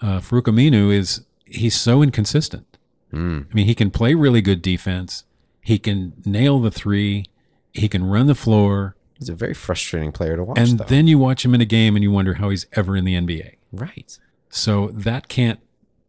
Uh, 0.00 0.20
Farouq 0.20 0.44
Aminu 0.44 0.90
is 0.92 1.22
he's 1.50 1.78
so 1.78 2.02
inconsistent. 2.02 2.66
Mm. 3.12 3.46
I 3.50 3.54
mean, 3.54 3.66
he 3.66 3.74
can 3.74 3.90
play 3.90 4.14
really 4.14 4.40
good 4.40 4.62
defense. 4.62 5.24
He 5.62 5.78
can 5.78 6.12
nail 6.24 6.60
the 6.60 6.70
three. 6.70 7.26
He 7.72 7.88
can 7.88 8.04
run 8.04 8.26
the 8.26 8.34
floor. 8.34 8.96
He's 9.18 9.28
a 9.28 9.34
very 9.34 9.52
frustrating 9.54 10.12
player 10.12 10.36
to 10.36 10.44
watch, 10.44 10.58
and 10.58 10.78
though. 10.78 10.84
then 10.84 11.06
you 11.06 11.18
watch 11.18 11.44
him 11.44 11.54
in 11.54 11.60
a 11.60 11.66
game 11.66 11.94
and 11.94 12.02
you 12.02 12.10
wonder 12.10 12.34
how 12.34 12.48
he's 12.48 12.66
ever 12.72 12.96
in 12.96 13.04
the 13.04 13.14
NBA. 13.14 13.56
right. 13.72 14.18
So 14.48 14.88
that 14.94 15.28
can't 15.28 15.60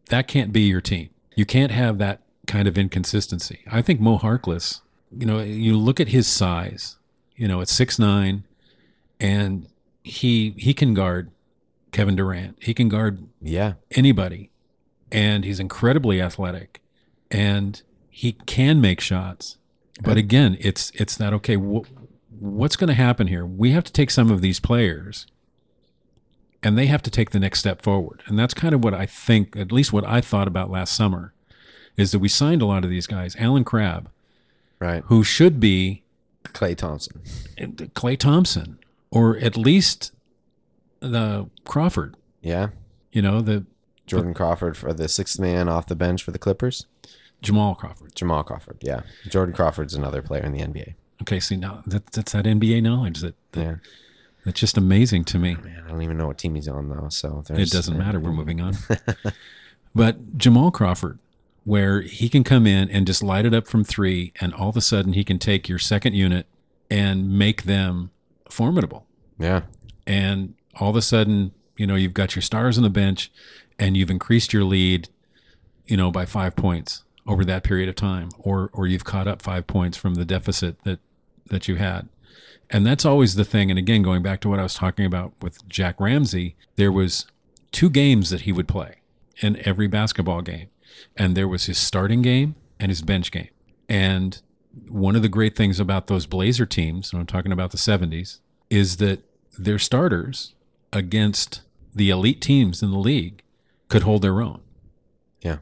that 0.08 0.26
can't 0.26 0.52
be 0.52 0.62
your 0.62 0.80
team. 0.80 1.10
You 1.36 1.44
can't 1.44 1.70
have 1.72 1.98
that 1.98 2.22
kind 2.46 2.66
of 2.66 2.76
inconsistency. 2.78 3.60
I 3.70 3.82
think 3.82 4.00
Mo 4.00 4.18
Harkless, 4.18 4.80
you 5.16 5.26
know, 5.26 5.40
you 5.40 5.76
look 5.76 6.00
at 6.00 6.08
his 6.08 6.26
size, 6.26 6.96
you 7.36 7.46
know, 7.46 7.60
at 7.60 7.68
six 7.68 7.98
nine, 7.98 8.44
and 9.20 9.66
he 10.02 10.54
he 10.56 10.74
can 10.74 10.94
guard 10.94 11.30
Kevin 11.92 12.16
Durant. 12.16 12.56
He 12.62 12.72
can 12.74 12.88
guard 12.88 13.24
Yeah. 13.40 13.74
anybody, 13.92 14.50
and 15.12 15.44
he's 15.44 15.60
incredibly 15.60 16.20
athletic, 16.20 16.80
and 17.30 17.80
he 18.10 18.32
can 18.32 18.80
make 18.80 19.00
shots. 19.00 19.58
But 20.02 20.16
again, 20.16 20.56
it's 20.58 20.90
it's 20.94 21.16
that 21.18 21.32
okay. 21.34 21.54
Wh- 21.54 21.86
what's 22.40 22.74
going 22.74 22.88
to 22.88 22.94
happen 22.94 23.28
here? 23.28 23.46
We 23.46 23.70
have 23.70 23.84
to 23.84 23.92
take 23.92 24.10
some 24.10 24.30
of 24.30 24.40
these 24.40 24.58
players, 24.58 25.26
and 26.62 26.76
they 26.76 26.86
have 26.86 27.02
to 27.02 27.10
take 27.10 27.30
the 27.30 27.38
next 27.38 27.60
step 27.60 27.82
forward. 27.82 28.22
And 28.26 28.38
that's 28.38 28.54
kind 28.54 28.74
of 28.74 28.82
what 28.82 28.94
I 28.94 29.06
think, 29.06 29.56
at 29.56 29.70
least 29.70 29.92
what 29.92 30.06
I 30.06 30.20
thought 30.20 30.48
about 30.48 30.70
last 30.70 30.94
summer, 30.96 31.32
is 31.96 32.10
that 32.12 32.18
we 32.18 32.28
signed 32.28 32.62
a 32.62 32.66
lot 32.66 32.82
of 32.84 32.90
these 32.90 33.06
guys. 33.06 33.36
Allen 33.38 33.64
Crabbe, 33.64 34.08
Right. 34.80 35.02
who 35.06 35.22
should 35.22 35.60
be 35.60 36.02
Klay 36.44 36.76
Thompson. 36.76 37.20
Klay 37.94 38.18
Thompson, 38.18 38.78
or 39.10 39.36
at 39.38 39.56
least 39.56 40.12
the 41.00 41.48
Crawford. 41.64 42.16
Yeah. 42.40 42.68
You 43.12 43.22
know 43.22 43.40
the 43.40 43.66
Jordan 44.16 44.34
Crawford 44.34 44.76
for 44.76 44.92
the 44.92 45.08
sixth 45.08 45.38
man 45.38 45.68
off 45.68 45.86
the 45.86 45.96
bench 45.96 46.22
for 46.22 46.30
the 46.30 46.38
Clippers. 46.38 46.86
Jamal 47.40 47.74
Crawford. 47.74 48.14
Jamal 48.14 48.44
Crawford. 48.44 48.78
Yeah. 48.82 49.02
Jordan 49.28 49.54
Crawford's 49.54 49.94
another 49.94 50.22
player 50.22 50.42
in 50.42 50.52
the 50.52 50.60
NBA. 50.60 50.94
Okay, 51.22 51.40
see 51.40 51.56
now 51.56 51.82
that, 51.86 52.06
that's 52.12 52.32
that 52.32 52.44
NBA 52.44 52.82
knowledge 52.82 53.20
that, 53.20 53.34
that 53.52 53.60
Yeah. 53.62 53.74
that's 54.44 54.60
just 54.60 54.76
amazing 54.76 55.24
to 55.24 55.38
me. 55.38 55.56
Oh, 55.58 55.64
man, 55.64 55.82
I 55.86 55.90
don't 55.90 56.02
even 56.02 56.16
know 56.18 56.26
what 56.28 56.38
team 56.38 56.54
he's 56.54 56.68
on 56.68 56.88
though. 56.88 57.08
So 57.08 57.42
It 57.50 57.70
doesn't 57.70 57.96
matter. 57.98 58.20
We're 58.20 58.32
moving 58.32 58.60
on. 58.60 58.76
but 59.94 60.36
Jamal 60.38 60.70
Crawford, 60.70 61.18
where 61.64 62.00
he 62.02 62.28
can 62.28 62.42
come 62.44 62.66
in 62.66 62.88
and 62.90 63.06
just 63.06 63.22
light 63.22 63.44
it 63.46 63.54
up 63.54 63.66
from 63.68 63.84
three, 63.84 64.32
and 64.40 64.52
all 64.54 64.68
of 64.68 64.76
a 64.76 64.80
sudden 64.80 65.12
he 65.12 65.22
can 65.24 65.38
take 65.38 65.68
your 65.68 65.78
second 65.78 66.14
unit 66.14 66.46
and 66.90 67.30
make 67.38 67.64
them 67.64 68.10
formidable. 68.50 69.06
Yeah. 69.38 69.62
And 70.06 70.54
all 70.80 70.90
of 70.90 70.96
a 70.96 71.02
sudden, 71.02 71.52
you 71.76 71.86
know, 71.86 71.94
you've 71.94 72.14
got 72.14 72.34
your 72.34 72.42
stars 72.42 72.76
on 72.76 72.82
the 72.84 72.90
bench, 72.90 73.30
and 73.78 73.96
you've 73.96 74.10
increased 74.10 74.52
your 74.52 74.64
lead, 74.64 75.08
you 75.86 75.96
know, 75.96 76.10
by 76.10 76.26
five 76.26 76.56
points 76.56 77.04
over 77.26 77.44
that 77.44 77.64
period 77.64 77.88
of 77.88 77.94
time, 77.94 78.28
or 78.38 78.70
or 78.72 78.86
you've 78.86 79.04
caught 79.04 79.28
up 79.28 79.42
five 79.42 79.66
points 79.66 79.96
from 79.96 80.14
the 80.14 80.24
deficit 80.24 80.82
that 80.84 81.00
that 81.46 81.68
you 81.68 81.76
had. 81.76 82.08
And 82.70 82.86
that's 82.86 83.04
always 83.04 83.34
the 83.34 83.44
thing. 83.44 83.70
And 83.70 83.78
again, 83.78 84.02
going 84.02 84.22
back 84.22 84.40
to 84.40 84.48
what 84.48 84.58
I 84.58 84.62
was 84.62 84.74
talking 84.74 85.04
about 85.04 85.34
with 85.42 85.68
Jack 85.68 86.00
Ramsay, 86.00 86.56
there 86.76 86.90
was 86.90 87.26
two 87.70 87.90
games 87.90 88.30
that 88.30 88.42
he 88.42 88.52
would 88.52 88.66
play 88.66 88.96
in 89.40 89.60
every 89.66 89.86
basketball 89.86 90.40
game. 90.40 90.68
And 91.16 91.36
there 91.36 91.48
was 91.48 91.66
his 91.66 91.78
starting 91.78 92.22
game 92.22 92.54
and 92.80 92.90
his 92.90 93.02
bench 93.02 93.30
game. 93.30 93.50
And 93.88 94.40
one 94.88 95.16
of 95.16 95.22
the 95.22 95.28
great 95.28 95.54
things 95.54 95.78
about 95.78 96.06
those 96.06 96.26
Blazer 96.26 96.64
teams, 96.64 97.12
and 97.12 97.20
I'm 97.20 97.26
talking 97.26 97.52
about 97.52 97.72
the 97.72 97.76
70s, 97.76 98.38
is 98.70 98.96
that 98.98 99.20
their 99.58 99.78
starters 99.78 100.54
against 100.92 101.62
the 101.94 102.08
elite 102.08 102.40
teams 102.40 102.82
in 102.82 102.90
the 102.90 102.98
league 102.98 103.41
could 103.92 104.02
hold 104.02 104.22
their 104.22 104.40
own. 104.40 104.60
Yeah. 105.40 105.58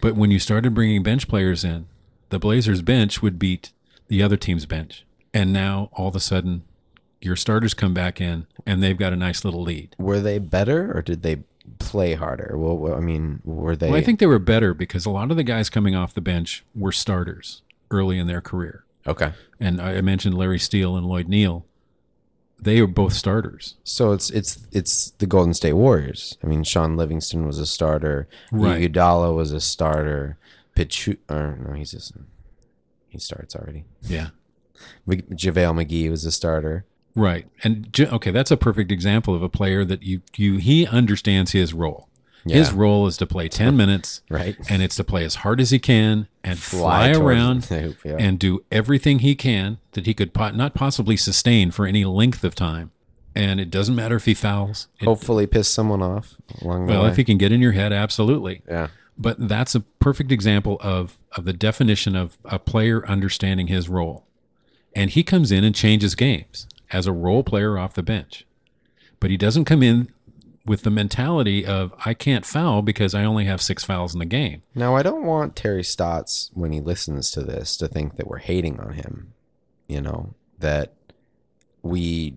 But 0.00 0.14
when 0.16 0.30
you 0.30 0.38
started 0.38 0.74
bringing 0.74 1.02
bench 1.02 1.28
players 1.28 1.64
in, 1.64 1.86
the 2.30 2.38
Blazers 2.38 2.82
bench 2.82 3.20
would 3.22 3.38
beat 3.38 3.72
the 4.08 4.22
other 4.22 4.36
team's 4.36 4.66
bench. 4.66 5.04
And 5.34 5.52
now 5.52 5.90
all 5.92 6.08
of 6.08 6.16
a 6.16 6.20
sudden, 6.20 6.62
your 7.20 7.36
starters 7.36 7.74
come 7.74 7.92
back 7.94 8.20
in 8.20 8.46
and 8.66 8.82
they've 8.82 8.96
got 8.96 9.12
a 9.12 9.16
nice 9.16 9.44
little 9.44 9.62
lead. 9.62 9.94
Were 9.98 10.20
they 10.20 10.38
better 10.38 10.96
or 10.96 11.02
did 11.02 11.22
they 11.22 11.42
play 11.78 12.14
harder? 12.14 12.56
Well, 12.56 12.94
I 12.94 13.00
mean, 13.00 13.40
were 13.44 13.76
they? 13.76 13.88
Well, 13.90 13.98
I 13.98 14.02
think 14.02 14.18
they 14.20 14.26
were 14.26 14.38
better 14.38 14.72
because 14.74 15.04
a 15.06 15.10
lot 15.10 15.30
of 15.30 15.36
the 15.36 15.44
guys 15.44 15.68
coming 15.70 15.94
off 15.94 16.14
the 16.14 16.20
bench 16.20 16.64
were 16.74 16.92
starters 16.92 17.62
early 17.90 18.18
in 18.18 18.26
their 18.26 18.40
career. 18.40 18.84
okay. 19.06 19.32
And 19.58 19.80
I 19.80 20.00
mentioned 20.00 20.36
Larry 20.38 20.58
Steele 20.58 20.96
and 20.96 21.04
Lloyd 21.06 21.28
Neal. 21.28 21.66
They 22.62 22.80
were 22.80 22.86
both 22.86 23.12
starters. 23.12 23.76
So 23.84 24.12
it's 24.12 24.30
it's 24.30 24.66
it's 24.72 25.10
the 25.12 25.26
Golden 25.26 25.54
State 25.54 25.72
Warriors. 25.72 26.36
I 26.42 26.46
mean, 26.46 26.62
Shaun 26.64 26.96
Livingston 26.96 27.46
was 27.46 27.58
a 27.58 27.66
starter. 27.66 28.28
Right. 28.52 28.82
Iguodala 28.82 29.34
was 29.34 29.52
a 29.52 29.60
starter. 29.60 30.36
Pichu 30.76 31.16
or 31.28 31.58
no, 31.60 31.74
he's 31.74 31.92
just 31.92 32.12
he 33.08 33.18
starts 33.18 33.56
already. 33.56 33.84
Yeah. 34.02 34.28
JaVale 35.08 35.84
McGee 35.84 36.10
was 36.10 36.24
a 36.24 36.32
starter. 36.32 36.86
Right. 37.14 37.46
And 37.64 37.94
okay, 37.98 38.30
that's 38.30 38.50
a 38.50 38.56
perfect 38.56 38.92
example 38.92 39.34
of 39.34 39.42
a 39.42 39.48
player 39.48 39.84
that 39.84 40.02
you 40.02 40.22
you 40.36 40.58
he 40.58 40.86
understands 40.86 41.52
his 41.52 41.74
role. 41.74 42.08
His 42.46 42.72
role 42.72 43.06
is 43.06 43.16
to 43.18 43.26
play 43.26 43.48
10 43.48 43.76
minutes 43.76 44.22
Right. 44.30 44.56
and 44.68 44.82
it's 44.82 44.96
to 44.96 45.04
play 45.04 45.24
as 45.24 45.36
hard 45.36 45.60
as 45.60 45.70
he 45.70 45.78
can 45.78 46.26
and 46.42 46.58
fly, 46.58 47.12
towards 47.12 47.18
around 47.18 47.64
hoop, 47.66 47.98
yeah. 48.04 48.16
and 48.18 48.38
do 48.38 48.64
everything 48.72 49.18
he 49.20 49.34
can 49.34 49.78
that 49.92 50.06
he 50.06 50.14
could 50.14 50.32
po- 50.32 50.50
not 50.50 50.74
possibly 50.74 51.16
sustain 51.16 51.70
for 51.70 51.86
any 51.86 52.04
length 52.04 52.42
of 52.44 52.54
time. 52.54 52.90
And 53.34 53.60
it 53.60 53.70
doesn't 53.70 53.94
matter 53.94 54.16
if 54.16 54.24
he 54.24 54.34
fouls. 54.34 54.88
It- 54.98 55.04
Hopefully, 55.04 55.46
piss 55.46 55.68
someone 55.68 56.02
off 56.02 56.34
along 56.62 56.86
the 56.86 56.92
well, 56.94 57.02
way. 57.04 57.10
if 57.10 57.16
he 57.16 57.24
can 57.24 57.38
get 57.38 57.52
in 57.52 57.60
your 57.60 57.72
head, 57.72 57.92
absolutely. 57.92 58.62
yeah. 58.68 58.88
But 59.18 59.48
that's 59.48 59.74
a 59.74 59.80
perfect 59.80 60.32
example 60.32 60.78
of 60.80 61.18
of 61.36 61.44
the 61.44 61.52
definition 61.52 62.16
of 62.16 62.38
a 62.44 62.58
player 62.58 63.06
understanding 63.06 63.66
his 63.66 63.88
role. 63.88 64.24
And 64.96 65.10
he 65.10 65.22
comes 65.22 65.52
in 65.52 65.62
and 65.62 65.74
changes 65.74 66.14
games 66.14 66.66
as 66.90 67.06
a 67.06 67.12
role 67.12 67.44
player 67.44 67.78
off 67.78 67.92
the 67.94 68.02
bench. 68.02 68.46
But 69.20 69.30
he 69.30 69.36
doesn't 69.36 69.66
come 69.66 69.82
in 69.82 70.10
with 70.66 70.82
the 70.82 70.90
mentality 70.90 71.64
of 71.64 71.92
I 72.04 72.14
can't 72.14 72.44
foul 72.44 72.82
because 72.82 73.14
I 73.14 73.24
only 73.24 73.46
have 73.46 73.62
6 73.62 73.82
fouls 73.84 74.12
in 74.14 74.18
the 74.18 74.26
game. 74.26 74.62
Now, 74.74 74.94
I 74.96 75.02
don't 75.02 75.24
want 75.24 75.56
Terry 75.56 75.82
Stotts, 75.82 76.50
when 76.54 76.70
he 76.72 76.80
listens 76.80 77.30
to 77.32 77.42
this, 77.42 77.76
to 77.78 77.88
think 77.88 78.16
that 78.16 78.26
we're 78.26 78.38
hating 78.38 78.78
on 78.78 78.92
him. 78.92 79.32
You 79.88 80.00
know, 80.00 80.34
that 80.58 80.92
we 81.82 82.34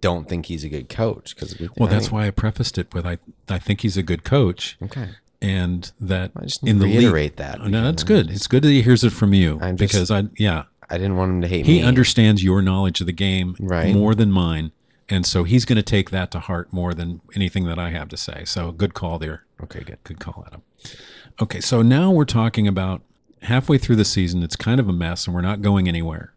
don't 0.00 0.28
think 0.28 0.46
he's 0.46 0.64
a 0.64 0.68
good 0.68 0.88
coach. 0.88 1.34
Because 1.34 1.58
Well, 1.76 1.88
that's 1.88 2.10
why 2.10 2.26
I 2.26 2.30
prefaced 2.30 2.78
it 2.78 2.92
with 2.92 3.06
I 3.06 3.18
I 3.48 3.58
think 3.58 3.82
he's 3.82 3.96
a 3.96 4.02
good 4.02 4.24
coach 4.24 4.76
Okay. 4.82 5.10
and 5.40 5.90
that 6.00 6.32
I 6.36 6.42
just 6.42 6.66
in 6.66 6.78
the 6.80 6.86
reiterate 6.86 7.36
that. 7.36 7.60
Oh, 7.60 7.66
no, 7.68 7.82
that's 7.84 8.02
good. 8.02 8.30
It's 8.30 8.46
good 8.46 8.62
that 8.64 8.70
he 8.70 8.82
hears 8.82 9.04
it 9.04 9.10
from 9.10 9.32
you 9.34 9.58
I'm 9.62 9.76
just- 9.76 9.92
because 9.92 10.10
I 10.10 10.24
yeah, 10.36 10.64
I 10.90 10.98
didn't 10.98 11.16
want 11.16 11.30
him 11.30 11.40
to 11.42 11.48
hate 11.48 11.66
he 11.66 11.72
me. 11.74 11.78
He 11.80 11.84
understands 11.84 12.42
your 12.42 12.60
knowledge 12.62 13.00
of 13.00 13.06
the 13.06 13.12
game 13.12 13.54
Right. 13.60 13.94
more 13.94 14.14
than 14.14 14.30
mine 14.32 14.72
and 15.08 15.24
so 15.24 15.44
he's 15.44 15.64
going 15.64 15.76
to 15.76 15.82
take 15.82 16.10
that 16.10 16.30
to 16.32 16.40
heart 16.40 16.72
more 16.72 16.92
than 16.92 17.20
anything 17.34 17.64
that 17.66 17.78
i 17.78 17.90
have 17.90 18.08
to 18.08 18.16
say. 18.16 18.44
So 18.44 18.72
good 18.72 18.94
call 18.94 19.18
there. 19.18 19.44
Okay, 19.62 19.80
good. 19.84 19.98
good 20.04 20.18
call 20.20 20.44
adam. 20.46 20.62
Okay 21.40 21.60
so 21.60 21.82
now 21.82 22.10
we're 22.10 22.24
talking 22.24 22.66
about 22.66 23.02
halfway 23.42 23.78
through 23.78 23.96
the 23.96 24.04
season 24.04 24.42
it's 24.42 24.56
kind 24.56 24.80
of 24.80 24.88
a 24.88 24.92
mess 24.92 25.26
and 25.26 25.34
we're 25.34 25.42
not 25.42 25.62
going 25.62 25.88
anywhere. 25.88 26.32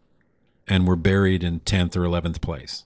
And 0.68 0.86
we're 0.86 0.96
buried 0.96 1.42
in 1.42 1.60
10th 1.60 1.96
or 1.96 2.02
11th 2.02 2.40
place. 2.40 2.84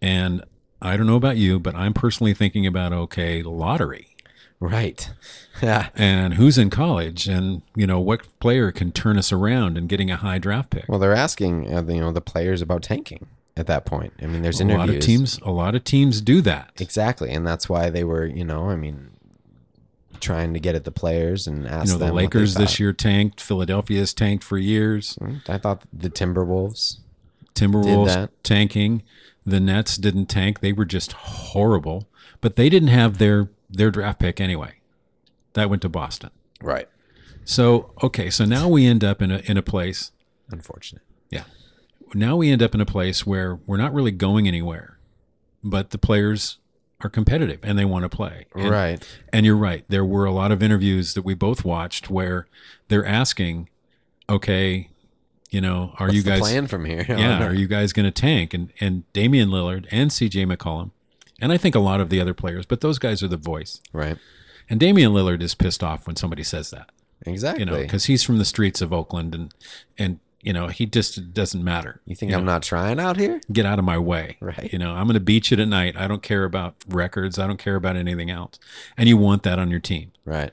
And 0.00 0.44
i 0.80 0.96
don't 0.96 1.06
know 1.06 1.16
about 1.16 1.36
you 1.36 1.60
but 1.60 1.76
i'm 1.76 1.94
personally 1.94 2.34
thinking 2.34 2.66
about 2.66 2.92
okay 2.92 3.42
lottery. 3.42 4.08
Right. 4.60 5.10
Yeah. 5.60 5.90
and 5.94 6.34
who's 6.34 6.58
in 6.58 6.70
college? 6.70 7.28
And 7.28 7.62
you 7.76 7.86
know 7.86 8.00
what 8.00 8.26
player 8.40 8.72
can 8.72 8.90
turn 8.90 9.16
us 9.16 9.30
around 9.30 9.78
and 9.78 9.88
getting 9.88 10.10
a 10.10 10.16
high 10.16 10.38
draft 10.38 10.70
pick? 10.70 10.86
Well, 10.88 10.98
they're 10.98 11.14
asking, 11.14 11.72
uh, 11.72 11.82
you 11.84 12.00
know, 12.00 12.10
the 12.10 12.20
players 12.20 12.60
about 12.60 12.82
tanking 12.82 13.28
at 13.56 13.66
that 13.66 13.84
point. 13.84 14.12
I 14.22 14.26
mean, 14.26 14.42
there's 14.42 14.60
a 14.60 14.64
interviews. 14.64 14.78
lot 14.78 14.96
of 14.96 15.00
teams 15.00 15.38
a 15.42 15.50
lot 15.50 15.74
of 15.74 15.84
teams 15.84 16.20
do 16.20 16.40
that 16.42 16.72
Exactly, 16.80 17.30
and 17.32 17.46
that's 17.46 17.68
why 17.68 17.90
they 17.90 18.04
were, 18.04 18.26
you 18.26 18.44
know, 18.44 18.70
I 18.70 18.76
mean, 18.76 19.10
trying 20.20 20.54
to 20.54 20.60
get 20.60 20.74
at 20.74 20.84
the 20.84 20.92
players 20.92 21.46
and 21.46 21.66
ask 21.66 21.86
you 21.86 21.92
know 21.92 21.98
the 21.98 22.06
them 22.06 22.14
what 22.14 22.22
Lakers 22.22 22.54
this 22.54 22.80
year 22.80 22.92
tanked. 22.92 23.40
Philadelphia's 23.40 24.14
tanked 24.14 24.44
for 24.44 24.56
years. 24.56 25.18
Mm-hmm. 25.20 25.50
I 25.50 25.58
thought 25.58 25.82
the 25.92 26.08
Timberwolves. 26.08 26.98
Timberwolves 27.54 28.28
tanking. 28.42 29.02
The 29.44 29.60
Nets 29.60 29.96
didn't 29.96 30.26
tank. 30.26 30.60
They 30.60 30.72
were 30.72 30.84
just 30.84 31.12
horrible. 31.12 32.08
But 32.40 32.56
they 32.56 32.68
didn't 32.68 32.88
have 32.88 33.18
their 33.18 33.50
their 33.68 33.90
draft 33.90 34.20
pick 34.20 34.40
anyway. 34.40 34.76
That 35.52 35.68
went 35.68 35.82
to 35.82 35.88
Boston. 35.88 36.30
Right. 36.62 36.88
So 37.44 37.92
okay, 38.02 38.30
so 38.30 38.44
now 38.44 38.68
we 38.68 38.86
end 38.86 39.04
up 39.04 39.20
in 39.20 39.30
a 39.30 39.38
in 39.44 39.56
a 39.56 39.62
place. 39.62 40.12
Unfortunate. 40.50 41.02
Yeah. 41.30 41.44
Now 42.14 42.36
we 42.36 42.50
end 42.50 42.62
up 42.62 42.74
in 42.74 42.80
a 42.80 42.86
place 42.86 43.26
where 43.26 43.56
we're 43.66 43.76
not 43.76 43.92
really 43.94 44.10
going 44.10 44.46
anywhere, 44.48 44.98
but 45.64 45.90
the 45.90 45.98
players 45.98 46.58
are 47.00 47.08
competitive 47.10 47.58
and 47.62 47.78
they 47.78 47.84
want 47.84 48.04
to 48.04 48.08
play. 48.08 48.46
And- 48.54 48.70
right. 48.70 49.18
And 49.32 49.44
you're 49.46 49.56
right. 49.56 49.84
There 49.88 50.04
were 50.04 50.24
a 50.24 50.30
lot 50.32 50.52
of 50.52 50.62
interviews 50.62 51.14
that 51.14 51.22
we 51.24 51.34
both 51.34 51.64
watched 51.64 52.10
where 52.10 52.46
they're 52.88 53.06
asking, 53.06 53.68
okay, 54.28 54.88
you 55.50 55.60
know, 55.60 55.94
are 55.98 56.06
What's 56.06 56.14
you 56.16 56.22
the 56.22 56.30
guys 56.30 56.40
plan 56.40 56.66
from 56.66 56.84
here? 56.84 57.04
Yeah, 57.08 57.44
are 57.46 57.52
you 57.54 57.66
guys 57.66 57.92
going 57.92 58.04
to 58.04 58.10
tank? 58.10 58.54
And 58.54 58.72
and 58.80 59.10
Damian 59.12 59.50
Lillard 59.50 59.86
and 59.90 60.10
CJ 60.10 60.50
McCollum, 60.50 60.92
and 61.40 61.52
I 61.52 61.58
think 61.58 61.74
a 61.74 61.78
lot 61.80 62.00
of 62.00 62.08
the 62.08 62.20
other 62.20 62.32
players, 62.34 62.64
but 62.64 62.80
those 62.80 62.98
guys 62.98 63.22
are 63.22 63.28
the 63.28 63.36
voice. 63.36 63.80
right. 63.92 64.16
And 64.70 64.78
Damian 64.80 65.12
Lillard 65.12 65.42
is 65.42 65.54
pissed 65.54 65.82
off 65.82 66.06
when 66.06 66.16
somebody 66.16 66.42
says 66.44 66.70
that, 66.70 66.90
Exactly. 67.26 67.60
you 67.60 67.66
know, 67.66 67.76
because 67.78 68.04
he's 68.06 68.22
from 68.22 68.38
the 68.38 68.44
streets 68.46 68.80
of 68.80 68.92
Oakland, 68.92 69.34
and 69.34 69.52
and 69.98 70.20
you 70.42 70.52
know 70.52 70.68
he 70.68 70.86
just 70.86 71.32
doesn't 71.32 71.62
matter. 71.62 72.00
you 72.04 72.14
think 72.14 72.32
I'm 72.32 72.44
not 72.44 72.62
trying 72.62 73.00
out 73.00 73.16
here? 73.16 73.40
Get 73.52 73.64
out 73.64 73.78
of 73.78 73.84
my 73.84 73.98
way. 73.98 74.36
Right. 74.40 74.70
You 74.72 74.78
know, 74.78 74.92
I'm 74.92 75.06
going 75.06 75.14
to 75.14 75.20
beat 75.20 75.50
you 75.50 75.56
tonight. 75.56 75.94
I 75.96 76.06
don't 76.08 76.22
care 76.22 76.44
about 76.44 76.74
records. 76.88 77.38
I 77.38 77.46
don't 77.46 77.58
care 77.58 77.76
about 77.76 77.96
anything 77.96 78.30
else. 78.30 78.58
And 78.96 79.08
you 79.08 79.16
want 79.16 79.44
that 79.44 79.58
on 79.58 79.70
your 79.70 79.80
team. 79.80 80.12
Right. 80.24 80.52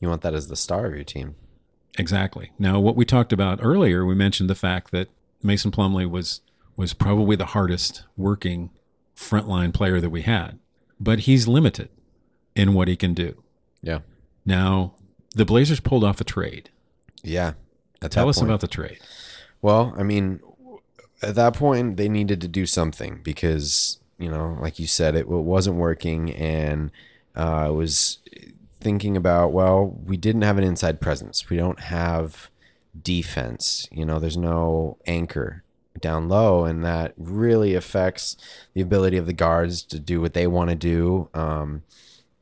You 0.00 0.08
want 0.08 0.22
that 0.22 0.34
as 0.34 0.48
the 0.48 0.56
star 0.56 0.86
of 0.86 0.94
your 0.94 1.04
team. 1.04 1.34
Exactly. 1.98 2.52
Now, 2.58 2.80
what 2.80 2.96
we 2.96 3.04
talked 3.04 3.32
about 3.32 3.58
earlier, 3.62 4.04
we 4.04 4.14
mentioned 4.14 4.48
the 4.48 4.54
fact 4.54 4.90
that 4.92 5.08
Mason 5.42 5.70
Plumlee 5.70 6.08
was 6.08 6.40
was 6.76 6.94
probably 6.94 7.36
the 7.36 7.46
hardest 7.46 8.04
working 8.16 8.70
frontline 9.14 9.74
player 9.74 10.00
that 10.00 10.10
we 10.10 10.22
had, 10.22 10.58
but 10.98 11.20
he's 11.20 11.46
limited 11.46 11.90
in 12.54 12.72
what 12.74 12.88
he 12.88 12.96
can 12.96 13.12
do. 13.14 13.42
Yeah. 13.82 14.00
Now, 14.44 14.94
the 15.34 15.44
Blazers 15.44 15.80
pulled 15.80 16.02
off 16.02 16.20
a 16.20 16.24
trade. 16.24 16.70
Yeah. 17.22 17.52
At 18.02 18.10
Tell 18.10 18.28
us 18.28 18.38
point. 18.38 18.50
about 18.50 18.60
the 18.60 18.68
trade. 18.68 18.98
Well, 19.60 19.94
I 19.96 20.02
mean, 20.02 20.40
at 21.22 21.36
that 21.36 21.54
point, 21.54 21.96
they 21.96 22.08
needed 22.08 22.40
to 22.40 22.48
do 22.48 22.66
something 22.66 23.20
because, 23.22 23.98
you 24.18 24.28
know, 24.28 24.58
like 24.60 24.78
you 24.78 24.86
said, 24.86 25.14
it, 25.14 25.28
wasn't 25.28 25.76
working. 25.76 26.32
And 26.32 26.90
uh, 27.36 27.66
I 27.66 27.70
was 27.70 28.18
thinking 28.80 29.16
about, 29.16 29.52
well, 29.52 29.86
we 30.04 30.16
didn't 30.16 30.42
have 30.42 30.58
an 30.58 30.64
inside 30.64 31.00
presence. 31.00 31.48
We 31.48 31.56
don't 31.56 31.80
have 31.80 32.50
defense. 33.00 33.88
You 33.92 34.04
know, 34.04 34.18
there's 34.18 34.36
no 34.36 34.98
anchor 35.06 35.62
down 36.00 36.28
low. 36.28 36.64
And 36.64 36.84
that 36.84 37.14
really 37.16 37.74
affects 37.74 38.36
the 38.74 38.80
ability 38.80 39.16
of 39.16 39.26
the 39.26 39.32
guards 39.32 39.82
to 39.84 40.00
do 40.00 40.20
what 40.20 40.34
they 40.34 40.48
want 40.48 40.70
to 40.70 40.76
do. 40.76 41.28
Um, 41.34 41.84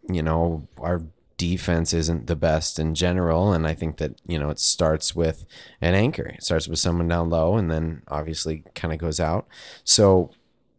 you 0.09 0.23
know, 0.23 0.67
our 0.79 1.03
defense 1.49 1.95
isn't 1.95 2.27
the 2.27 2.37
best 2.37 2.79
in 2.79 2.95
general. 2.95 3.53
And 3.55 3.67
I 3.67 3.73
think 3.75 3.97
that, 3.97 4.21
you 4.27 4.39
know, 4.39 4.51
it 4.51 4.59
starts 4.59 5.17
with 5.17 5.47
an 5.81 5.95
anchor. 5.95 6.27
It 6.27 6.43
starts 6.43 6.69
with 6.69 6.79
someone 6.79 7.09
down 7.09 7.31
low 7.31 7.57
and 7.57 7.71
then 7.71 8.03
obviously 8.09 8.65
kind 8.75 8.93
of 8.93 8.99
goes 9.01 9.19
out. 9.19 9.47
So 9.83 10.31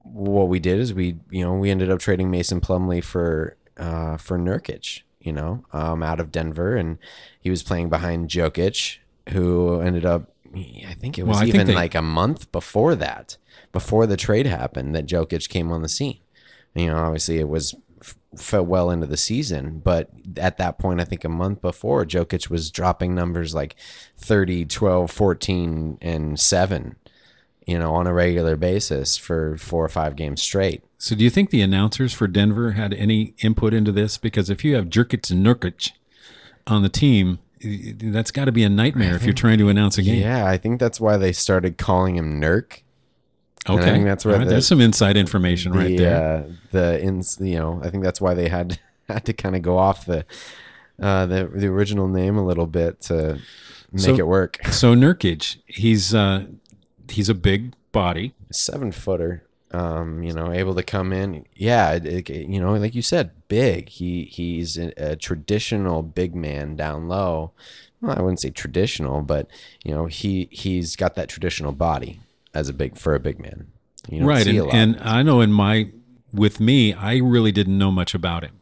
what 0.03 0.49
we 0.49 0.59
did 0.59 0.79
is 0.79 0.93
we, 0.93 1.17
you 1.31 1.43
know, 1.43 1.53
we 1.53 1.71
ended 1.71 1.89
up 1.89 1.99
trading 1.99 2.29
Mason 2.29 2.61
Plumlee 2.61 3.03
for, 3.03 3.57
uh, 3.77 4.17
for 4.17 4.37
Nurkic, 4.37 5.01
you 5.19 5.33
know, 5.33 5.63
um, 5.73 6.03
out 6.03 6.19
of 6.19 6.31
Denver. 6.31 6.75
And 6.75 6.99
he 7.39 7.49
was 7.49 7.63
playing 7.63 7.89
behind 7.89 8.29
Jokic, 8.29 8.97
who 9.29 9.81
ended 9.81 10.05
up, 10.05 10.29
I 10.55 10.95
think 10.99 11.17
it 11.17 11.25
was 11.25 11.37
Well, 11.37 11.47
even 11.47 11.65
they- 11.67 11.73
like 11.73 11.95
a 11.95 12.01
month 12.03 12.51
before 12.51 12.93
that, 12.95 13.37
before 13.71 14.05
the 14.05 14.17
trade 14.17 14.45
happened, 14.45 14.93
that 14.95 15.07
Jokic 15.07 15.49
came 15.49 15.71
on 15.71 15.81
the 15.81 15.89
scene. 15.89 16.19
You 16.75 16.87
know, 16.87 16.97
obviously 16.97 17.39
it 17.39 17.49
was 17.49 17.73
fell 18.37 18.65
well 18.65 18.89
into 18.89 19.07
the 19.07 19.17
season, 19.17 19.81
but 19.83 20.09
at 20.37 20.57
that 20.57 20.77
point, 20.77 21.01
I 21.01 21.05
think 21.05 21.23
a 21.23 21.29
month 21.29 21.61
before, 21.61 22.05
Jokic 22.05 22.49
was 22.49 22.71
dropping 22.71 23.13
numbers 23.13 23.53
like 23.53 23.75
30, 24.17 24.65
12, 24.65 25.11
14, 25.11 25.97
and 26.01 26.39
7, 26.39 26.95
you 27.65 27.77
know, 27.77 27.93
on 27.93 28.07
a 28.07 28.13
regular 28.13 28.55
basis 28.55 29.17
for 29.17 29.57
four 29.57 29.83
or 29.83 29.89
five 29.89 30.15
games 30.15 30.41
straight. 30.41 30.83
So, 30.97 31.15
do 31.15 31.23
you 31.23 31.29
think 31.29 31.49
the 31.49 31.61
announcers 31.61 32.13
for 32.13 32.27
Denver 32.27 32.71
had 32.71 32.93
any 32.93 33.33
input 33.39 33.73
into 33.73 33.91
this? 33.91 34.17
Because 34.17 34.49
if 34.49 34.63
you 34.63 34.75
have 34.75 34.85
Jerkic 34.85 35.29
and 35.31 35.45
Nurkic 35.45 35.91
on 36.67 36.83
the 36.83 36.89
team, 36.89 37.39
that's 37.63 38.31
got 38.31 38.45
to 38.45 38.51
be 38.51 38.63
a 38.63 38.69
nightmare 38.69 39.15
if 39.15 39.23
you're 39.23 39.33
trying 39.33 39.57
to 39.57 39.69
announce 39.69 39.97
a 39.97 40.03
game. 40.03 40.21
Yeah, 40.21 40.45
I 40.45 40.57
think 40.57 40.79
that's 40.79 40.99
why 40.99 41.17
they 41.17 41.31
started 41.31 41.77
calling 41.77 42.17
him 42.17 42.39
Nurk. 42.39 42.81
And 43.67 43.77
I 43.77 43.81
Okay, 43.81 43.91
think 43.91 44.05
that's 44.05 44.25
where 44.25 44.37
right, 44.37 44.43
the- 44.45 44.49
there's 44.51 44.67
some 44.67 44.81
inside 44.81 45.17
information 45.17 45.71
right 45.73 45.95
there. 45.97 46.45
Uh, 46.47 46.51
the 46.71 47.01
ins, 47.01 47.37
you 47.39 47.57
know, 47.57 47.79
I 47.83 47.89
think 47.89 48.03
that's 48.03 48.19
why 48.19 48.33
they 48.33 48.49
had 48.49 48.79
had 49.07 49.25
to 49.25 49.33
kind 49.33 49.55
of 49.55 49.61
go 49.61 49.77
off 49.77 50.05
the 50.05 50.25
uh, 51.01 51.25
the 51.25 51.49
the 51.53 51.67
original 51.67 52.07
name 52.07 52.37
a 52.37 52.45
little 52.45 52.67
bit 52.67 53.01
to 53.01 53.39
make 53.91 54.01
So- 54.03 54.15
it 54.15 54.27
work. 54.27 54.57
So 54.71 54.95
Nurkic, 54.95 55.57
he's 55.67 56.13
uh, 56.15 56.45
he's 57.09 57.29
a 57.29 57.33
big 57.35 57.73
body. 57.91 58.33
Seven 58.51 58.91
footer, 58.91 59.43
um, 59.71 60.23
you 60.23 60.33
know, 60.33 60.51
able 60.51 60.73
to 60.75 60.83
come 60.83 61.13
in. 61.13 61.45
Yeah, 61.55 61.91
it, 61.93 62.05
it- 62.29 62.47
you 62.47 62.59
know, 62.59 62.73
like 62.73 62.95
you 62.95 63.01
said, 63.01 63.31
big. 63.47 63.89
He 63.89 64.25
he's 64.25 64.77
a, 64.77 64.91
a 64.97 65.15
traditional 65.15 66.01
big 66.01 66.33
man 66.35 66.75
down 66.75 67.07
low. 67.07 67.51
Well, 68.01 68.17
I 68.17 68.21
wouldn't 68.21 68.41
say 68.41 68.49
traditional, 68.49 69.21
but 69.21 69.47
you 69.83 69.93
know, 69.93 70.07
he 70.07 70.47
he's 70.51 70.95
got 70.95 71.13
that 71.15 71.29
traditional 71.29 71.71
body 71.71 72.19
as 72.53 72.69
a 72.69 72.73
big 72.73 72.97
for 72.97 73.15
a 73.15 73.19
big 73.19 73.39
man. 73.39 73.67
You 74.09 74.25
right 74.25 74.43
see 74.43 74.57
a 74.57 74.65
and, 74.65 74.95
and 74.95 75.07
i 75.07 75.21
know 75.21 75.41
in 75.41 75.51
my 75.53 75.91
with 76.33 76.59
me 76.59 76.91
i 76.91 77.17
really 77.17 77.51
didn't 77.51 77.77
know 77.77 77.91
much 77.91 78.15
about 78.15 78.43
him 78.43 78.61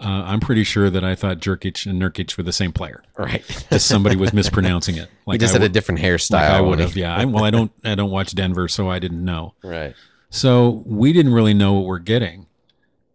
uh, 0.00 0.22
I'm 0.26 0.40
pretty 0.40 0.64
sure 0.64 0.90
that 0.90 1.04
I 1.04 1.14
thought 1.14 1.38
Jerkic 1.38 1.86
and 1.86 2.00
Nurkic 2.02 2.36
were 2.36 2.42
the 2.42 2.52
same 2.52 2.72
player. 2.72 3.02
Right. 3.16 3.44
Just 3.70 3.86
somebody 3.86 4.16
was 4.16 4.32
mispronouncing 4.32 4.96
it. 4.96 5.08
he 5.30 5.38
just 5.38 5.54
I 5.54 5.60
had 5.60 5.62
a 5.62 5.68
different 5.68 6.00
hairstyle. 6.00 6.32
like 6.32 6.50
I 6.50 6.60
would 6.60 6.78
have. 6.80 6.96
Yeah. 6.96 7.16
I, 7.16 7.24
well, 7.24 7.44
I 7.44 7.50
don't. 7.50 7.70
I 7.84 7.94
don't 7.94 8.10
watch 8.10 8.34
Denver, 8.34 8.68
so 8.68 8.90
I 8.90 8.98
didn't 8.98 9.24
know. 9.24 9.54
Right. 9.62 9.94
So 10.30 10.82
we 10.84 11.12
didn't 11.12 11.32
really 11.32 11.54
know 11.54 11.74
what 11.74 11.84
we're 11.86 12.00
getting. 12.00 12.46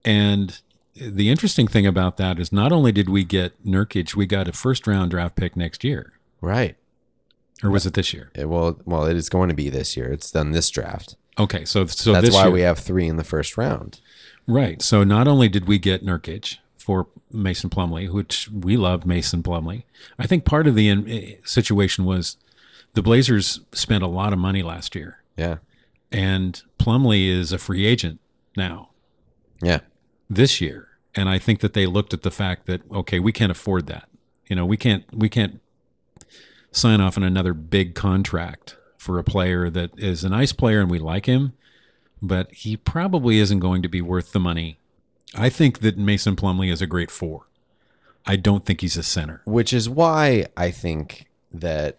And 0.06 0.60
the 0.96 1.30
interesting 1.30 1.68
thing 1.68 1.86
about 1.86 2.18
that 2.18 2.40
is 2.40 2.52
not 2.52 2.72
only 2.72 2.92
did 2.92 3.10
we 3.10 3.24
get 3.24 3.64
Nurkic, 3.64 4.16
we 4.16 4.26
got 4.26 4.48
a 4.48 4.54
first 4.54 4.88
round 4.88 5.12
draft 5.12 5.36
pick 5.36 5.56
next 5.56 5.84
year. 5.84 6.14
Right. 6.42 6.78
Or 7.64 7.70
was 7.70 7.86
it 7.86 7.94
this 7.94 8.14
year? 8.14 8.32
It, 8.36 8.48
well, 8.48 8.80
well, 8.86 9.06
it 9.06 9.16
is 9.18 9.30
going 9.30 9.50
to 9.50 9.56
be 9.56 9.70
this 9.70 9.98
year. 9.98 10.12
It's 10.12 10.32
done 10.32 10.52
this 10.52 10.70
draft. 10.70 11.16
Okay, 11.38 11.66
so 11.66 11.86
so 11.88 12.14
That's 12.14 12.32
why 12.34 12.44
year, 12.44 12.52
we 12.52 12.62
have 12.62 12.80
three 12.80 13.08
in 13.08 13.18
the 13.18 13.24
first 13.24 13.58
round. 13.58 14.00
right. 14.48 14.82
So 14.82 15.04
not 15.04 15.28
only 15.28 15.48
did 15.50 15.68
we 15.68 15.78
get 15.80 16.06
Nurkic 16.06 16.58
for 16.78 17.08
Mason 17.32 17.70
Plumlee, 17.70 18.10
which 18.10 18.50
we 18.50 18.76
love 18.78 19.06
Mason 19.06 19.44
Plumlee. 19.44 19.84
I 20.18 20.26
think 20.28 20.44
part 20.46 20.68
of 20.68 20.76
the 20.76 20.90
in, 20.90 21.38
situation 21.44 22.04
was 22.06 22.38
the 22.94 23.02
Blazers 23.02 23.60
spent 23.72 24.04
a 24.04 24.08
lot 24.08 24.34
of 24.34 24.40
money 24.40 24.64
last 24.64 24.96
year, 24.96 25.22
Yeah. 25.38 25.58
and 26.12 26.62
Plumley 26.78 27.28
is 27.30 27.52
a 27.52 27.58
free 27.58 27.86
agent 27.86 28.20
now. 28.58 28.90
Yeah. 29.62 29.82
this 30.30 30.62
year 30.62 30.88
and 31.16 31.28
i 31.28 31.38
think 31.38 31.60
that 31.60 31.74
they 31.74 31.86
looked 31.86 32.14
at 32.14 32.22
the 32.22 32.32
fact 32.32 32.66
that 32.68 32.82
okay 32.92 33.20
we 33.20 33.32
can't 33.34 33.52
afford 33.52 33.88
that 33.88 34.08
you 34.48 34.56
know 34.56 34.66
we 34.66 34.78
can't 34.78 35.04
we 35.14 35.28
can't 35.28 35.60
sign 36.72 37.02
off 37.02 37.18
on 37.18 37.24
another 37.24 37.54
big 37.54 37.96
contract 37.96 38.78
for 38.98 39.18
a 39.18 39.24
player 39.24 39.70
that 39.70 39.98
is 39.98 40.24
a 40.24 40.30
nice 40.30 40.52
player 40.52 40.82
and 40.82 40.92
we 40.92 41.00
like 41.00 41.26
him 41.26 41.54
but 42.22 42.52
he 42.52 42.76
probably 42.76 43.40
isn't 43.40 43.60
going 43.60 43.82
to 43.82 43.88
be 43.90 44.02
worth 44.02 44.32
the 44.32 44.40
money 44.40 44.78
i 45.36 45.50
think 45.50 45.80
that 45.80 45.98
mason 45.98 46.36
plumlee 46.36 46.72
is 46.72 46.82
a 46.82 46.88
great 46.88 47.10
four 47.12 47.48
i 48.26 48.36
don't 48.36 48.66
think 48.66 48.82
he's 48.82 48.98
a 48.98 49.04
center 49.04 49.42
Which 49.46 49.74
is 49.74 49.90
why 49.90 50.46
I 50.58 50.72
think 50.72 51.28
that 51.52 51.98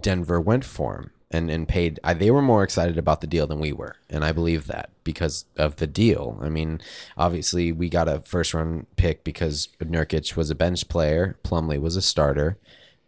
Denver 0.00 0.40
went 0.40 0.64
for 0.64 0.96
him 0.96 1.10
and, 1.30 1.50
and 1.50 1.66
paid. 1.66 1.98
I, 2.04 2.14
they 2.14 2.30
were 2.30 2.42
more 2.42 2.62
excited 2.62 2.98
about 2.98 3.20
the 3.20 3.26
deal 3.26 3.46
than 3.46 3.58
we 3.58 3.72
were. 3.72 3.96
And 4.10 4.24
I 4.24 4.32
believe 4.32 4.66
that 4.66 4.90
because 5.04 5.44
of 5.56 5.76
the 5.76 5.86
deal. 5.86 6.38
I 6.42 6.48
mean, 6.48 6.80
obviously, 7.16 7.72
we 7.72 7.88
got 7.88 8.08
a 8.08 8.20
first 8.20 8.54
round 8.54 8.86
pick 8.96 9.24
because 9.24 9.68
Nurkic 9.80 10.36
was 10.36 10.50
a 10.50 10.54
bench 10.54 10.88
player, 10.88 11.38
Plumley 11.42 11.78
was 11.78 11.96
a 11.96 12.02
starter 12.02 12.58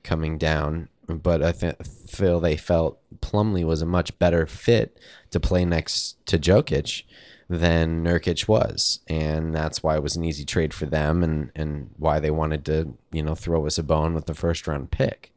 coming 0.08 0.38
down. 0.38 0.88
But 1.06 1.42
I 1.42 1.52
th- 1.52 1.76
feel 2.08 2.38
they 2.40 2.56
felt 2.56 2.98
Plumlee 3.20 3.64
was 3.64 3.80
a 3.82 3.86
much 3.86 4.18
better 4.18 4.46
fit 4.46 4.98
to 5.30 5.40
play 5.40 5.64
next 5.64 6.16
to 6.26 6.38
Jokic 6.38 7.02
than 7.48 8.04
Nurkic 8.04 8.46
was, 8.46 9.00
and 9.08 9.54
that's 9.54 9.82
why 9.82 9.96
it 9.96 10.02
was 10.02 10.16
an 10.16 10.24
easy 10.24 10.44
trade 10.44 10.74
for 10.74 10.84
them, 10.86 11.22
and 11.22 11.50
and 11.54 11.90
why 11.96 12.20
they 12.20 12.30
wanted 12.30 12.64
to 12.66 12.94
you 13.10 13.22
know 13.22 13.34
throw 13.34 13.66
us 13.66 13.78
a 13.78 13.82
bone 13.82 14.14
with 14.14 14.26
the 14.26 14.34
first 14.34 14.66
round 14.66 14.90
pick. 14.90 15.32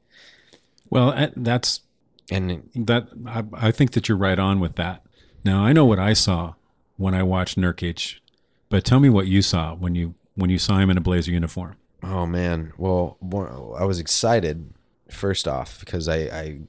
well 0.89 1.13
eh, 1.13 1.29
that's 1.37 1.81
And 2.29 2.69
that 2.75 3.07
I, 3.25 3.43
I 3.67 3.71
think 3.71 3.91
that 3.91 4.07
you're 4.09 4.17
right 4.17 4.39
on 4.39 4.59
with 4.59 4.75
that 4.75 5.03
now 5.45 5.63
i 5.63 5.71
know 5.73 5.85
what 5.85 5.99
i 5.99 6.13
saw 6.13 6.53
when 6.97 7.13
i 7.13 7.23
watched 7.23 7.57
nurkic 7.57 8.19
but 8.69 8.83
tell 8.83 8.99
me 8.99 9.09
what 9.09 9.27
you 9.27 9.41
saw 9.41 9.73
when 9.73 9.95
you 9.95 10.15
when 10.35 10.49
you 10.49 10.57
saw 10.57 10.77
him 10.79 10.89
in 10.89 10.97
a 10.97 11.01
blazer 11.01 11.31
uniform 11.31 11.75
oh 12.03 12.25
man, 12.25 12.73
well, 12.77 13.17
I 13.77 13.85
was 13.85 13.99
excited 13.99 14.73
first 15.09 15.47
off 15.47 15.79
because 15.79 16.07
I, 16.07 16.15
I 16.15 16.59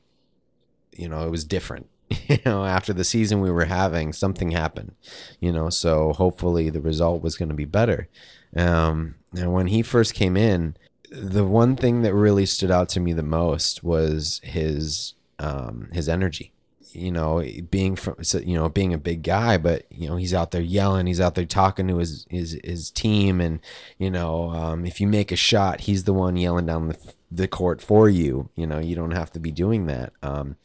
you 0.93 1.09
know, 1.09 1.27
it 1.27 1.31
was 1.31 1.45
different. 1.45 1.89
You 2.29 2.39
know, 2.47 2.65
after 2.65 2.93
the 2.93 3.05
season 3.05 3.41
we 3.41 3.51
were 3.51 3.67
having, 3.67 4.13
something 4.13 4.53
happened. 4.53 4.95
You 5.41 5.53
know, 5.53 5.71
so 5.71 6.13
hopefully 6.13 6.71
the 6.71 6.81
result 6.81 7.23
was 7.23 7.37
going 7.37 7.49
to 7.51 7.55
be 7.55 7.65
better. 7.65 8.09
Um, 8.57 9.17
and 9.37 9.53
when 9.53 9.67
he 9.67 9.83
first 9.83 10.15
came 10.15 10.37
in, 10.37 10.77
the 11.11 11.45
one 11.45 11.77
thing 11.77 12.03
that 12.03 12.15
really 12.15 12.47
stood 12.47 12.71
out 12.71 12.89
to 12.91 13.01
me 13.01 13.13
the 13.13 13.23
most 13.23 13.83
was 13.83 14.41
his 14.45 15.15
um, 15.39 15.89
his 15.93 16.09
energy. 16.09 16.52
You 16.95 17.11
know, 17.11 17.45
being 17.71 17.97
from 17.97 18.17
you 18.45 18.55
know 18.57 18.69
being 18.69 18.93
a 18.93 18.99
big 18.99 19.23
guy, 19.23 19.57
but 19.57 19.87
you 19.91 20.09
know 20.09 20.17
he's 20.17 20.35
out 20.35 20.51
there 20.51 20.63
yelling, 20.63 21.07
he's 21.07 21.21
out 21.21 21.35
there 21.35 21.45
talking 21.45 21.89
to 21.89 21.99
his 21.99 22.27
his 22.29 22.59
his 22.63 22.91
team, 22.91 23.41
and 23.41 23.61
you 23.99 24.11
know 24.11 24.51
um, 24.51 24.85
if 24.85 25.01
you 25.01 25.07
make 25.07 25.33
a 25.33 25.37
shot, 25.37 25.83
he's 25.83 26.05
the 26.05 26.13
one 26.13 26.37
yelling 26.37 26.67
down 26.67 26.89
the 26.89 26.99
the 27.31 27.49
court 27.49 27.81
for 27.81 28.09
you. 28.09 28.51
You 28.57 28.67
know, 28.67 28.79
you 28.79 28.95
don't 28.95 29.13
have 29.13 29.33
to 29.33 29.41
be 29.41 29.51
doing 29.51 29.87
that. 29.87 30.13
Um, 30.23 30.57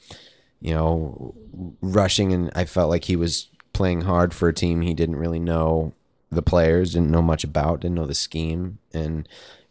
you 0.60 0.74
know, 0.74 1.36
rushing, 1.82 2.34
and 2.34 2.52
I 2.56 2.66
felt 2.66 2.90
like 2.90 3.06
he 3.06 3.16
was 3.16 3.48
playing 3.74 4.02
hard 4.02 4.34
for 4.34 4.50
a 4.50 4.54
team 4.54 4.82
he 4.82 4.94
didn't 4.94 5.18
really 5.18 5.40
know 5.40 5.94
the 6.32 6.42
players, 6.42 6.94
didn't 6.94 7.12
know 7.12 7.22
much 7.22 7.44
about, 7.44 7.82
didn't 7.82 7.96
know 7.96 8.08
the 8.08 8.16
scheme, 8.16 8.80
and 8.94 9.28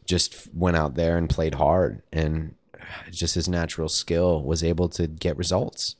just 0.06 0.48
went 0.54 0.76
out 0.76 0.94
there 0.94 1.16
and 1.16 1.28
played 1.28 1.56
hard. 1.56 2.02
And 2.12 2.54
just 3.10 3.34
his 3.34 3.48
natural 3.48 3.88
skill 3.88 4.42
was 4.42 4.62
able 4.62 4.88
to 4.90 5.06
get 5.06 5.36
results. 5.36 5.96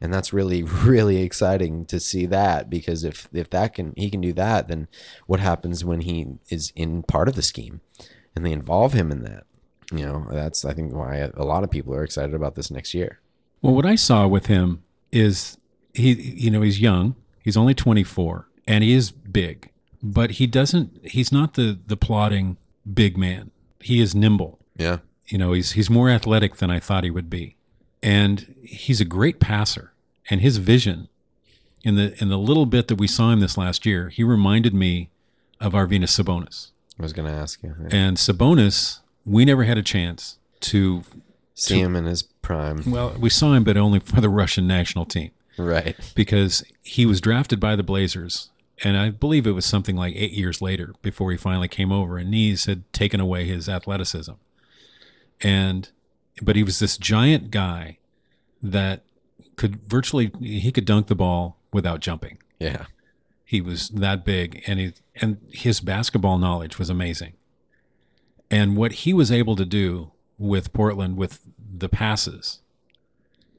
And 0.00 0.12
that's 0.12 0.32
really, 0.32 0.62
really 0.62 1.22
exciting 1.22 1.86
to 1.86 2.00
see 2.00 2.26
that 2.26 2.68
because 2.68 3.04
if 3.04 3.28
if 3.32 3.50
that 3.50 3.74
can 3.74 3.92
he 3.96 4.10
can 4.10 4.20
do 4.20 4.32
that, 4.34 4.68
then 4.68 4.88
what 5.26 5.40
happens 5.40 5.84
when 5.84 6.02
he 6.02 6.26
is 6.48 6.72
in 6.76 7.02
part 7.02 7.28
of 7.28 7.34
the 7.34 7.42
scheme 7.42 7.80
and 8.34 8.44
they 8.44 8.52
involve 8.52 8.92
him 8.92 9.10
in 9.10 9.22
that? 9.22 9.44
You 9.92 10.04
know, 10.04 10.26
that's 10.30 10.64
I 10.64 10.74
think 10.74 10.92
why 10.92 11.30
a 11.34 11.44
lot 11.44 11.64
of 11.64 11.70
people 11.70 11.94
are 11.94 12.04
excited 12.04 12.34
about 12.34 12.56
this 12.56 12.70
next 12.70 12.94
year. 12.94 13.20
Well, 13.62 13.74
what 13.74 13.86
I 13.86 13.94
saw 13.94 14.26
with 14.26 14.46
him 14.46 14.82
is 15.12 15.58
he, 15.94 16.12
you 16.12 16.50
know, 16.50 16.62
he's 16.62 16.80
young. 16.80 17.16
He's 17.42 17.56
only 17.56 17.74
24 17.74 18.48
and 18.66 18.84
he 18.84 18.92
is 18.92 19.10
big, 19.10 19.70
but 20.02 20.32
he 20.32 20.46
doesn't, 20.46 21.06
he's 21.06 21.32
not 21.32 21.54
the, 21.54 21.78
the 21.86 21.96
plodding 21.96 22.56
big 22.92 23.16
man. 23.16 23.50
He 23.80 24.00
is 24.00 24.14
nimble. 24.14 24.58
Yeah. 24.76 24.98
You 25.28 25.38
know, 25.38 25.52
he's, 25.52 25.72
he's 25.72 25.90
more 25.90 26.10
athletic 26.10 26.56
than 26.56 26.70
I 26.70 26.80
thought 26.80 27.04
he 27.04 27.10
would 27.10 27.30
be. 27.30 27.56
And 28.02 28.54
he's 28.62 29.00
a 29.00 29.04
great 29.04 29.40
passer 29.40 29.92
and 30.30 30.40
his 30.40 30.58
vision 30.58 31.08
in 31.84 31.94
the, 31.94 32.20
in 32.20 32.28
the 32.28 32.38
little 32.38 32.66
bit 32.66 32.88
that 32.88 32.96
we 32.96 33.06
saw 33.06 33.30
him 33.32 33.40
this 33.40 33.56
last 33.56 33.86
year, 33.86 34.08
he 34.08 34.24
reminded 34.24 34.74
me 34.74 35.08
of 35.60 35.72
Arvydas 35.72 36.10
Sabonis 36.10 36.70
I 36.98 37.02
was 37.02 37.12
going 37.12 37.28
to 37.30 37.34
ask 37.34 37.62
you. 37.62 37.74
and 37.90 38.16
Sabonis. 38.16 39.00
We 39.24 39.44
never 39.44 39.64
had 39.64 39.78
a 39.78 39.82
chance 39.82 40.38
to, 40.60 41.02
See 41.54 41.80
him 41.80 41.96
in 41.96 42.04
his 42.04 42.22
prime. 42.22 42.82
well, 42.90 43.14
we 43.18 43.30
saw 43.30 43.54
him, 43.54 43.64
but 43.64 43.76
only 43.76 43.98
for 44.00 44.20
the 44.20 44.28
Russian 44.28 44.66
national 44.66 45.04
team. 45.04 45.30
Right. 45.58 45.96
because 46.14 46.62
he 46.82 47.06
was 47.06 47.20
drafted 47.20 47.58
by 47.60 47.76
the 47.76 47.82
Blazers. 47.82 48.50
And 48.84 48.96
I 48.98 49.08
believe 49.08 49.46
it 49.46 49.52
was 49.52 49.64
something 49.64 49.96
like 49.96 50.14
eight 50.14 50.32
years 50.32 50.60
later 50.60 50.94
before 51.00 51.30
he 51.30 51.38
finally 51.38 51.68
came 51.68 51.90
over, 51.90 52.18
and 52.18 52.30
knees 52.30 52.66
had 52.66 52.90
taken 52.92 53.20
away 53.20 53.46
his 53.46 53.68
athleticism. 53.68 54.32
And, 55.40 55.88
but 56.42 56.56
he 56.56 56.62
was 56.62 56.78
this 56.78 56.96
giant 56.96 57.50
guy 57.50 57.98
that 58.62 59.02
could 59.56 59.76
virtually, 59.76 60.30
he 60.40 60.70
could 60.70 60.84
dunk 60.84 61.06
the 61.06 61.14
ball 61.14 61.58
without 61.72 62.00
jumping. 62.00 62.38
Yeah. 62.58 62.86
He 63.44 63.60
was 63.60 63.88
that 63.90 64.24
big, 64.24 64.62
and 64.66 64.80
he, 64.80 64.92
and 65.14 65.38
his 65.52 65.80
basketball 65.80 66.38
knowledge 66.38 66.78
was 66.78 66.90
amazing. 66.90 67.34
And 68.50 68.76
what 68.76 68.92
he 68.92 69.12
was 69.12 69.30
able 69.30 69.56
to 69.56 69.64
do 69.64 70.12
with 70.38 70.72
Portland 70.72 71.16
with 71.16 71.46
the 71.58 71.88
passes 71.88 72.60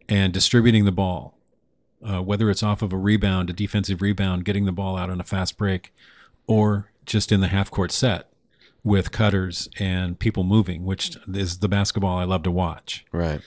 and 0.07 0.33
distributing 0.33 0.85
the 0.85 0.91
ball, 0.91 1.37
uh, 2.03 2.21
whether 2.21 2.49
it's 2.49 2.63
off 2.63 2.81
of 2.81 2.93
a 2.93 2.97
rebound, 2.97 3.49
a 3.49 3.53
defensive 3.53 4.01
rebound, 4.01 4.45
getting 4.45 4.65
the 4.65 4.71
ball 4.71 4.97
out 4.97 5.09
on 5.09 5.19
a 5.19 5.23
fast 5.23 5.57
break, 5.57 5.93
or 6.45 6.91
just 7.05 7.31
in 7.31 7.41
the 7.41 7.47
half 7.47 7.71
court 7.71 7.91
set 7.91 8.29
with 8.83 9.11
cutters 9.11 9.67
and 9.79 10.17
people 10.19 10.43
moving, 10.43 10.85
which 10.85 11.17
is 11.33 11.59
the 11.59 11.67
basketball 11.67 12.17
I 12.17 12.23
love 12.23 12.43
to 12.43 12.51
watch. 12.51 13.05
Right. 13.11 13.41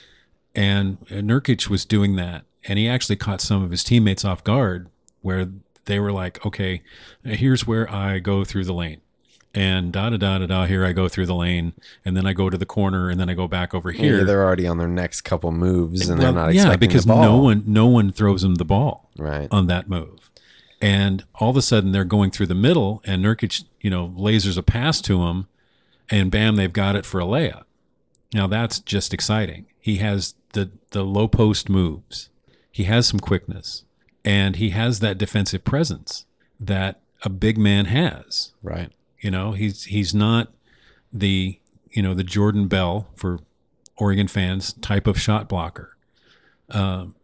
And 0.55 0.99
Nurkic 1.09 1.69
was 1.69 1.85
doing 1.85 2.17
that, 2.17 2.45
and 2.67 2.79
he 2.79 2.89
actually 2.89 3.17
caught 3.17 3.41
some 3.41 3.63
of 3.63 3.71
his 3.71 3.85
teammates 3.85 4.25
off 4.25 4.43
guard 4.45 4.89
where 5.23 5.47
they 5.85 5.99
were 6.01 6.13
like, 6.13 6.45
okay, 6.45 6.83
here's 7.25 7.67
where 7.67 7.91
I 7.91 8.19
go 8.19 8.45
through 8.45 8.65
the 8.65 8.75
lane. 8.75 9.01
And 9.53 9.93
da 9.93 10.11
da 10.11 10.17
da 10.17 10.39
da 10.39 10.47
da, 10.47 10.67
here 10.67 10.85
I 10.85 10.93
go 10.93 11.09
through 11.09 11.27
the 11.27 11.35
lane, 11.35 11.73
and 12.05 12.17
then 12.17 12.25
I 12.25 12.33
go 12.33 12.51
to 12.51 12.57
the 12.57 12.67
corner, 12.67 13.11
and 13.11 13.19
then 13.19 13.29
I 13.29 13.35
go 13.35 13.49
back 13.49 13.75
over 13.75 13.91
here. 13.91 14.19
Yeah, 14.19 14.25
they're 14.25 14.45
already 14.45 14.65
on 14.69 14.79
their 14.79 14.87
next 14.87 15.23
couple 15.23 15.51
moves, 15.51 16.09
and 16.09 16.21
they're 16.21 16.31
not 16.33 16.55
yeah, 16.55 16.77
because 16.77 17.05
no 17.05 17.37
one 17.39 17.65
no 17.67 17.87
one 17.89 18.13
throws 18.13 18.43
them 18.43 18.55
the 18.57 18.65
ball 18.65 19.11
Right. 19.19 19.49
on 19.51 19.67
that 19.67 19.89
move, 19.89 20.30
and 20.81 21.25
all 21.35 21.51
of 21.51 21.57
a 21.57 21.63
sudden 21.63 21.93
they're 21.93 22.05
going 22.05 22.31
through 22.31 22.47
the 22.47 22.55
middle, 22.55 23.03
and 23.05 23.25
Nurkic, 23.25 23.65
you 23.81 23.91
know, 23.91 24.09
lasers 24.17 24.57
a 24.57 24.63
pass 24.63 25.01
to 25.03 25.23
him, 25.23 25.47
and 26.09 26.31
bam, 26.31 26.57
they've 26.57 26.73
got 26.73 26.97
it 26.97 27.05
for 27.05 27.21
a 27.21 27.25
layup. 27.25 27.65
Now 28.33 28.47
that's 28.47 28.81
just 28.81 29.13
exciting. 29.13 29.67
He 29.81 29.97
has 29.97 30.35
the 30.53 30.71
the 30.91 31.05
low 31.05 31.29
post 31.29 31.69
moves, 31.69 32.31
he 32.71 32.85
has 32.85 33.07
some 33.07 33.21
quickness, 33.21 33.85
and 34.25 34.57
he 34.57 34.71
has 34.71 35.01
that 35.01 35.19
defensive 35.19 35.65
presence 35.65 36.25
that 36.59 37.01
a 37.23 37.29
big 37.29 37.59
man 37.59 37.87
has. 37.87 38.53
Right. 38.63 38.91
You 39.21 39.31
know, 39.31 39.53
he's 39.53 39.85
he's 39.85 40.15
not 40.15 40.53
the 41.13 41.59
you 41.91 42.03
know 42.03 42.15
the 42.15 42.25
Jordan 42.25 42.69
Bell 42.69 43.09
for 43.15 43.41
Oregon 43.97 44.29
fans 44.29 44.73
type 44.75 45.07
of 45.07 45.21
shot 45.21 45.49
blocker, 45.49 45.97
um, 46.71 47.15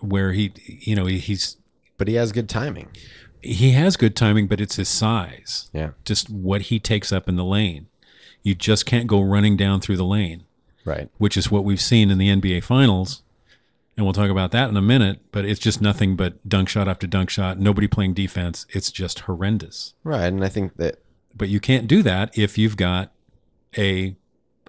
where 0.00 0.32
he 0.32 0.52
you 0.64 0.96
know 0.96 1.06
he, 1.06 1.18
he's 1.18 1.56
But 1.98 2.08
he 2.08 2.14
has 2.14 2.32
good 2.32 2.48
timing. 2.48 2.88
he 3.42 3.70
has 3.72 3.96
good 3.96 4.16
timing, 4.16 4.46
but 4.48 4.60
it's 4.60 4.76
his 4.76 4.88
size. 4.88 5.68
Yeah. 5.72 5.90
Just 6.04 6.28
what 6.30 6.62
he 6.62 6.80
takes 6.80 7.12
up 7.12 7.28
in 7.28 7.36
the 7.36 7.44
lane. 7.44 7.86
You 8.42 8.54
just 8.54 8.86
can't 8.86 9.06
go 9.06 9.20
running 9.20 9.56
down 9.56 9.80
through 9.80 9.96
the 9.98 10.04
lane, 10.04 10.44
Right. 10.84 11.08
which 11.18 11.36
is 11.36 11.50
what 11.50 11.64
we've 11.64 11.80
seen 11.80 12.10
in 12.10 12.18
the 12.18 12.28
NBA 12.30 12.62
finals. 12.64 13.22
And 13.96 14.06
we'll 14.06 14.12
talk 14.12 14.30
about 14.30 14.50
that 14.52 14.68
in 14.70 14.76
a 14.76 14.82
minute, 14.82 15.20
but 15.32 15.44
it's 15.44 15.58
just 15.60 15.80
nothing 15.80 16.14
but 16.16 16.48
dunk 16.48 16.68
shot 16.68 16.88
after 16.88 17.06
dunk 17.06 17.30
shot, 17.30 17.58
nobody 17.58 17.86
playing 17.88 18.14
defense. 18.14 18.64
It's 18.70 18.90
just 18.92 19.20
horrendous. 19.20 19.94
Right. 20.04 20.26
And 20.26 20.44
I 20.44 20.48
think 20.48 20.76
that 20.76 20.98
But 21.36 21.48
you 21.48 21.60
can't 21.60 21.86
do 21.88 22.02
that 22.04 22.36
if 22.38 22.56
you've 22.58 22.76
got 22.76 23.12
a 23.76 24.16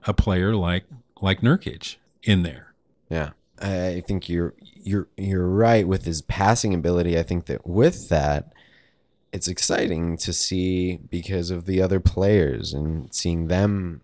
a 0.05 0.13
player 0.13 0.55
like 0.55 0.85
like 1.21 1.41
Nurkic 1.41 1.95
in 2.23 2.43
there. 2.43 2.73
Yeah, 3.09 3.31
I 3.61 4.03
think 4.07 4.29
you're 4.29 4.53
you're 4.61 5.07
you're 5.17 5.47
right 5.47 5.87
with 5.87 6.05
his 6.05 6.21
passing 6.21 6.73
ability. 6.73 7.17
I 7.17 7.23
think 7.23 7.45
that 7.45 7.67
with 7.67 8.09
that, 8.09 8.53
it's 9.31 9.47
exciting 9.47 10.17
to 10.17 10.33
see 10.33 10.97
because 11.09 11.51
of 11.51 11.65
the 11.65 11.81
other 11.81 11.99
players 11.99 12.73
and 12.73 13.13
seeing 13.13 13.47
them 13.47 14.01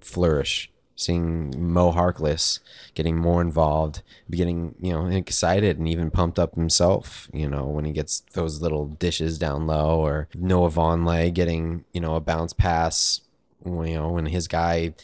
flourish. 0.00 0.68
Seeing 0.94 1.72
Mo 1.72 1.90
Harkless 1.90 2.60
getting 2.94 3.16
more 3.16 3.40
involved, 3.40 4.02
getting 4.30 4.74
you 4.80 4.92
know 4.92 5.06
excited 5.06 5.78
and 5.78 5.88
even 5.88 6.10
pumped 6.10 6.38
up 6.38 6.54
himself. 6.54 7.28
You 7.32 7.48
know 7.48 7.64
when 7.64 7.84
he 7.84 7.92
gets 7.92 8.20
those 8.34 8.60
little 8.60 8.86
dishes 8.86 9.38
down 9.38 9.66
low, 9.66 9.98
or 10.00 10.28
Noah 10.34 10.70
Vonleh 10.70 11.32
getting 11.32 11.84
you 11.92 12.00
know 12.00 12.14
a 12.14 12.20
bounce 12.20 12.52
pass. 12.52 13.22
You 13.64 13.94
know 13.94 14.10
when 14.10 14.26
his 14.26 14.46
guy 14.46 14.94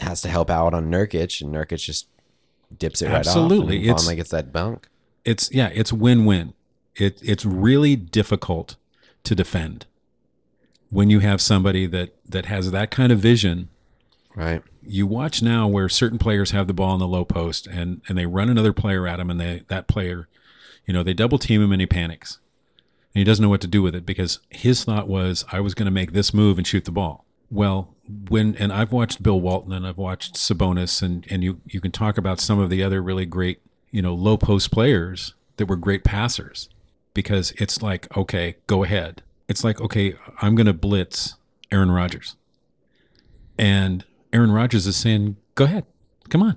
has 0.00 0.22
to 0.22 0.28
help 0.28 0.50
out 0.50 0.74
on 0.74 0.90
Nurkic, 0.90 1.40
and 1.40 1.54
Nurkic 1.54 1.84
just 1.84 2.08
dips 2.78 3.02
it 3.02 3.06
right 3.06 3.14
Absolutely. 3.16 3.78
off. 3.78 3.84
It's- 3.96 4.08
Vonleh 4.08 4.16
gets 4.16 4.30
that 4.30 4.52
dunk. 4.52 4.88
It's 5.24 5.50
yeah, 5.52 5.70
it's 5.72 5.92
win-win. 5.92 6.52
It 6.96 7.20
it's 7.22 7.44
really 7.44 7.96
difficult 7.96 8.76
to 9.24 9.34
defend 9.34 9.86
when 10.90 11.10
you 11.10 11.20
have 11.20 11.40
somebody 11.40 11.86
that 11.86 12.14
that 12.28 12.46
has 12.46 12.70
that 12.70 12.90
kind 12.90 13.10
of 13.12 13.18
vision 13.18 13.68
Right. 14.36 14.62
you 14.82 15.06
watch 15.06 15.42
now 15.42 15.66
where 15.68 15.88
certain 15.88 16.18
players 16.18 16.50
have 16.50 16.66
the 16.66 16.74
ball 16.74 16.92
in 16.94 16.98
the 17.00 17.06
low 17.08 17.24
post 17.24 17.66
and 17.68 18.00
and 18.08 18.18
they 18.18 18.26
run 18.26 18.48
another 18.50 18.72
player 18.72 19.06
at 19.06 19.18
him 19.20 19.30
and 19.30 19.40
they 19.40 19.62
that 19.68 19.86
player 19.86 20.28
you 20.86 20.92
know 20.92 21.02
they 21.04 21.14
double 21.14 21.38
team 21.38 21.62
him 21.62 21.70
and 21.72 21.80
he 21.80 21.86
panics 21.86 22.38
and 23.14 23.20
he 23.20 23.24
doesn't 23.24 23.42
know 23.42 23.48
what 23.48 23.60
to 23.60 23.68
do 23.68 23.80
with 23.80 23.94
it 23.94 24.04
because 24.04 24.40
his 24.50 24.84
thought 24.84 25.06
was 25.08 25.44
i 25.52 25.60
was 25.60 25.72
going 25.74 25.86
to 25.86 25.92
make 25.92 26.12
this 26.12 26.34
move 26.34 26.58
and 26.58 26.66
shoot 26.66 26.84
the 26.84 26.90
ball 26.90 27.24
well 27.50 27.93
when 28.28 28.54
and 28.56 28.72
i've 28.72 28.92
watched 28.92 29.22
bill 29.22 29.40
walton 29.40 29.72
and 29.72 29.86
i've 29.86 29.96
watched 29.96 30.34
sabonis 30.34 31.02
and 31.02 31.26
and 31.30 31.42
you 31.42 31.60
you 31.66 31.80
can 31.80 31.90
talk 31.90 32.18
about 32.18 32.38
some 32.40 32.58
of 32.58 32.68
the 32.70 32.82
other 32.82 33.02
really 33.02 33.24
great 33.26 33.60
you 33.90 34.02
know 34.02 34.14
low 34.14 34.36
post 34.36 34.70
players 34.70 35.34
that 35.56 35.66
were 35.66 35.76
great 35.76 36.04
passers 36.04 36.68
because 37.14 37.52
it's 37.52 37.80
like 37.80 38.14
okay 38.16 38.56
go 38.66 38.84
ahead 38.84 39.22
it's 39.48 39.64
like 39.64 39.80
okay 39.80 40.14
i'm 40.42 40.54
going 40.54 40.66
to 40.66 40.72
blitz 40.74 41.36
aaron 41.72 41.90
rodgers 41.90 42.36
and 43.58 44.04
Aaron 44.32 44.50
Rodgers 44.50 44.86
is 44.86 44.96
saying, 44.96 45.36
"Go 45.54 45.64
ahead, 45.64 45.84
come 46.28 46.42
on," 46.42 46.56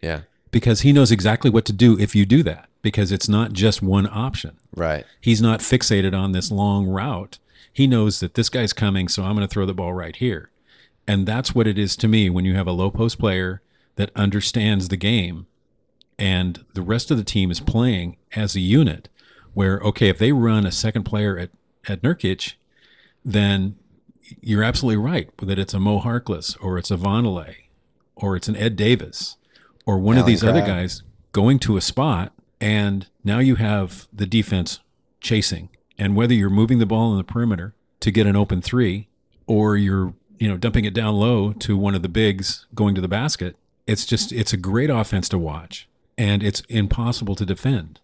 Yeah. 0.00 0.22
because 0.50 0.80
he 0.80 0.92
knows 0.92 1.12
exactly 1.12 1.50
what 1.50 1.64
to 1.66 1.72
do 1.72 1.96
if 1.98 2.16
you 2.16 2.26
do 2.26 2.42
that. 2.42 2.68
Because 2.82 3.12
it's 3.12 3.28
not 3.28 3.52
just 3.52 3.80
one 3.80 4.08
option. 4.10 4.56
Right. 4.74 5.04
He's 5.20 5.40
not 5.40 5.60
fixated 5.60 6.18
on 6.18 6.32
this 6.32 6.50
long 6.50 6.88
route. 6.88 7.38
He 7.72 7.86
knows 7.86 8.18
that 8.18 8.34
this 8.34 8.48
guy's 8.48 8.72
coming, 8.72 9.06
so 9.06 9.22
I'm 9.22 9.36
going 9.36 9.46
to 9.46 9.52
throw 9.52 9.66
the 9.66 9.72
ball 9.72 9.92
right 9.92 10.16
here. 10.16 10.50
And 11.06 11.26
that's 11.26 11.54
what 11.54 11.66
it 11.66 11.78
is 11.78 11.96
to 11.96 12.08
me 12.08 12.30
when 12.30 12.44
you 12.44 12.54
have 12.54 12.66
a 12.66 12.72
low 12.72 12.90
post 12.90 13.18
player 13.18 13.62
that 13.96 14.10
understands 14.14 14.88
the 14.88 14.96
game 14.96 15.46
and 16.18 16.64
the 16.74 16.82
rest 16.82 17.10
of 17.10 17.16
the 17.16 17.24
team 17.24 17.50
is 17.50 17.60
playing 17.60 18.16
as 18.34 18.54
a 18.54 18.60
unit 18.60 19.08
where 19.54 19.80
okay, 19.80 20.08
if 20.08 20.18
they 20.18 20.32
run 20.32 20.64
a 20.64 20.72
second 20.72 21.04
player 21.04 21.36
at 21.38 21.50
at 21.88 22.02
Nurkic, 22.02 22.54
then 23.24 23.76
you're 24.40 24.62
absolutely 24.62 25.02
right 25.02 25.30
that 25.38 25.58
it's 25.58 25.74
a 25.74 25.80
Mo 25.80 26.00
Harkless 26.00 26.56
or 26.62 26.78
it's 26.78 26.90
a 26.90 26.96
Vonleh 26.96 27.54
or 28.14 28.36
it's 28.36 28.48
an 28.48 28.56
Ed 28.56 28.76
Davis 28.76 29.36
or 29.84 29.98
one 29.98 30.16
of 30.16 30.22
Allen 30.22 30.32
these 30.32 30.44
other 30.44 30.60
guys 30.60 31.02
going 31.32 31.58
to 31.58 31.76
a 31.76 31.80
spot 31.80 32.32
and 32.60 33.08
now 33.24 33.40
you 33.40 33.56
have 33.56 34.06
the 34.12 34.26
defense 34.26 34.78
chasing. 35.20 35.68
And 35.98 36.14
whether 36.14 36.34
you're 36.34 36.50
moving 36.50 36.78
the 36.78 36.86
ball 36.86 37.10
in 37.10 37.18
the 37.18 37.24
perimeter 37.24 37.74
to 38.00 38.10
get 38.10 38.26
an 38.26 38.36
open 38.36 38.62
3 38.62 39.08
or 39.46 39.76
you're 39.76 40.14
you 40.38 40.48
know 40.48 40.56
dumping 40.56 40.84
it 40.84 40.94
down 40.94 41.14
low 41.14 41.52
to 41.52 41.76
one 41.76 41.94
of 41.94 42.02
the 42.02 42.08
bigs 42.08 42.66
going 42.74 42.94
to 42.94 43.00
the 43.00 43.08
basket 43.08 43.56
it's 43.86 44.06
just 44.06 44.32
it's 44.32 44.52
a 44.52 44.56
great 44.56 44.90
offense 44.90 45.28
to 45.28 45.38
watch 45.38 45.88
and 46.18 46.42
it's 46.42 46.60
impossible 46.68 47.34
to 47.34 47.44
defend 47.44 48.00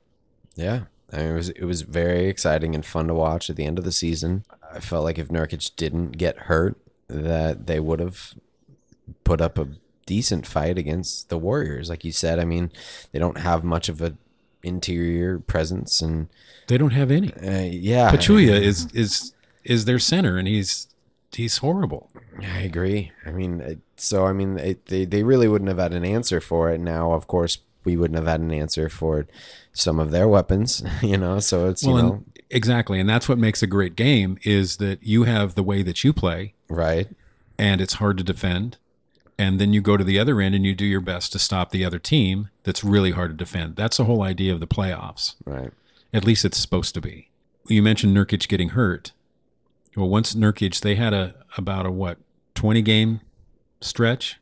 Yeah. 0.57 0.83
I 1.13 1.17
mean, 1.19 1.27
it 1.31 1.35
was 1.35 1.49
it 1.51 1.65
was 1.65 1.83
very 1.83 2.27
exciting 2.29 2.75
and 2.75 2.85
fun 2.85 3.07
to 3.07 3.15
watch 3.15 3.49
at 3.49 3.57
the 3.57 3.65
end 3.65 3.79
of 3.79 3.85
the 3.85 3.93
season. 3.93 4.45
I 4.75 4.81
felt 4.81 5.05
like 5.05 5.19
if 5.19 5.29
Nurkic 5.29 5.75
didn't 5.77 6.19
get 6.19 6.37
hurt, 6.41 6.77
that 7.07 7.67
they 7.67 7.81
would 7.81 7.99
have 8.01 8.35
put 9.25 9.41
up 9.41 9.57
a 9.57 9.69
decent 10.05 10.47
fight 10.47 10.77
against 10.77 11.31
the 11.31 11.39
Warriors. 11.39 11.89
Like 11.89 12.05
you 12.05 12.13
said, 12.13 12.39
I 12.39 12.45
mean, 12.45 12.71
they 13.13 13.19
don't 13.19 13.39
have 13.39 13.65
much 13.65 13.89
of 13.89 14.03
a 14.03 14.17
interior 14.63 15.39
presence, 15.39 16.03
and 16.03 16.29
they 16.67 16.77
don't 16.77 16.93
have 16.93 17.11
any 17.11 17.33
uh, 17.33 17.63
yeah, 17.63 18.11
Pachulia 18.11 18.61
is 18.71 18.93
is 18.93 19.33
is 19.65 19.87
their 19.87 19.99
center 19.99 20.37
and 20.37 20.47
he's 20.47 20.89
he's 21.33 21.59
horrible 21.59 22.11
I 22.43 22.61
agree. 22.61 23.13
I 23.27 23.31
mean, 23.31 23.61
it- 23.61 23.81
so 23.97 24.27
I 24.27 24.33
mean, 24.33 24.59
it, 24.59 24.87
they 24.87 25.05
they 25.05 25.23
really 25.25 25.49
wouldn't 25.49 25.69
have 25.69 25.79
had 25.79 25.93
an 25.93 26.05
answer 26.05 26.41
for 26.41 26.71
it. 26.71 26.81
Now, 26.81 27.13
of 27.13 27.27
course, 27.27 27.59
we 27.85 27.97
wouldn't 27.97 28.19
have 28.19 28.29
had 28.29 28.41
an 28.41 28.53
answer 28.53 28.89
for 28.89 29.27
some 29.73 29.99
of 29.99 30.11
their 30.11 30.29
weapons. 30.29 30.83
You 31.03 31.17
know, 31.17 31.41
so 31.41 31.69
it's 31.69 31.83
you 31.83 31.95
know 31.95 32.13
and 32.15 32.25
exactly 32.51 32.99
and 33.01 33.09
that's 33.09 33.29
what 33.29 33.39
makes 33.39 33.63
a 33.63 33.67
great 33.67 33.95
game 33.97 34.39
is 34.45 34.77
that 34.79 35.03
you 35.03 35.25
have 35.25 35.55
the 35.55 35.63
way 35.63 35.83
that 35.83 36.03
you 36.05 36.13
play 36.13 36.55
right, 36.69 37.09
and 37.59 37.81
it's 37.81 37.95
hard 37.95 38.17
to 38.19 38.25
defend 38.25 38.77
and 39.39 39.61
then 39.61 39.73
you 39.75 39.81
go 39.83 39.97
to 39.99 40.03
the 40.05 40.19
other 40.19 40.41
end 40.41 40.55
and 40.55 40.65
you 40.65 40.75
do 40.75 40.87
your 40.87 41.01
best 41.03 41.31
to 41.33 41.39
stop 41.39 41.71
the 41.71 41.85
other 41.85 41.99
team 41.99 42.49
that's 42.63 42.83
really 42.83 43.11
hard 43.11 43.31
to 43.31 43.37
defend 43.37 43.77
that's 43.77 43.99
the 43.99 44.05
whole 44.05 44.23
idea 44.23 44.53
of 44.53 44.61
the 44.61 44.67
playoffs 44.67 45.35
right, 45.45 45.71
At 46.13 46.25
least 46.25 46.45
it's 46.45 46.57
supposed 46.59 46.95
to 46.95 47.01
be. 47.03 47.29
You 47.69 47.83
mentioned 47.83 48.17
Nurkic 48.17 48.49
getting 48.49 48.71
hurt. 48.71 49.13
Well, 49.95 50.09
once 50.09 50.35
Nurkic, 50.35 50.81
they 50.81 50.95
had 50.95 51.13
a 51.13 51.35
about 51.59 51.85
a 51.85 51.91
what 51.91 52.17
twenty 52.59 52.83
game 52.83 53.21
stretch 53.81 54.41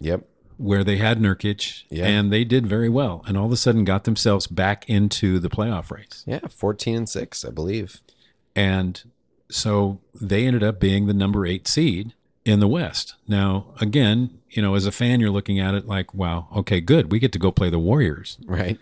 yep, 0.00 0.26
where 0.56 0.82
they 0.82 0.96
had 0.96 1.18
Nurkic, 1.20 1.84
Yeah. 1.90 2.06
and 2.06 2.32
they 2.32 2.42
did 2.44 2.66
very 2.66 2.88
well, 2.88 3.22
and 3.28 3.36
all 3.38 3.46
of 3.46 3.52
a 3.52 3.56
sudden 3.56 3.84
got 3.84 4.04
themselves 4.04 4.46
back 4.48 4.88
into 4.88 5.38
the 5.38 5.48
playoff 5.48 5.90
race. 5.90 6.24
yeah, 6.26 6.40
fourteen 6.48 6.96
and 6.96 7.08
six, 7.08 7.44
I 7.44 7.50
believe. 7.50 8.00
And 8.56 9.00
so 9.50 10.00
they 10.20 10.46
ended 10.46 10.62
up 10.64 10.80
being 10.80 11.06
the 11.06 11.14
number 11.14 11.46
eight 11.46 11.68
seed 11.68 12.12
in 12.44 12.58
the 12.60 12.66
West. 12.68 13.14
Now, 13.28 13.72
again, 13.80 14.38
you 14.50 14.60
know, 14.62 14.74
as 14.74 14.84
a 14.86 14.90
fan, 14.92 15.20
you're 15.20 15.30
looking 15.30 15.60
at 15.60 15.74
it 15.74 15.86
like, 15.86 16.12
wow, 16.12 16.48
okay, 16.56 16.80
good. 16.80 17.12
We 17.12 17.18
get 17.20 17.30
to 17.32 17.38
go 17.38 17.52
play 17.52 17.70
the 17.70 17.78
Warriors 17.78 18.38
Right, 18.46 18.78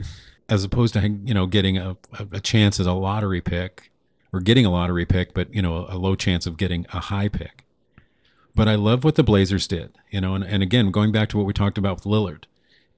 as 0.49 0.65
opposed 0.65 0.95
to, 0.95 1.07
you 1.07 1.35
know, 1.35 1.47
getting 1.47 1.77
a, 1.77 1.97
a, 2.19 2.27
a 2.33 2.41
chance 2.41 2.81
at 2.81 2.87
a 2.87 2.93
lottery 2.93 3.41
pick 3.43 3.91
or 4.33 4.41
getting 4.41 4.65
a 4.65 4.71
lottery 4.71 5.05
pick, 5.05 5.35
but, 5.35 5.53
you 5.55 5.61
know, 5.61 5.87
a 5.91 5.99
low 5.99 6.15
chance 6.15 6.47
of 6.47 6.57
getting 6.57 6.87
a 6.95 7.01
high 7.01 7.29
pick. 7.29 7.65
But 8.57 8.69
I 8.69 8.75
love 8.75 9.05
what 9.05 9.17
the 9.17 9.23
Blazers 9.23 9.69
did, 9.69 9.99
you 10.11 10.21
know, 10.21 10.35
and, 10.35 10.43
and 10.43 10.63
again, 10.63 10.91
going 10.91 11.13
back 11.13 11.29
to 11.29 11.37
what 11.37 11.45
we 11.45 11.53
talked 11.53 11.77
about 11.77 11.97
with 11.97 12.05
Lillard, 12.05 12.45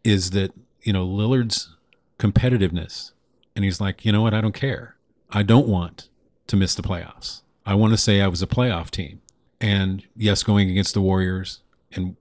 is 0.04 0.30
that, 0.30 0.52
you 0.82 0.92
know, 0.92 1.04
Lillard's 1.04 1.74
competitiveness. 2.18 3.10
And 3.56 3.64
he's 3.64 3.80
like, 3.80 4.04
you 4.04 4.12
know 4.12 4.22
what? 4.22 4.34
I 4.34 4.40
don't 4.40 4.54
care. 4.54 4.96
I 5.30 5.42
don't 5.42 5.66
want 5.66 6.08
to 6.46 6.56
miss 6.56 6.76
the 6.76 6.82
playoffs. 6.82 7.42
I 7.66 7.74
want 7.74 7.92
to 7.92 7.96
say 7.96 8.20
I 8.20 8.28
was 8.28 8.40
a 8.40 8.46
playoff 8.46 8.90
team. 8.90 9.20
And 9.60 10.04
yes, 10.16 10.44
going 10.44 10.70
against 10.70 10.94
the 10.94 11.00
Warriors 11.00 11.60
and 11.90 12.16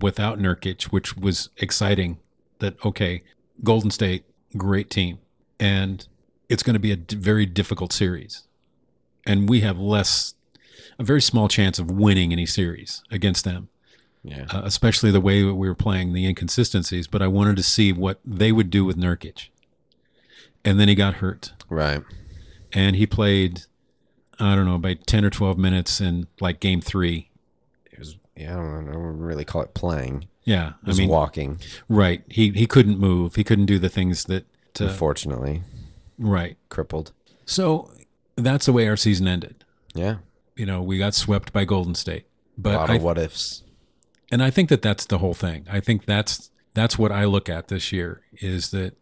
without 0.00 0.40
Nurkic, 0.40 0.84
which 0.84 1.16
was 1.16 1.48
exciting 1.58 2.18
that, 2.58 2.74
okay, 2.84 3.22
Golden 3.62 3.92
State, 3.92 4.24
great 4.56 4.90
team. 4.90 5.20
And 5.60 6.08
it's 6.48 6.64
going 6.64 6.74
to 6.74 6.80
be 6.80 6.90
a 6.90 6.96
very 6.96 7.46
difficult 7.46 7.92
series. 7.92 8.48
And 9.24 9.48
we 9.48 9.60
have 9.60 9.78
less, 9.78 10.34
a 11.00 11.04
very 11.04 11.22
small 11.22 11.48
chance 11.48 11.78
of 11.80 11.90
winning 11.90 12.30
any 12.32 12.46
series 12.46 13.02
against 13.10 13.44
them 13.44 13.68
yeah, 14.22 14.46
uh, 14.50 14.62
especially 14.64 15.10
the 15.10 15.20
way 15.20 15.42
that 15.42 15.54
we 15.54 15.68
were 15.68 15.74
playing 15.74 16.12
the 16.12 16.26
inconsistencies. 16.26 17.06
But 17.06 17.22
I 17.22 17.26
wanted 17.26 17.56
to 17.56 17.62
see 17.62 17.92
what 17.92 18.20
they 18.24 18.52
would 18.52 18.70
do 18.70 18.84
with 18.84 18.96
Nurkic. 18.96 19.48
And 20.64 20.78
then 20.78 20.88
he 20.88 20.94
got 20.94 21.14
hurt, 21.14 21.52
right, 21.70 22.02
and 22.72 22.96
he 22.96 23.06
played, 23.06 23.62
I 24.38 24.54
don't 24.54 24.66
know, 24.66 24.74
about 24.74 25.06
ten 25.06 25.24
or 25.24 25.30
twelve 25.30 25.56
minutes 25.56 26.02
in 26.02 26.26
like 26.38 26.60
game 26.60 26.82
three. 26.82 27.30
it 27.90 27.98
was. 27.98 28.16
Yeah, 28.36 28.52
I 28.52 28.56
don't, 28.56 28.84
know, 28.84 28.90
I 28.90 28.94
don't 28.94 29.18
really 29.18 29.46
call 29.46 29.62
it 29.62 29.72
playing. 29.72 30.28
Yeah, 30.44 30.72
I 30.84 30.88
was 30.88 30.98
mean, 30.98 31.08
walking. 31.08 31.58
right? 31.88 32.22
He 32.28 32.50
he 32.50 32.66
couldn't 32.66 32.98
move. 32.98 33.36
He 33.36 33.44
couldn't 33.44 33.66
do 33.66 33.78
the 33.78 33.88
things 33.88 34.24
that. 34.24 34.44
Uh, 34.78 34.84
Unfortunately, 34.84 35.62
right. 36.18 36.56
crippled. 36.68 37.12
So 37.44 37.90
that's 38.36 38.66
the 38.66 38.72
way 38.72 38.86
our 38.86 38.96
season 38.96 39.26
ended. 39.26 39.64
Yeah, 39.94 40.16
You 40.60 40.66
know, 40.66 40.82
we 40.82 40.98
got 40.98 41.14
swept 41.14 41.54
by 41.54 41.64
Golden 41.64 41.94
State. 41.94 42.26
But 42.58 42.74
a 42.74 42.76
lot 42.76 42.90
I, 42.90 42.96
of 42.96 43.02
what 43.02 43.16
ifs. 43.16 43.62
and 44.30 44.42
I 44.42 44.50
think 44.50 44.68
that 44.68 44.82
that's 44.82 45.06
the 45.06 45.16
whole 45.16 45.32
thing. 45.32 45.66
I 45.70 45.80
think 45.80 46.04
that's 46.04 46.50
that's 46.74 46.98
what 46.98 47.10
I 47.10 47.24
look 47.24 47.48
at 47.48 47.68
this 47.68 47.92
year 47.92 48.20
is 48.34 48.70
that 48.72 48.92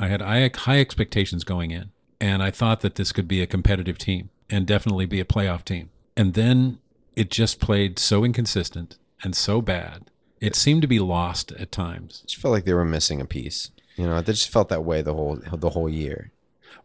I 0.00 0.08
had 0.08 0.20
high 0.20 0.50
high 0.52 0.80
expectations 0.80 1.44
going 1.44 1.70
in, 1.70 1.92
and 2.20 2.42
I 2.42 2.50
thought 2.50 2.80
that 2.80 2.96
this 2.96 3.12
could 3.12 3.28
be 3.28 3.40
a 3.40 3.46
competitive 3.46 3.98
team 3.98 4.30
and 4.50 4.66
definitely 4.66 5.06
be 5.06 5.20
a 5.20 5.24
playoff 5.24 5.64
team. 5.64 5.90
And 6.16 6.34
then 6.34 6.78
it 7.14 7.30
just 7.30 7.60
played 7.60 8.00
so 8.00 8.24
inconsistent 8.24 8.98
and 9.22 9.36
so 9.36 9.62
bad. 9.62 10.10
It 10.40 10.56
seemed 10.56 10.82
to 10.82 10.88
be 10.88 10.98
lost 10.98 11.52
at 11.52 11.70
times. 11.70 12.24
just 12.26 12.42
felt 12.42 12.50
like 12.50 12.64
they 12.64 12.74
were 12.74 12.84
missing 12.84 13.20
a 13.20 13.26
piece. 13.26 13.70
You 13.96 14.06
know, 14.06 14.20
they 14.20 14.32
just 14.32 14.50
felt 14.50 14.70
that 14.70 14.84
way 14.84 15.02
the 15.02 15.14
whole 15.14 15.38
the 15.52 15.70
whole 15.70 15.88
year. 15.88 16.32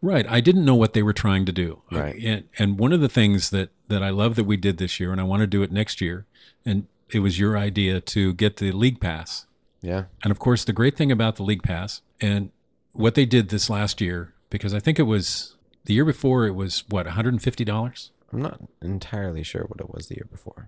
Right. 0.01 0.25
I 0.27 0.41
didn't 0.41 0.65
know 0.65 0.75
what 0.75 0.93
they 0.93 1.03
were 1.03 1.13
trying 1.13 1.45
to 1.45 1.51
do. 1.51 1.81
Right. 1.91 2.15
And, 2.23 2.43
and 2.57 2.79
one 2.79 2.91
of 2.91 3.01
the 3.01 3.09
things 3.09 3.51
that, 3.51 3.69
that 3.87 4.01
I 4.01 4.09
love 4.09 4.35
that 4.35 4.45
we 4.45 4.57
did 4.57 4.77
this 4.77 4.99
year, 4.99 5.11
and 5.11 5.21
I 5.21 5.23
want 5.23 5.41
to 5.41 5.47
do 5.47 5.61
it 5.61 5.71
next 5.71 6.01
year, 6.01 6.25
and 6.65 6.87
it 7.09 7.19
was 7.19 7.37
your 7.39 7.57
idea 7.57 7.99
to 8.01 8.33
get 8.33 8.57
the 8.57 8.71
league 8.71 8.99
pass. 8.99 9.45
Yeah, 9.83 10.03
And 10.23 10.29
of 10.29 10.37
course, 10.37 10.63
the 10.63 10.73
great 10.73 10.95
thing 10.95 11.11
about 11.11 11.37
the 11.37 11.43
league 11.43 11.63
pass 11.63 12.01
and 12.19 12.51
what 12.93 13.15
they 13.15 13.25
did 13.25 13.49
this 13.49 13.67
last 13.67 13.99
year, 13.99 14.33
because 14.51 14.75
I 14.75 14.79
think 14.79 14.99
it 14.99 15.03
was 15.03 15.55
the 15.85 15.95
year 15.95 16.05
before, 16.05 16.45
it 16.45 16.53
was 16.53 16.83
what, 16.89 17.07
$150? 17.07 18.09
I'm 18.31 18.41
not 18.41 18.59
entirely 18.81 19.41
sure 19.43 19.63
what 19.63 19.79
it 19.79 19.91
was 19.91 20.07
the 20.07 20.15
year 20.15 20.27
before. 20.31 20.67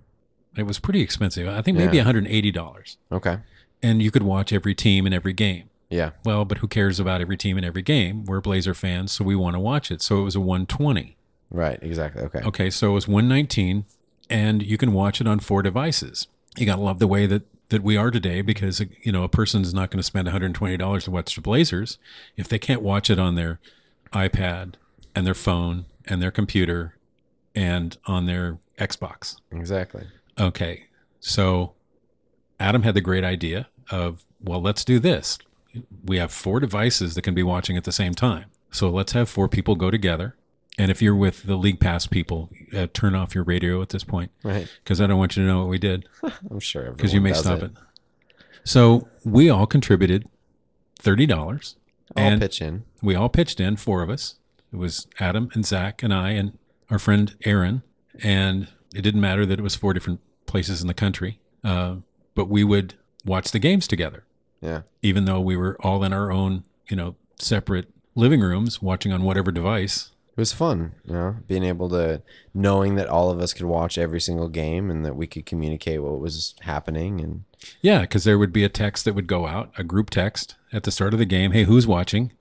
It 0.58 0.64
was 0.64 0.80
pretty 0.80 1.02
expensive. 1.02 1.48
I 1.48 1.62
think 1.62 1.78
maybe 1.78 1.98
Yeah. 1.98 2.06
$180. 2.06 2.98
Okay. 3.12 3.38
And 3.84 4.02
you 4.02 4.10
could 4.12 4.24
watch 4.24 4.52
every 4.52 4.74
team 4.76 5.06
in 5.06 5.14
every 5.14 5.34
game. 5.34 5.70
Yeah. 5.94 6.12
Well, 6.26 6.44
but 6.44 6.58
who 6.58 6.68
cares 6.68 7.00
about 7.00 7.22
every 7.22 7.38
team 7.38 7.58
in 7.58 7.64
every 7.64 7.84
game? 7.84 8.26
We're 8.26 8.41
Blazer 8.41 8.74
fans, 8.74 9.12
so 9.12 9.24
we 9.24 9.36
want 9.36 9.56
to 9.56 9.60
watch 9.60 9.91
it. 9.91 10.02
So 10.02 10.20
it 10.20 10.24
was 10.24 10.36
a 10.36 10.39
120. 10.39 11.16
Right. 11.52 11.78
Exactly. 11.84 12.24
Okay. 12.24 12.39
Okay, 12.39 12.70
so 12.72 12.89
it 12.89 12.94
was 12.94 13.08
119 13.08 13.86
and 14.30 14.64
you 14.64 14.78
can 14.78 14.91
watch 14.94 15.22
it 15.22 15.28
on 15.28 15.39
four 15.39 15.62
devices. 15.62 16.28
You 16.58 16.66
got 16.66 16.78
to 16.78 16.82
love 16.82 16.98
the 16.98 17.08
way 17.08 17.28
that 17.28 17.44
that 17.70 17.84
we 17.84 17.98
are 17.98 18.12
today 18.12 18.41
because 18.41 18.82
you 19.02 19.12
know, 19.12 19.24
a 19.24 19.30
person's 19.30 19.74
not 19.74 19.89
going 19.89 19.98
to 19.98 20.04
spend 20.04 20.28
$120 20.28 21.04
to 21.04 21.12
watch 21.12 21.36
the 21.36 21.41
Blazers 21.41 21.98
if 22.38 22.48
they 22.48 22.60
can't 22.60 22.82
watch 22.82 23.10
it 23.10 23.18
on 23.18 23.36
their 23.36 23.60
iPad 24.12 24.76
and 25.16 25.26
their 25.26 25.34
phone 25.34 25.86
and 26.06 26.22
their 26.22 26.30
computer 26.30 26.98
and 27.56 27.98
on 28.06 28.26
their 28.26 28.58
Xbox. 28.78 29.38
Exactly. 29.52 30.06
Okay. 30.39 30.86
So 31.20 31.74
Adam 32.60 32.84
had 32.84 32.94
the 32.94 33.02
great 33.02 33.24
idea 33.24 33.70
of, 33.89 34.24
well, 34.39 34.62
let's 34.62 34.84
do 34.84 35.00
this. 35.00 35.39
We 36.05 36.17
have 36.17 36.32
four 36.32 36.59
devices 36.59 37.15
that 37.15 37.21
can 37.24 37.34
be 37.34 37.43
watching 37.43 37.78
at 37.78 37.84
the 37.84 37.91
same 37.91 38.13
time. 38.13 38.45
So 38.71 38.89
let's 38.89 39.11
have 39.13 39.30
four 39.30 39.47
people 39.47 39.76
go 39.76 39.89
together. 39.91 40.36
And 40.78 40.89
if 40.89 41.01
you're 41.01 41.15
with 41.15 41.43
the 41.43 41.55
League 41.55 41.80
Pass 41.80 42.07
people, 42.07 42.49
uh, 42.76 42.88
turn 42.93 43.13
off 43.15 43.36
your 43.36 43.43
radio 43.43 43.82
at 43.82 43.89
this 43.89 44.03
point 44.03 44.32
Right. 44.43 44.67
because 44.84 44.99
I 44.99 45.05
don't 45.07 45.19
want 45.19 45.38
you 45.38 45.43
to 45.43 45.47
know 45.47 45.59
what 45.59 45.69
we 45.69 45.78
did 45.78 46.07
I'm 46.49 46.59
sure 46.59 46.91
because 46.91 47.13
you 47.13 47.21
may 47.21 47.34
stop 47.34 47.61
it. 47.61 47.71
So 48.63 49.07
we 49.24 49.49
all 49.49 49.67
contributed 49.67 50.28
$30 51.01 51.76
I'll 52.15 52.24
and 52.24 52.41
pitch 52.41 52.61
in. 52.61 52.84
we 53.01 53.15
all 53.15 53.30
pitched 53.30 53.59
in, 53.59 53.76
four 53.76 54.01
of 54.01 54.09
us. 54.09 54.36
It 54.71 54.78
was 54.78 55.07
Adam 55.19 55.49
and 55.53 55.65
Zach 55.65 56.01
and 56.01 56.13
I 56.13 56.32
and 56.32 56.57
our 56.89 56.97
friend 56.99 57.36
Aaron. 57.45 57.84
And 58.24 58.67
it 58.95 59.01
didn't 59.01 59.21
matter 59.21 59.45
that 59.45 59.59
it 59.59 59.63
was 59.63 59.76
four 59.76 59.93
different 59.93 60.21
places 60.45 60.82
in 60.82 60.88
the 60.88 60.93
country. 60.93 61.39
Uh, 61.63 61.97
but 62.36 62.49
we 62.49 62.63
would 62.63 62.95
watch 63.26 63.51
the 63.51 63.59
games 63.59 63.88
together, 63.88 64.24
Yeah. 64.64 64.82
even 65.01 65.26
though 65.26 65.41
we 65.41 65.55
were 65.57 65.76
all 65.82 66.03
in 66.03 66.14
our 66.14 66.32
own, 66.32 66.64
you 66.88 66.95
know, 66.95 67.16
separate 67.39 67.89
living 68.16 68.39
rooms 68.41 68.82
watching 68.82 69.11
on 69.11 69.24
whatever 69.24 69.51
device. 69.51 70.11
It 70.36 70.39
was 70.41 70.53
fun, 70.53 70.93
you 71.05 71.14
know, 71.14 71.36
being 71.47 71.64
able 71.64 71.89
to 71.89 72.22
knowing 72.53 72.95
that 72.95 73.07
all 73.07 73.30
of 73.30 73.39
us 73.39 73.53
could 73.53 73.66
watch 73.68 73.97
every 73.97 74.20
single 74.22 74.47
game 74.49 74.89
and 74.89 75.05
that 75.05 75.16
we 75.16 75.28
could 75.28 75.45
communicate 75.45 76.01
what 76.01 76.20
was 76.20 76.55
happening 76.61 77.20
and 77.22 77.43
Yeah, 77.82 78.01
because 78.01 78.24
there 78.24 78.39
would 78.39 78.53
be 78.53 78.64
a 78.64 78.70
text 78.70 79.05
that 79.05 79.14
would 79.16 79.28
go 79.28 79.45
out, 79.47 79.72
a 79.78 79.84
group 79.84 80.09
text 80.09 80.55
at 80.72 80.84
the 80.84 80.91
start 80.91 81.14
of 81.14 81.20
the 81.20 81.26
game. 81.26 81.51
Hey, 81.51 81.66
who's 81.66 81.86
watching? 81.86 82.32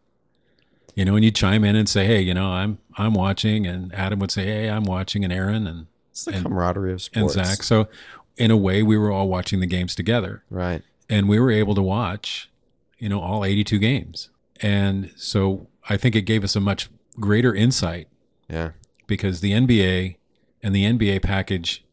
You 0.94 1.04
know, 1.04 1.16
and 1.16 1.24
you'd 1.24 1.34
chime 1.34 1.64
in 1.64 1.74
and 1.76 1.88
say, 1.88 2.06
"Hey, 2.06 2.20
you 2.20 2.34
know, 2.34 2.48
I'm 2.48 2.78
I'm 2.96 3.14
watching," 3.14 3.66
and 3.66 3.94
Adam 3.94 4.18
would 4.20 4.30
say, 4.30 4.44
"Hey, 4.44 4.68
I'm 4.68 4.84
watching," 4.84 5.24
and 5.24 5.32
Aaron 5.32 5.66
and 5.66 5.86
it's 6.10 6.24
the 6.26 6.32
And- 6.34 6.44
camaraderie 6.44 6.92
of 6.92 7.00
sports. 7.02 7.34
and. 7.34 7.46
Zach. 7.46 7.62
So, 7.62 7.88
in 8.36 8.50
a 8.50 8.56
way, 8.58 8.82
we 8.82 8.96
were 8.98 9.10
all 9.10 9.26
watching 9.28 9.60
the 9.60 9.66
games 9.66 9.94
together, 9.94 10.42
Right. 10.50 10.82
And 11.12 11.28
we 11.28 11.38
were 11.38 11.50
able 11.50 11.74
to 11.74 11.82
watch, 11.82 12.50
you 12.98 13.08
know, 13.08 13.20
all 13.20 13.44
82 13.44 13.78
games. 13.78 14.30
And 14.60 15.10
so, 15.16 15.66
I 15.88 15.96
think 15.96 16.14
it 16.14 16.22
gave 16.22 16.44
us 16.44 16.54
a 16.56 16.60
much 16.60 16.88
greater 17.18 17.54
insight 17.54 18.08
Yeah. 18.48 18.70
because 19.06 19.40
the 19.40 19.52
NBA 19.52 20.16
and 20.62 20.74
the 20.74 20.84
NBA 20.84 21.20
package, 21.22 21.84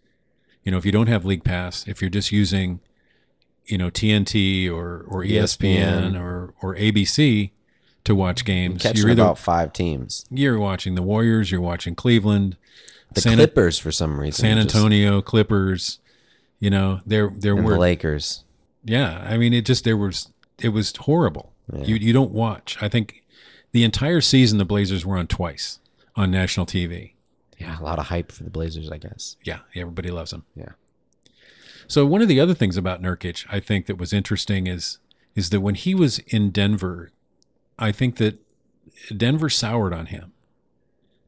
you 0.63 0.71
know, 0.71 0.77
if 0.77 0.85
you 0.85 0.91
don't 0.91 1.07
have 1.07 1.25
League 1.25 1.43
Pass, 1.43 1.87
if 1.87 2.01
you're 2.01 2.09
just 2.11 2.31
using, 2.31 2.79
you 3.65 3.77
know, 3.77 3.89
TNT 3.89 4.69
or 4.69 5.03
or 5.07 5.23
ESPN, 5.23 6.13
ESPN. 6.13 6.19
or 6.21 6.53
or 6.61 6.75
ABC 6.75 7.51
to 8.03 8.13
watch 8.15 8.45
games, 8.45 8.81
Catching 8.83 9.01
you're 9.01 9.11
either 9.11 9.23
about 9.23 9.39
five 9.39 9.73
teams. 9.73 10.25
you're 10.31 10.59
watching 10.59 10.95
the 10.95 11.01
Warriors, 11.01 11.51
you're 11.51 11.61
watching 11.61 11.95
Cleveland, 11.95 12.55
The 13.13 13.21
San, 13.21 13.35
Clippers 13.37 13.77
for 13.79 13.91
some 13.91 14.19
reason. 14.19 14.41
San 14.43 14.57
just- 14.61 14.75
Antonio 14.75 15.21
Clippers. 15.21 15.99
You 16.59 16.69
know, 16.69 17.01
there 17.05 17.31
there 17.35 17.55
were 17.55 17.73
the 17.73 17.79
Lakers. 17.79 18.43
Yeah. 18.89 19.25
I 19.29 19.37
mean, 19.37 19.53
it 19.53 19.65
just 19.65 19.83
there 19.83 19.97
was 19.97 20.31
it 20.59 20.69
was 20.69 20.95
horrible. 20.95 21.53
You 21.83 21.95
you 21.95 22.13
don't 22.13 22.31
watch. 22.31 22.77
I 22.81 22.89
think 22.89 23.23
the 23.71 23.83
entire 23.83 24.21
season 24.21 24.57
the 24.57 24.65
Blazers 24.65 25.05
were 25.05 25.17
on 25.17 25.27
twice 25.27 25.79
on 26.15 26.31
national 26.31 26.65
TV. 26.65 27.13
Yeah, 27.57 27.79
a 27.79 27.83
lot 27.83 27.99
of 27.99 28.07
hype 28.07 28.31
for 28.31 28.43
the 28.43 28.49
Blazers, 28.49 28.89
I 28.89 28.97
guess. 28.97 29.35
Yeah, 29.43 29.59
everybody 29.75 30.09
loves 30.11 30.31
them. 30.31 30.45
Yeah. 30.55 30.71
So 31.87 32.05
one 32.05 32.21
of 32.21 32.27
the 32.27 32.39
other 32.39 32.53
things 32.53 32.77
about 32.77 33.01
Nurkic, 33.01 33.45
I 33.51 33.59
think 33.59 33.85
that 33.87 33.97
was 33.97 34.13
interesting 34.13 34.67
is 34.67 34.97
is 35.35 35.49
that 35.51 35.61
when 35.61 35.75
he 35.75 35.93
was 35.95 36.19
in 36.19 36.49
Denver, 36.51 37.11
I 37.77 37.91
think 37.91 38.17
that 38.17 38.39
Denver 39.15 39.49
soured 39.49 39.93
on 39.93 40.07
him, 40.07 40.33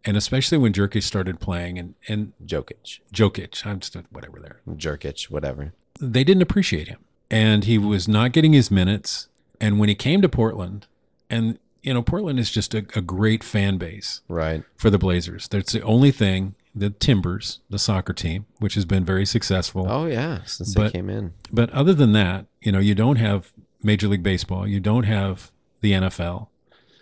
and 0.04 0.18
especially 0.18 0.58
when 0.58 0.74
Jerkic 0.74 1.04
started 1.04 1.40
playing 1.40 1.78
and 1.78 1.94
and 2.08 2.34
Jokic, 2.46 3.00
Jokic, 3.14 3.66
I'm 3.66 3.80
just 3.80 3.96
whatever 4.10 4.40
there, 4.40 4.62
Jerkic, 4.70 5.30
whatever. 5.30 5.74
they 6.00 6.24
didn't 6.24 6.42
appreciate 6.42 6.88
him, 6.88 7.00
and 7.32 7.64
he 7.64 7.78
was 7.80 8.08
not 8.08 8.32
getting 8.32 8.54
his 8.54 8.70
minutes. 8.70 9.28
And 9.60 9.80
when 9.80 9.90
he 9.90 9.96
came 9.96 10.22
to 10.22 10.30
Portland, 10.30 10.86
and 11.30 11.58
you 11.82 11.94
know 11.94 12.02
Portland 12.04 12.38
is 12.40 12.52
just 12.52 12.76
a, 12.76 12.80
a 12.96 13.02
great 13.02 13.44
fan 13.44 13.78
base, 13.78 14.22
Right. 14.28 14.64
for 14.76 14.90
the 14.92 14.98
Blazers. 15.00 15.48
That's 15.48 15.72
the 15.72 15.82
only 15.82 16.12
thing. 16.12 16.54
The 16.74 16.90
Timbers, 16.92 17.60
the 17.70 17.78
soccer 17.80 18.14
team, 18.14 18.46
which 18.60 18.76
has 18.76 18.86
been 18.86 19.04
very 19.04 19.26
successful. 19.26 19.88
Oh 19.90 20.06
yeah, 20.06 20.44
since 20.46 20.74
But- 20.74 20.94
they 20.94 21.00
came 21.00 21.10
in. 21.10 21.34
But 21.52 21.70
other 21.72 21.94
than 21.94 22.14
that, 22.14 22.46
you 22.62 22.72
know, 22.72 22.80
you 22.80 22.96
don't 22.96 23.18
have 23.18 23.52
Major 23.84 24.08
League 24.08 24.24
Baseball. 24.24 24.66
You 24.68 24.80
don't 24.80 25.04
have 25.04 25.52
the 25.82 25.92
NFL. 25.94 26.48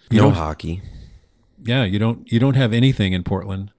You 0.09 0.21
no 0.21 0.31
hockey. 0.31 0.81
yeah, 1.63 1.83
you 1.83 1.99
don't. 1.99 2.31
You 2.31 2.39
don't 2.39 2.55
have 2.55 2.73
anything 2.73 3.13
in 3.13 3.23
Portland. 3.23 3.71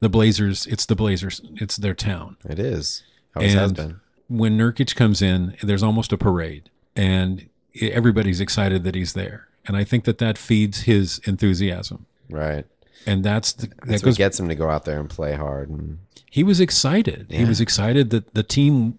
The 0.00 0.08
Blazers. 0.08 0.66
It's 0.66 0.84
the 0.84 0.96
Blazers. 0.96 1.40
It's 1.54 1.76
their 1.76 1.94
town. 1.94 2.36
It 2.44 2.58
is. 2.58 3.02
Always 3.36 3.54
has 3.54 3.68
And 3.70 3.76
been. 3.76 4.00
When 4.28 4.58
Nurkic 4.58 4.94
comes 4.94 5.22
in, 5.22 5.56
there's 5.62 5.82
almost 5.82 6.12
a 6.12 6.18
parade, 6.18 6.70
and 6.94 7.48
everybody's 7.80 8.40
excited 8.40 8.84
that 8.84 8.94
he's 8.94 9.12
there. 9.12 9.48
And 9.66 9.76
I 9.76 9.84
think 9.84 10.04
that 10.04 10.18
that 10.18 10.38
feeds 10.38 10.82
his 10.82 11.20
enthusiasm. 11.24 12.06
Right. 12.30 12.64
And 13.06 13.24
that's 13.24 13.52
the, 13.52 13.66
that 13.66 13.86
That's 13.86 14.02
goes 14.02 14.16
gets 14.16 14.40
him 14.40 14.48
to 14.48 14.54
go 14.54 14.70
out 14.70 14.84
there 14.84 14.98
and 14.98 15.08
play 15.08 15.34
hard. 15.34 15.68
And 15.68 15.98
he 16.30 16.42
was 16.42 16.60
excited. 16.60 17.26
He 17.30 17.44
was 17.44 17.60
excited 17.60 18.10
that 18.10 18.34
the 18.34 18.42
team 18.42 18.98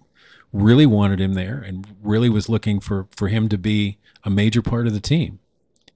really 0.54 0.86
wanted 0.86 1.20
him 1.20 1.34
there 1.34 1.58
and 1.60 1.86
really 2.02 2.30
was 2.30 2.48
looking 2.48 2.80
for 2.80 3.08
for 3.12 3.28
him 3.28 3.50
to 3.50 3.58
be 3.58 3.98
a 4.24 4.30
major 4.30 4.62
part 4.62 4.88
of 4.88 4.94
the 4.94 5.00
team. 5.00 5.40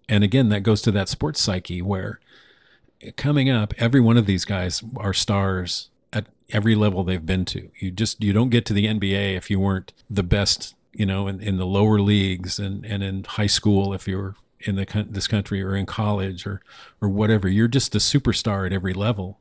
And 0.09 0.23
again, 0.23 0.49
that 0.49 0.61
goes 0.61 0.81
to 0.83 0.91
that 0.91 1.09
sports 1.09 1.39
psyche 1.41 1.81
where 1.81 2.19
coming 3.15 3.49
up, 3.49 3.73
every 3.77 4.01
one 4.01 4.17
of 4.17 4.25
these 4.25 4.45
guys 4.45 4.83
are 4.97 5.13
stars 5.13 5.89
every 6.51 6.75
level 6.75 7.03
they've 7.03 7.25
been 7.25 7.45
to. 7.45 7.69
You 7.79 7.91
just 7.91 8.23
you 8.23 8.33
don't 8.33 8.49
get 8.49 8.65
to 8.67 8.73
the 8.73 8.85
NBA 8.85 9.35
if 9.35 9.49
you 9.49 9.59
weren't 9.59 9.93
the 10.09 10.23
best, 10.23 10.75
you 10.93 11.05
know, 11.05 11.27
in, 11.27 11.41
in 11.41 11.57
the 11.57 11.65
lower 11.65 11.99
leagues 11.99 12.59
and, 12.59 12.85
and 12.85 13.03
in 13.03 13.23
high 13.23 13.47
school 13.47 13.93
if 13.93 14.07
you're 14.07 14.35
in 14.59 14.75
the 14.75 15.07
this 15.09 15.27
country 15.27 15.61
or 15.61 15.75
in 15.75 15.85
college 15.85 16.45
or 16.45 16.61
or 17.01 17.09
whatever. 17.09 17.47
You're 17.47 17.67
just 17.67 17.95
a 17.95 17.99
superstar 17.99 18.65
at 18.65 18.73
every 18.73 18.93
level. 18.93 19.39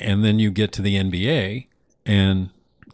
And 0.00 0.24
then 0.24 0.38
you 0.38 0.50
get 0.50 0.72
to 0.72 0.82
the 0.82 0.94
NBA 0.94 1.66
and 2.06 2.50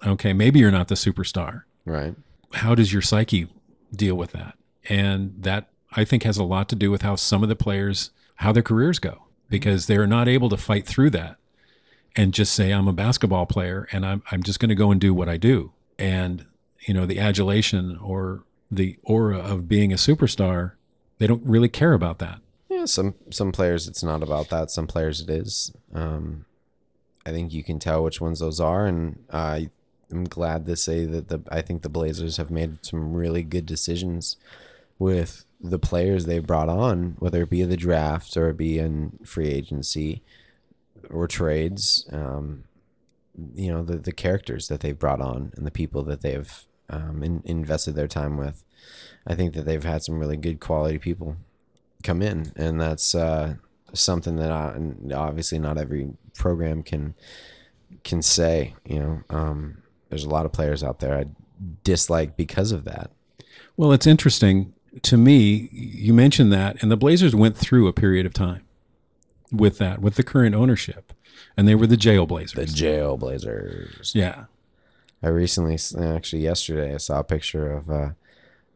okay, 0.06 0.32
maybe 0.32 0.58
you're 0.58 0.70
not 0.70 0.88
the 0.88 0.94
superstar. 0.94 1.62
right. 1.84 2.14
How 2.52 2.74
does 2.74 2.92
your 2.92 3.02
psyche 3.02 3.48
deal 3.92 4.14
with 4.14 4.30
that? 4.30 4.56
And 4.88 5.34
that 5.42 5.70
I 5.92 6.04
think 6.04 6.22
has 6.22 6.36
a 6.36 6.44
lot 6.44 6.68
to 6.68 6.76
do 6.76 6.90
with 6.90 7.02
how 7.02 7.16
some 7.16 7.42
of 7.42 7.48
the 7.48 7.56
players 7.56 8.10
how 8.36 8.52
their 8.52 8.62
careers 8.62 8.98
go 8.98 9.24
because 9.48 9.86
they're 9.86 10.06
not 10.06 10.28
able 10.28 10.48
to 10.48 10.56
fight 10.56 10.86
through 10.86 11.10
that 11.10 11.36
and 12.16 12.32
just 12.32 12.54
say 12.54 12.72
I'm 12.72 12.88
a 12.88 12.92
basketball 12.92 13.46
player 13.46 13.88
and 13.92 14.04
I'm 14.06 14.22
I'm 14.30 14.42
just 14.42 14.60
going 14.60 14.68
to 14.68 14.74
go 14.74 14.90
and 14.90 15.00
do 15.00 15.12
what 15.12 15.28
I 15.28 15.36
do. 15.36 15.72
And 15.98 16.46
you 16.80 16.94
know, 16.94 17.06
the 17.06 17.18
adulation 17.18 17.98
or 17.98 18.44
the 18.70 18.98
aura 19.02 19.38
of 19.38 19.68
being 19.68 19.92
a 19.92 19.96
superstar, 19.96 20.72
they 21.18 21.26
don't 21.26 21.44
really 21.44 21.68
care 21.68 21.92
about 21.92 22.18
that. 22.18 22.40
Yeah, 22.68 22.84
some 22.86 23.14
some 23.30 23.52
players 23.52 23.88
it's 23.88 24.02
not 24.02 24.22
about 24.22 24.48
that. 24.50 24.70
Some 24.70 24.86
players 24.86 25.20
it 25.20 25.30
is. 25.30 25.72
Um, 25.92 26.44
I 27.26 27.30
think 27.30 27.52
you 27.52 27.64
can 27.64 27.78
tell 27.78 28.04
which 28.04 28.20
ones 28.20 28.40
those 28.40 28.60
are, 28.60 28.86
and 28.86 29.24
I 29.32 29.70
am 30.10 30.24
glad 30.24 30.66
to 30.66 30.76
say 30.76 31.04
that 31.06 31.28
the 31.28 31.42
I 31.50 31.62
think 31.62 31.82
the 31.82 31.88
Blazers 31.88 32.36
have 32.36 32.50
made 32.50 32.84
some 32.84 33.14
really 33.14 33.42
good 33.42 33.66
decisions 33.66 34.36
with 34.98 35.46
the 35.60 35.78
players 35.78 36.26
they 36.26 36.38
brought 36.38 36.68
on, 36.68 37.16
whether 37.18 37.42
it 37.42 37.50
be 37.50 37.62
the 37.62 37.76
draft 37.76 38.36
or 38.36 38.50
it 38.50 38.56
be 38.56 38.78
in 38.78 39.18
free 39.24 39.48
agency 39.48 40.22
or 41.10 41.26
trades, 41.26 42.08
um, 42.12 42.64
you 43.54 43.72
know, 43.72 43.82
the, 43.82 43.96
the 43.96 44.12
characters 44.12 44.68
that 44.68 44.80
they've 44.80 44.98
brought 44.98 45.20
on 45.20 45.52
and 45.56 45.66
the 45.66 45.70
people 45.70 46.02
that 46.04 46.22
they've 46.22 46.66
um, 46.90 47.22
in, 47.22 47.42
invested 47.44 47.94
their 47.94 48.08
time 48.08 48.36
with. 48.36 48.64
I 49.26 49.34
think 49.34 49.54
that 49.54 49.64
they've 49.64 49.82
had 49.82 50.02
some 50.02 50.18
really 50.18 50.36
good 50.36 50.60
quality 50.60 50.98
people 50.98 51.36
come 52.02 52.20
in, 52.20 52.52
and 52.56 52.80
that's 52.80 53.14
uh, 53.14 53.54
something 53.94 54.36
that 54.36 54.50
I, 54.50 54.78
obviously 55.14 55.58
not 55.58 55.78
every 55.78 56.10
program 56.34 56.82
can 56.82 57.14
can 58.02 58.20
say. 58.20 58.74
You 58.84 58.98
know, 58.98 59.22
um, 59.30 59.82
there's 60.10 60.24
a 60.24 60.28
lot 60.28 60.46
of 60.46 60.52
players 60.52 60.82
out 60.82 61.00
there 61.00 61.16
I 61.16 61.26
dislike 61.82 62.36
because 62.36 62.72
of 62.72 62.84
that. 62.84 63.10
Well, 63.76 63.92
it's 63.92 64.06
interesting 64.06 64.74
to 65.02 65.16
me. 65.16 65.70
You 65.72 66.12
mentioned 66.12 66.52
that, 66.52 66.82
and 66.82 66.90
the 66.90 66.96
Blazers 66.96 67.34
went 67.34 67.56
through 67.56 67.88
a 67.88 67.92
period 67.92 68.26
of 68.26 68.34
time 68.34 68.64
with 69.56 69.78
that, 69.78 70.00
with 70.00 70.14
the 70.16 70.22
current 70.22 70.54
ownership, 70.54 71.12
and 71.56 71.66
they 71.68 71.74
were 71.74 71.86
the 71.86 71.96
jail 71.96 72.26
Blazers. 72.26 72.54
The 72.70 72.76
jail 72.76 73.16
Blazers. 73.16 74.12
yeah, 74.14 74.44
I 75.22 75.28
recently, 75.28 75.78
actually 76.04 76.42
yesterday, 76.42 76.94
I 76.94 76.98
saw 76.98 77.20
a 77.20 77.24
picture 77.24 77.70
of 77.72 77.90
uh, 77.90 78.10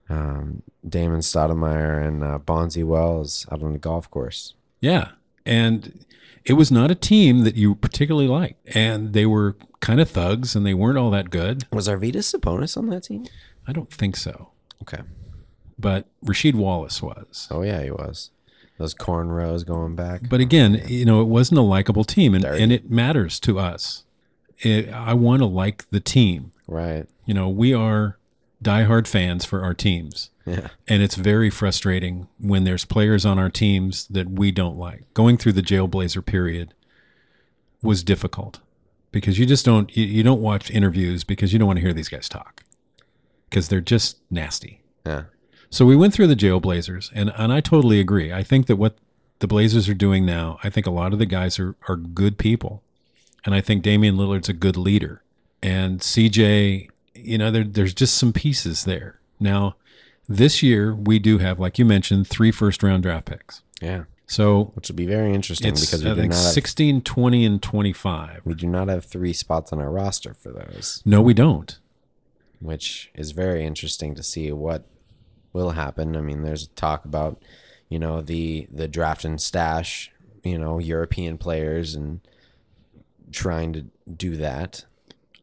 um, 0.08 0.62
Damon 0.88 1.20
Stoudemire 1.20 2.06
and 2.06 2.22
uh, 2.24 2.38
Bonzi 2.38 2.84
Wells 2.84 3.46
out 3.52 3.62
on 3.62 3.72
the 3.72 3.78
golf 3.78 4.10
course. 4.10 4.54
yeah, 4.80 5.10
and 5.44 6.04
it 6.44 6.54
was 6.54 6.70
not 6.72 6.90
a 6.90 6.94
team 6.94 7.40
that 7.44 7.56
you 7.56 7.74
particularly 7.74 8.28
liked, 8.28 8.74
and 8.74 9.12
they 9.12 9.26
were 9.26 9.56
kind 9.80 10.00
of 10.00 10.08
thugs, 10.10 10.56
and 10.56 10.64
they 10.64 10.74
weren't 10.74 10.96
all 10.98 11.10
that 11.10 11.30
good. 11.30 11.64
Was 11.72 11.88
Arvydas 11.88 12.34
Sabonis 12.34 12.76
on 12.76 12.88
that 12.88 13.04
team? 13.04 13.26
I 13.66 13.72
don't 13.72 13.92
think 13.92 14.16
so, 14.16 14.48
Okay. 14.82 15.02
but 15.78 16.06
Rasheed 16.24 16.54
Wallace 16.54 17.02
was. 17.02 17.48
Oh 17.50 17.62
yeah, 17.62 17.82
he 17.82 17.90
was. 17.90 18.30
Those 18.78 18.94
cornrows 18.94 19.66
going 19.66 19.94
back. 19.96 20.22
But 20.28 20.40
again, 20.40 20.82
you 20.86 21.04
know, 21.04 21.20
it 21.20 21.26
wasn't 21.26 21.58
a 21.58 21.62
likable 21.62 22.04
team, 22.04 22.34
and, 22.34 22.44
Dirty. 22.44 22.62
and 22.62 22.72
it 22.72 22.90
matters 22.90 23.40
to 23.40 23.58
us. 23.58 24.04
It, 24.60 24.88
I 24.92 25.14
want 25.14 25.40
to 25.42 25.46
like 25.46 25.88
the 25.90 26.00
team. 26.00 26.52
right. 26.66 27.06
You 27.26 27.34
know, 27.34 27.48
we 27.48 27.74
are 27.74 28.18
diehard 28.64 29.06
fans 29.06 29.44
for 29.44 29.62
our 29.62 29.74
teams, 29.74 30.30
Yeah. 30.46 30.68
and 30.88 31.02
it's 31.02 31.14
very 31.16 31.50
frustrating 31.50 32.26
when 32.40 32.64
there's 32.64 32.84
players 32.84 33.26
on 33.26 33.38
our 33.38 33.50
teams 33.50 34.06
that 34.08 34.30
we 34.30 34.50
don't 34.50 34.78
like. 34.78 35.12
Going 35.14 35.36
through 35.36 35.52
the 35.52 35.62
jailblazer 35.62 36.24
period 36.24 36.72
was 37.82 38.02
difficult 38.02 38.60
because 39.12 39.38
you 39.38 39.46
just 39.46 39.64
don't 39.64 39.94
you, 39.96 40.04
you 40.04 40.22
don't 40.22 40.40
watch 40.40 40.70
interviews 40.70 41.22
because 41.24 41.52
you 41.52 41.58
don't 41.58 41.66
want 41.68 41.76
to 41.78 41.82
hear 41.82 41.92
these 41.92 42.08
guys 42.08 42.28
talk 42.28 42.62
because 43.50 43.68
they're 43.68 43.80
just 43.80 44.18
nasty. 44.30 44.82
Yeah. 45.06 45.24
So 45.70 45.84
we 45.84 45.96
went 45.96 46.14
through 46.14 46.28
the 46.28 46.36
jail 46.36 46.60
Blazers, 46.60 47.10
and, 47.14 47.32
and 47.36 47.52
I 47.52 47.60
totally 47.60 48.00
agree. 48.00 48.32
I 48.32 48.42
think 48.42 48.66
that 48.66 48.76
what 48.76 48.96
the 49.40 49.46
Blazers 49.46 49.88
are 49.88 49.94
doing 49.94 50.24
now, 50.24 50.58
I 50.64 50.70
think 50.70 50.86
a 50.86 50.90
lot 50.90 51.12
of 51.12 51.18
the 51.18 51.26
guys 51.26 51.58
are, 51.58 51.76
are 51.88 51.96
good 51.96 52.38
people. 52.38 52.82
And 53.44 53.54
I 53.54 53.60
think 53.60 53.82
Damian 53.82 54.16
Lillard's 54.16 54.48
a 54.48 54.52
good 54.52 54.76
leader. 54.76 55.22
And 55.62 56.00
CJ, 56.00 56.88
you 57.14 57.38
know, 57.38 57.50
there, 57.50 57.64
there's 57.64 57.94
just 57.94 58.16
some 58.16 58.32
pieces 58.32 58.84
there. 58.84 59.20
Now, 59.38 59.76
this 60.28 60.62
year, 60.62 60.94
we 60.94 61.18
do 61.18 61.38
have, 61.38 61.58
like 61.60 61.78
you 61.78 61.84
mentioned, 61.84 62.26
three 62.26 62.50
first 62.50 62.82
round 62.82 63.02
draft 63.04 63.26
picks. 63.26 63.62
Yeah. 63.80 64.04
So 64.26 64.72
Which 64.74 64.88
will 64.88 64.96
be 64.96 65.06
very 65.06 65.32
interesting 65.32 65.68
it's 65.68 65.80
because 65.86 66.04
we 66.04 66.10
I 66.10 66.14
do 66.14 66.20
think 66.20 66.32
not 66.32 66.42
have 66.42 66.52
16, 66.52 67.00
20, 67.02 67.44
and 67.46 67.62
25. 67.62 68.40
we 68.44 68.54
do 68.54 68.66
not 68.66 68.88
have 68.88 69.04
three 69.06 69.32
spots 69.32 69.72
on 69.72 69.80
our 69.80 69.90
roster 69.90 70.34
for 70.34 70.50
those, 70.52 71.02
No, 71.06 71.22
we 71.22 71.32
don't. 71.32 71.78
which 72.60 73.10
is 73.14 73.30
very 73.32 73.64
interesting 73.64 74.14
to 74.16 74.22
see 74.22 74.52
what 74.52 74.84
will 75.52 75.70
happen. 75.70 76.16
I 76.16 76.20
mean, 76.20 76.42
there's 76.42 76.68
talk 76.68 77.04
about, 77.04 77.42
you 77.88 77.98
know, 77.98 78.20
the 78.20 78.68
the 78.70 78.88
draft 78.88 79.24
and 79.24 79.40
stash, 79.40 80.10
you 80.42 80.58
know, 80.58 80.78
European 80.78 81.38
players 81.38 81.94
and 81.94 82.20
trying 83.32 83.72
to 83.72 83.86
do 84.10 84.36
that. 84.36 84.84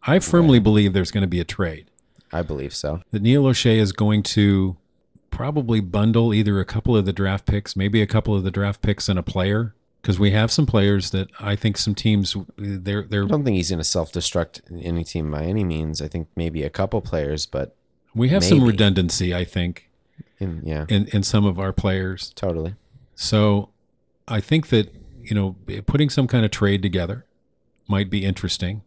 I 0.03 0.19
firmly 0.19 0.59
believe 0.59 0.93
there's 0.93 1.11
going 1.11 1.23
to 1.23 1.27
be 1.27 1.39
a 1.39 1.45
trade. 1.45 1.89
I 2.31 2.41
believe 2.41 2.75
so. 2.75 3.01
that 3.11 3.21
Neil 3.21 3.43
Olshey 3.43 3.77
is 3.77 3.91
going 3.91 4.23
to 4.23 4.77
probably 5.29 5.79
bundle 5.79 6.33
either 6.33 6.59
a 6.59 6.65
couple 6.65 6.95
of 6.95 7.05
the 7.05 7.13
draft 7.13 7.45
picks, 7.45 7.75
maybe 7.75 8.01
a 8.01 8.07
couple 8.07 8.35
of 8.35 8.43
the 8.43 8.51
draft 8.51 8.81
picks 8.81 9.09
and 9.09 9.19
a 9.19 9.23
player, 9.23 9.73
because 10.01 10.19
we 10.19 10.31
have 10.31 10.51
some 10.51 10.65
players 10.65 11.11
that 11.11 11.29
I 11.39 11.55
think 11.55 11.77
some 11.77 11.95
teams 11.95 12.35
they're 12.57 13.03
they're 13.03 13.23
I 13.23 13.27
don't 13.27 13.43
think 13.43 13.55
he's 13.55 13.69
going 13.69 13.79
to 13.79 13.83
self-destruct 13.83 14.61
any 14.81 15.03
team 15.03 15.31
by 15.31 15.43
any 15.43 15.63
means. 15.63 16.01
I 16.01 16.07
think 16.07 16.27
maybe 16.35 16.63
a 16.63 16.69
couple 16.69 17.01
players, 17.01 17.45
but 17.45 17.75
we 18.13 18.29
have 18.29 18.43
some 18.43 18.63
redundancy. 18.63 19.35
I 19.35 19.43
think 19.45 19.89
in, 20.39 20.61
yeah, 20.63 20.85
in 20.89 21.07
in 21.07 21.23
some 21.23 21.45
of 21.45 21.59
our 21.59 21.73
players. 21.73 22.31
totally. 22.35 22.75
So 23.15 23.69
I 24.27 24.41
think 24.41 24.67
that 24.67 24.93
you 25.21 25.35
know 25.35 25.55
putting 25.85 26.09
some 26.09 26.27
kind 26.27 26.45
of 26.45 26.51
trade 26.51 26.81
together 26.81 27.25
might 27.87 28.09
be 28.09 28.25
interesting. 28.25 28.81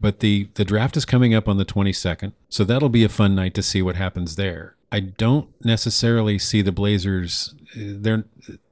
But 0.00 0.20
the 0.20 0.48
the 0.54 0.64
draft 0.64 0.96
is 0.96 1.04
coming 1.04 1.34
up 1.34 1.48
on 1.48 1.56
the 1.56 1.64
22nd, 1.64 2.32
so 2.48 2.64
that'll 2.64 2.88
be 2.88 3.04
a 3.04 3.08
fun 3.08 3.34
night 3.34 3.54
to 3.54 3.62
see 3.62 3.80
what 3.80 3.96
happens 3.96 4.36
there. 4.36 4.76
I 4.92 5.00
don't 5.00 5.48
necessarily 5.64 6.38
see 6.38 6.62
the 6.62 6.72
Blazers 6.72 7.54
they're 7.74 8.24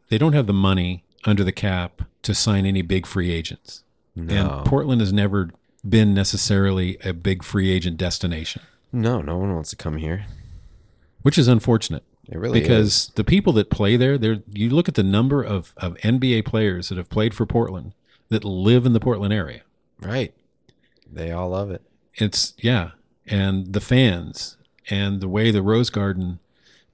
they 0.09 0.19
don't 0.19 0.35
have 0.35 0.47
the 0.47 0.53
money 0.53 1.05
under 1.25 1.43
the 1.43 1.53
cap 1.53 2.03
to 2.23 2.35
sign 2.35 2.67
any 2.67 2.83
big 2.83 3.07
free 3.07 3.31
agents. 3.31 3.83
No. 4.15 4.59
And 4.59 4.67
Portland 4.67 5.01
has 5.01 5.13
never 5.13 5.51
been 5.89 6.15
necessarily 6.15 6.99
a 7.05 7.13
big 7.13 7.43
free 7.43 7.71
agent 7.71 7.97
destination, 7.97 8.63
No, 8.93 9.21
no 9.21 9.37
one 9.39 9.55
wants 9.55 9.71
to 9.71 9.77
come 9.77 9.97
here. 9.97 10.27
Which 11.23 11.39
is 11.39 11.49
unfortunate. 11.49 12.05
It 12.29 12.39
really 12.39 12.61
is 12.61 12.69
because 12.69 12.87
is. 12.87 13.13
the 13.15 13.25
people 13.25 13.53
that 13.55 13.71
play 13.71 13.97
there, 13.97 14.17
there 14.17 14.43
you 14.53 14.71
look 14.71 14.89
at 14.89 14.95
the 14.95 15.03
number 15.03 15.43
of, 15.43 15.73
of 15.77 15.95
NBA 15.99 16.45
players 16.45 16.89
that 16.89 16.99
have 16.99 17.11
played 17.11 17.35
for 17.35 17.47
Portland 17.47 17.93
that 18.29 18.45
live 18.45 18.87
in 18.87 18.93
the 18.93 19.01
Portland 19.01 19.33
area. 19.33 19.63
Right. 20.01 20.33
They 21.11 21.31
all 21.31 21.51
love 21.51 21.71
it. 21.71 21.83
It's 22.15 22.55
yeah, 22.59 22.91
and 23.27 23.73
the 23.73 23.81
fans 23.81 24.57
and 24.91 25.21
the 25.21 25.29
way 25.29 25.51
the 25.51 25.63
Rose 25.63 25.91
Garden 25.91 26.39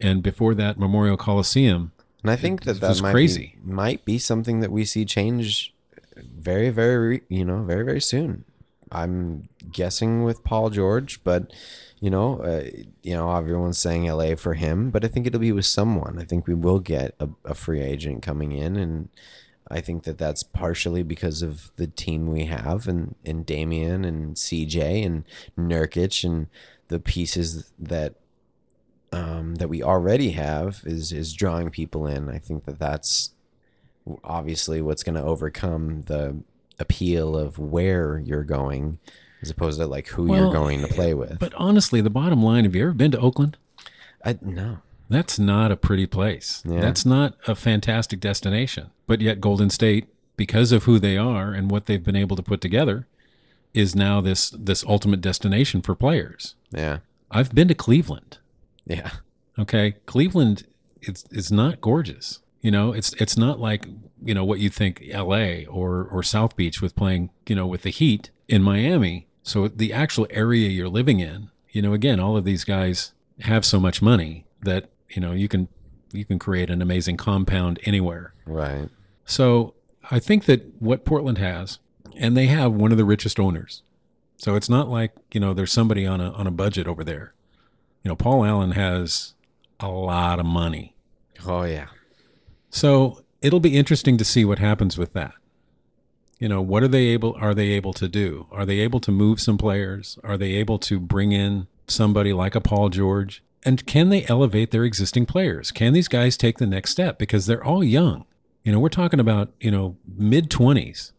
and 0.00 0.22
before 0.22 0.54
that 0.54 0.78
Memorial 0.78 1.16
Coliseum. 1.16 1.92
And 2.22 2.30
I 2.30 2.36
think 2.36 2.64
that 2.64 2.76
it 2.76 2.80
that 2.80 2.88
was 2.88 3.02
might 3.02 3.12
crazy. 3.12 3.58
Be, 3.64 3.72
might 3.72 4.04
be 4.04 4.18
something 4.18 4.60
that 4.60 4.72
we 4.72 4.84
see 4.84 5.04
change 5.04 5.72
very, 6.16 6.70
very, 6.70 7.22
you 7.28 7.44
know, 7.44 7.62
very, 7.62 7.84
very 7.84 8.00
soon. 8.00 8.44
I'm 8.90 9.48
guessing 9.70 10.24
with 10.24 10.44
Paul 10.44 10.70
George, 10.70 11.22
but 11.22 11.52
you 12.00 12.10
know, 12.10 12.40
uh, 12.40 12.64
you 13.02 13.14
know, 13.14 13.34
everyone's 13.34 13.78
saying 13.78 14.06
LA 14.06 14.36
for 14.36 14.54
him, 14.54 14.90
but 14.90 15.04
I 15.04 15.08
think 15.08 15.26
it'll 15.26 15.40
be 15.40 15.52
with 15.52 15.66
someone. 15.66 16.18
I 16.18 16.24
think 16.24 16.46
we 16.46 16.54
will 16.54 16.78
get 16.78 17.14
a, 17.18 17.28
a 17.44 17.54
free 17.54 17.80
agent 17.80 18.22
coming 18.22 18.52
in, 18.52 18.76
and 18.76 19.08
I 19.68 19.80
think 19.80 20.04
that 20.04 20.18
that's 20.18 20.42
partially 20.42 21.02
because 21.02 21.42
of 21.42 21.70
the 21.76 21.86
team 21.86 22.26
we 22.26 22.44
have, 22.44 22.86
and 22.86 23.14
and 23.24 23.44
Damian 23.44 24.04
and 24.04 24.36
CJ 24.36 25.04
and 25.04 25.24
Nurkic 25.58 26.24
and 26.24 26.46
the 26.88 27.00
pieces 27.00 27.70
that 27.78 28.14
um, 29.12 29.56
that 29.56 29.68
we 29.68 29.82
already 29.82 30.30
have 30.32 30.82
is 30.84 31.12
is 31.12 31.32
drawing 31.32 31.70
people 31.70 32.06
in. 32.06 32.28
I 32.28 32.38
think 32.38 32.64
that 32.64 32.78
that's 32.78 33.32
obviously 34.24 34.80
what's 34.80 35.02
going 35.02 35.16
to 35.16 35.22
overcome 35.22 36.02
the 36.02 36.36
appeal 36.78 37.36
of 37.36 37.58
where 37.58 38.18
you're 38.18 38.44
going, 38.44 38.98
as 39.42 39.50
opposed 39.50 39.78
to 39.80 39.86
like 39.86 40.08
who 40.08 40.34
you're 40.34 40.52
going 40.52 40.80
to 40.80 40.88
play 40.88 41.14
with. 41.14 41.38
But 41.38 41.54
honestly, 41.54 42.00
the 42.00 42.10
bottom 42.10 42.42
line: 42.42 42.64
Have 42.64 42.74
you 42.74 42.82
ever 42.82 42.92
been 42.92 43.10
to 43.12 43.18
Oakland? 43.18 43.56
I, 44.24 44.38
no, 44.42 44.78
That's 45.08 45.38
not 45.38 45.70
a 45.70 45.76
pretty 45.76 46.06
place. 46.06 46.62
Yeah. 46.66 46.80
That's 46.80 47.06
not 47.06 47.34
a 47.46 47.54
fantastic 47.54 48.18
destination. 48.20 48.90
But 49.06 49.20
yet, 49.20 49.40
Golden 49.40 49.70
State, 49.70 50.08
because 50.36 50.72
of 50.72 50.84
who 50.84 50.98
they 50.98 51.16
are 51.16 51.52
and 51.52 51.70
what 51.70 51.86
they've 51.86 52.02
been 52.02 52.16
able 52.16 52.36
to 52.36 52.42
put 52.42 52.60
together, 52.60 53.06
is 53.74 53.94
now 53.94 54.20
this 54.20 54.50
this 54.50 54.84
ultimate 54.84 55.20
destination 55.20 55.82
for 55.82 55.94
players. 55.94 56.54
yeah, 56.70 56.98
I've 57.30 57.54
been 57.54 57.68
to 57.68 57.74
Cleveland. 57.74 58.38
yeah, 58.86 59.10
Okay, 59.58 59.92
Cleveland 60.06 60.64
it's 61.00 61.24
it's 61.30 61.50
not 61.50 61.80
gorgeous. 61.80 62.40
You 62.60 62.72
know, 62.72 62.92
it's 62.92 63.12
it's 63.14 63.36
not 63.36 63.60
like 63.60 63.86
you 64.22 64.34
know 64.34 64.44
what 64.44 64.58
you 64.58 64.68
think 64.68 65.04
L.A. 65.10 65.64
or 65.66 66.04
or 66.04 66.22
South 66.24 66.56
Beach 66.56 66.82
with 66.82 66.96
playing 66.96 67.30
you 67.46 67.54
know 67.54 67.66
with 67.68 67.82
the 67.82 67.90
Heat 67.90 68.30
in 68.48 68.62
Miami. 68.64 69.26
So 69.48 69.66
the 69.66 69.94
actual 69.94 70.26
area 70.28 70.68
you're 70.68 70.90
living 70.90 71.20
in, 71.20 71.50
you 71.70 71.80
know, 71.80 71.94
again, 71.94 72.20
all 72.20 72.36
of 72.36 72.44
these 72.44 72.64
guys 72.64 73.14
have 73.40 73.64
so 73.64 73.80
much 73.80 74.02
money 74.02 74.44
that 74.60 74.90
you 75.08 75.22
know 75.22 75.32
you 75.32 75.48
can 75.48 75.68
you 76.12 76.26
can 76.26 76.38
create 76.38 76.68
an 76.68 76.82
amazing 76.82 77.16
compound 77.16 77.80
anywhere. 77.84 78.34
right, 78.44 78.90
So 79.24 79.72
I 80.10 80.18
think 80.18 80.44
that 80.44 80.82
what 80.82 81.06
Portland 81.06 81.38
has, 81.38 81.78
and 82.14 82.36
they 82.36 82.46
have 82.48 82.74
one 82.74 82.92
of 82.92 82.98
the 82.98 83.06
richest 83.06 83.40
owners. 83.40 83.82
So 84.36 84.54
it's 84.54 84.68
not 84.68 84.90
like 84.90 85.12
you 85.32 85.40
know 85.40 85.54
there's 85.54 85.72
somebody 85.72 86.04
on 86.04 86.20
a 86.20 86.30
on 86.32 86.46
a 86.46 86.50
budget 86.50 86.86
over 86.86 87.02
there. 87.02 87.32
You 88.04 88.10
know, 88.10 88.16
Paul 88.16 88.44
Allen 88.44 88.72
has 88.72 89.32
a 89.80 89.88
lot 89.88 90.38
of 90.38 90.44
money. 90.44 90.94
oh 91.46 91.62
yeah, 91.62 91.86
So 92.68 93.24
it'll 93.40 93.60
be 93.60 93.78
interesting 93.78 94.18
to 94.18 94.26
see 94.26 94.44
what 94.44 94.58
happens 94.58 94.98
with 94.98 95.14
that. 95.14 95.32
You 96.38 96.48
know, 96.48 96.62
what 96.62 96.82
are 96.82 96.88
they 96.88 97.06
able 97.06 97.36
are 97.40 97.54
they 97.54 97.68
able 97.70 97.92
to 97.94 98.08
do? 98.08 98.46
Are 98.50 98.64
they 98.64 98.78
able 98.80 99.00
to 99.00 99.10
move 99.10 99.40
some 99.40 99.58
players? 99.58 100.18
Are 100.22 100.36
they 100.38 100.52
able 100.54 100.78
to 100.80 101.00
bring 101.00 101.32
in 101.32 101.66
somebody 101.88 102.32
like 102.32 102.54
a 102.54 102.60
Paul 102.60 102.90
George 102.90 103.42
And 103.64 103.84
can 103.86 104.08
they 104.08 104.24
elevate 104.26 104.70
their 104.70 104.84
existing 104.84 105.26
players? 105.26 105.72
Can 105.72 105.92
these 105.92 106.08
guys 106.08 106.36
take 106.36 106.58
the 106.58 106.66
next 106.66 106.90
step? 106.90 107.18
Because 107.18 107.46
they're 107.46 107.64
all 107.64 107.82
young. 107.82 108.24
You 108.62 108.72
know, 108.72 108.78
we're 108.78 108.88
talking 108.88 109.18
about, 109.20 109.50
you 109.60 109.70
know, 109.70 109.96
mid 110.06 110.48
20s 110.50 111.12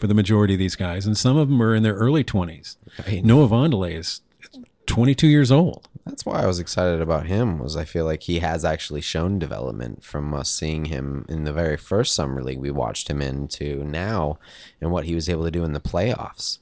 for 0.00 0.06
the 0.06 0.14
majority 0.14 0.54
of 0.54 0.58
these 0.58 0.76
guys, 0.76 1.06
and 1.06 1.16
some 1.16 1.36
of 1.36 1.48
them 1.48 1.62
are 1.62 1.74
in 1.74 1.82
their 1.82 1.94
early 1.94 2.24
20s. 2.24 2.76
Right. 3.06 3.24
Noah 3.24 3.48
Vondelay 3.48 3.98
is 3.98 4.20
22 4.86 5.26
years 5.26 5.50
old. 5.50 5.88
That's 6.04 6.26
why 6.26 6.42
I 6.42 6.46
was 6.46 6.58
excited 6.58 7.00
about 7.00 7.26
him. 7.26 7.58
Was 7.58 7.76
I 7.76 7.84
feel 7.84 8.04
like 8.04 8.24
he 8.24 8.40
has 8.40 8.64
actually 8.64 9.00
shown 9.00 9.38
development 9.38 10.02
from 10.02 10.34
us 10.34 10.50
seeing 10.50 10.86
him 10.86 11.24
in 11.28 11.44
the 11.44 11.52
very 11.52 11.76
first 11.76 12.14
summer 12.14 12.42
league 12.42 12.58
we 12.58 12.70
watched 12.72 13.08
him 13.08 13.22
in 13.22 13.46
to 13.48 13.84
now, 13.84 14.38
and 14.80 14.90
what 14.90 15.04
he 15.04 15.14
was 15.14 15.28
able 15.28 15.44
to 15.44 15.50
do 15.50 15.64
in 15.64 15.72
the 15.72 15.80
playoffs. 15.80 16.58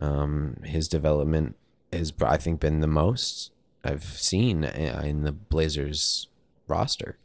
Um, 0.00 0.58
his 0.64 0.88
development 0.88 1.56
has, 1.92 2.12
I 2.22 2.38
think, 2.38 2.60
been 2.60 2.80
the 2.80 2.86
most 2.86 3.50
I've 3.84 4.04
seen 4.04 4.64
uh, 4.64 5.02
in 5.04 5.22
the 5.22 5.32
Blazers 5.32 6.28
roster. 6.66 7.18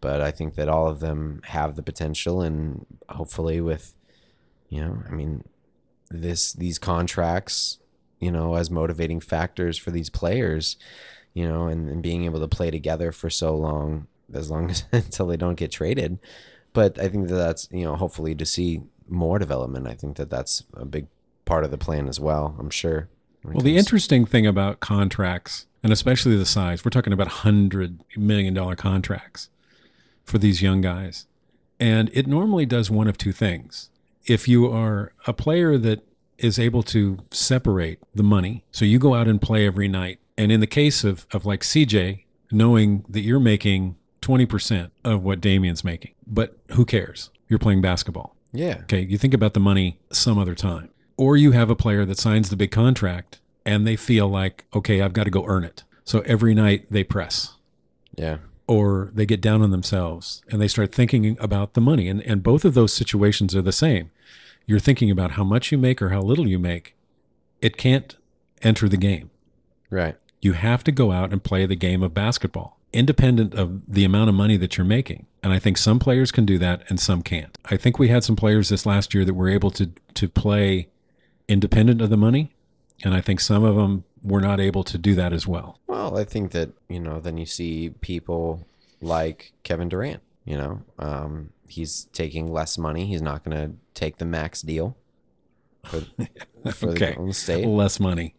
But 0.00 0.20
I 0.20 0.30
think 0.30 0.54
that 0.54 0.68
all 0.68 0.86
of 0.86 1.00
them 1.00 1.42
have 1.46 1.74
the 1.74 1.82
potential, 1.82 2.40
and 2.40 2.86
hopefully, 3.08 3.60
with 3.60 3.94
you 4.68 4.80
know, 4.80 5.02
I 5.08 5.12
mean, 5.12 5.44
this 6.10 6.52
these 6.52 6.78
contracts 6.78 7.78
you 8.20 8.30
know, 8.30 8.54
as 8.54 8.70
motivating 8.70 9.20
factors 9.20 9.78
for 9.78 9.90
these 9.90 10.10
players, 10.10 10.76
you 11.34 11.48
know, 11.48 11.66
and, 11.66 11.88
and 11.88 12.02
being 12.02 12.24
able 12.24 12.40
to 12.40 12.48
play 12.48 12.70
together 12.70 13.12
for 13.12 13.30
so 13.30 13.56
long, 13.56 14.06
as 14.32 14.50
long 14.50 14.70
as 14.70 14.84
until 14.92 15.26
they 15.26 15.36
don't 15.36 15.56
get 15.56 15.70
traded. 15.70 16.18
But 16.72 16.98
I 16.98 17.08
think 17.08 17.28
that 17.28 17.34
that's, 17.34 17.68
you 17.70 17.84
know, 17.84 17.96
hopefully 17.96 18.34
to 18.34 18.46
see 18.46 18.82
more 19.08 19.38
development. 19.38 19.86
I 19.86 19.94
think 19.94 20.16
that 20.16 20.30
that's 20.30 20.64
a 20.74 20.84
big 20.84 21.06
part 21.44 21.64
of 21.64 21.70
the 21.70 21.78
plan 21.78 22.08
as 22.08 22.20
well, 22.20 22.54
I'm 22.58 22.70
sure. 22.70 23.08
Well, 23.42 23.62
the 23.62 23.76
interesting 23.76 24.26
thing 24.26 24.46
about 24.46 24.80
contracts, 24.80 25.66
and 25.82 25.92
especially 25.92 26.36
the 26.36 26.44
size, 26.44 26.84
we're 26.84 26.90
talking 26.90 27.12
about 27.12 27.28
$100 27.28 28.00
million 28.16 28.76
contracts 28.76 29.48
for 30.24 30.38
these 30.38 30.60
young 30.60 30.80
guys. 30.80 31.26
And 31.80 32.10
it 32.12 32.26
normally 32.26 32.66
does 32.66 32.90
one 32.90 33.08
of 33.08 33.16
two 33.16 33.32
things. 33.32 33.90
If 34.26 34.48
you 34.48 34.70
are 34.70 35.12
a 35.26 35.32
player 35.32 35.78
that 35.78 36.04
is 36.38 36.58
able 36.58 36.82
to 36.84 37.18
separate 37.30 37.98
the 38.14 38.22
money, 38.22 38.64
so 38.70 38.84
you 38.84 38.98
go 38.98 39.14
out 39.14 39.26
and 39.28 39.40
play 39.40 39.66
every 39.66 39.88
night. 39.88 40.18
And 40.36 40.52
in 40.52 40.60
the 40.60 40.66
case 40.68 41.02
of, 41.04 41.26
of 41.32 41.44
like 41.44 41.60
CJ, 41.62 42.24
knowing 42.52 43.04
that 43.08 43.20
you're 43.20 43.40
making 43.40 43.96
20% 44.22 44.90
of 45.04 45.22
what 45.22 45.40
Damian's 45.40 45.82
making, 45.84 46.14
but 46.26 46.56
who 46.72 46.84
cares? 46.84 47.30
You're 47.48 47.58
playing 47.58 47.80
basketball. 47.80 48.36
yeah. 48.52 48.78
Okay, 48.82 49.00
you 49.00 49.18
think 49.18 49.34
about 49.34 49.54
the 49.54 49.60
money 49.60 49.98
some 50.12 50.38
other 50.38 50.54
time. 50.54 50.90
Or 51.16 51.36
you 51.36 51.52
have 51.52 51.70
a 51.70 51.74
player 51.76 52.04
that 52.04 52.18
signs 52.18 52.50
the 52.50 52.56
big 52.56 52.70
contract 52.70 53.40
and 53.66 53.86
they 53.86 53.96
feel 53.96 54.28
like, 54.28 54.64
okay, 54.74 55.02
I've 55.02 55.12
got 55.12 55.24
to 55.24 55.30
go 55.30 55.44
earn 55.46 55.64
it. 55.64 55.82
So 56.04 56.20
every 56.20 56.54
night 56.54 56.86
they 56.90 57.02
press 57.04 57.54
Yeah. 58.16 58.38
or 58.66 59.10
they 59.12 59.26
get 59.26 59.40
down 59.40 59.62
on 59.62 59.70
themselves 59.70 60.42
and 60.50 60.60
they 60.62 60.68
start 60.68 60.94
thinking 60.94 61.36
about 61.40 61.74
the 61.74 61.80
money. 61.80 62.08
And, 62.08 62.22
and 62.22 62.42
both 62.42 62.64
of 62.64 62.74
those 62.74 62.92
situations 62.92 63.56
are 63.56 63.62
the 63.62 63.72
same. 63.72 64.10
You're 64.68 64.78
thinking 64.78 65.10
about 65.10 65.32
how 65.32 65.44
much 65.44 65.72
you 65.72 65.78
make 65.78 66.02
or 66.02 66.10
how 66.10 66.20
little 66.20 66.46
you 66.46 66.58
make. 66.58 66.94
It 67.62 67.78
can't 67.78 68.14
enter 68.62 68.86
the 68.86 68.98
game. 68.98 69.30
Right. 69.88 70.14
You 70.42 70.52
have 70.52 70.84
to 70.84 70.92
go 70.92 71.10
out 71.10 71.32
and 71.32 71.42
play 71.42 71.64
the 71.64 71.74
game 71.74 72.02
of 72.02 72.12
basketball, 72.12 72.78
independent 72.92 73.54
of 73.54 73.82
the 73.90 74.04
amount 74.04 74.28
of 74.28 74.34
money 74.34 74.58
that 74.58 74.76
you're 74.76 74.84
making. 74.84 75.24
And 75.42 75.54
I 75.54 75.58
think 75.58 75.78
some 75.78 75.98
players 75.98 76.30
can 76.30 76.44
do 76.44 76.58
that 76.58 76.82
and 76.90 77.00
some 77.00 77.22
can't. 77.22 77.56
I 77.64 77.78
think 77.78 77.98
we 77.98 78.08
had 78.08 78.24
some 78.24 78.36
players 78.36 78.68
this 78.68 78.84
last 78.84 79.14
year 79.14 79.24
that 79.24 79.32
were 79.32 79.48
able 79.48 79.70
to 79.70 79.90
to 80.14 80.28
play 80.28 80.88
independent 81.48 82.02
of 82.02 82.10
the 82.10 82.16
money, 82.18 82.52
and 83.02 83.14
I 83.14 83.22
think 83.22 83.40
some 83.40 83.64
of 83.64 83.76
them 83.76 84.04
were 84.22 84.42
not 84.42 84.60
able 84.60 84.84
to 84.84 84.98
do 84.98 85.14
that 85.14 85.32
as 85.32 85.46
well. 85.46 85.78
Well, 85.86 86.18
I 86.18 86.24
think 86.24 86.50
that, 86.50 86.70
you 86.88 87.00
know, 87.00 87.20
then 87.20 87.38
you 87.38 87.46
see 87.46 87.94
people 88.02 88.66
like 89.00 89.52
Kevin 89.62 89.88
Durant, 89.88 90.20
you 90.48 90.56
know, 90.56 90.82
um, 90.98 91.50
he's 91.68 92.04
taking 92.12 92.50
less 92.50 92.78
money. 92.78 93.06
He's 93.06 93.20
not 93.22 93.44
going 93.44 93.56
to 93.56 93.76
take 93.94 94.16
the 94.18 94.24
max 94.24 94.62
deal 94.62 94.96
for, 95.84 96.00
for 96.72 96.88
Okay. 96.90 97.16
the 97.18 97.32
State. 97.34 97.66
Less 97.66 98.00
money. 98.00 98.34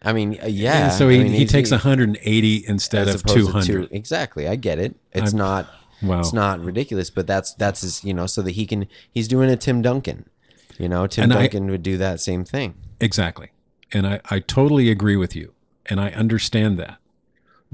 I 0.00 0.12
mean, 0.12 0.38
uh, 0.42 0.46
yeah. 0.46 0.84
And 0.88 0.92
so 0.94 1.08
he, 1.08 1.20
I 1.20 1.24
mean, 1.24 1.32
he 1.32 1.46
takes 1.46 1.70
180 1.70 2.64
instead 2.66 3.08
of 3.08 3.16
opposed 3.20 3.36
to 3.36 3.40
200. 3.46 3.64
two- 3.66 3.94
exactly. 3.94 4.48
I 4.48 4.56
get 4.56 4.78
it. 4.78 4.96
It's 5.12 5.32
I'm- 5.32 5.38
not. 5.38 5.70
Wow. 6.02 6.18
It's 6.18 6.32
not 6.32 6.58
ridiculous, 6.58 7.10
but 7.10 7.28
that's 7.28 7.54
that's 7.54 7.82
his. 7.82 8.02
You 8.02 8.12
know, 8.12 8.26
so 8.26 8.42
that 8.42 8.50
he 8.52 8.66
can. 8.66 8.88
He's 9.12 9.28
doing 9.28 9.48
a 9.48 9.56
Tim 9.56 9.82
Duncan. 9.82 10.28
You 10.76 10.88
know, 10.88 11.06
Tim 11.06 11.24
And 11.24 11.32
I- 11.34 11.42
Duncan 11.42 11.70
would 11.70 11.84
do 11.84 11.96
that 11.98 12.18
same 12.20 12.44
thing. 12.44 12.74
Exactly. 12.98 13.50
And 13.92 14.04
I, 14.06 14.20
I 14.28 14.40
totally 14.40 14.90
agree 14.90 15.14
with 15.16 15.36
you. 15.36 15.52
And 15.86 16.00
I 16.00 16.10
understand 16.10 16.76
that. 16.80 16.98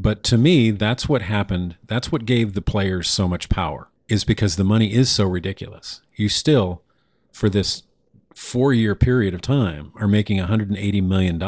But 0.01 0.23
to 0.25 0.39
me, 0.39 0.71
that's 0.71 1.09
what 1.09 1.23
happened. 1.23 1.77
That's 1.87 2.13
what 2.13 2.25
gave 2.25 2.55
the 2.55 2.63
players 2.63 3.11
so 3.11 3.27
much 3.27 3.49
power, 3.49 3.89
is 4.09 4.23
because 4.23 4.55
the 4.55 4.63
money 4.65 4.93
is 4.93 5.11
so 5.11 5.25
ridiculous. 5.27 6.03
You 6.15 6.29
still, 6.29 6.83
for 7.33 7.51
this 7.51 7.83
four 8.33 8.73
year 8.73 8.95
period 8.95 9.35
of 9.35 9.41
time, 9.41 9.91
are 9.97 10.07
making 10.07 10.39
$180 10.39 11.03
million. 11.03 11.43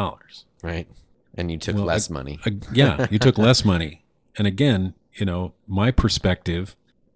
Right. 0.63 0.89
And 1.37 1.51
you 1.53 1.59
took 1.59 1.77
Well, 1.77 1.85
less 1.85 2.11
money. 2.11 2.41
Uh, 2.45 2.51
yeah, 2.73 3.07
you 3.09 3.21
took 3.21 3.39
less 3.49 3.65
money. 3.65 4.05
And 4.37 4.49
again, 4.49 4.95
you 5.15 5.25
know, 5.25 5.55
my 5.69 5.93
perspective, 5.93 6.75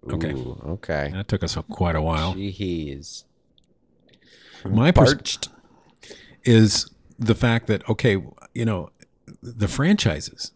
okay, 0.09 0.31
Ooh, 0.31 0.61
okay. 0.65 1.11
that 1.13 1.27
took 1.27 1.43
us 1.43 1.57
a, 1.57 1.63
quite 1.63 1.97
a 1.97 2.01
while. 2.01 2.33
Jeez. 2.33 3.25
My 4.63 4.91
pers- 4.91 5.37
is 6.45 6.89
the 7.19 7.35
fact 7.35 7.67
that 7.67 7.87
okay, 7.89 8.23
you 8.53 8.65
know, 8.65 8.89
the 9.43 9.67
franchises 9.67 10.51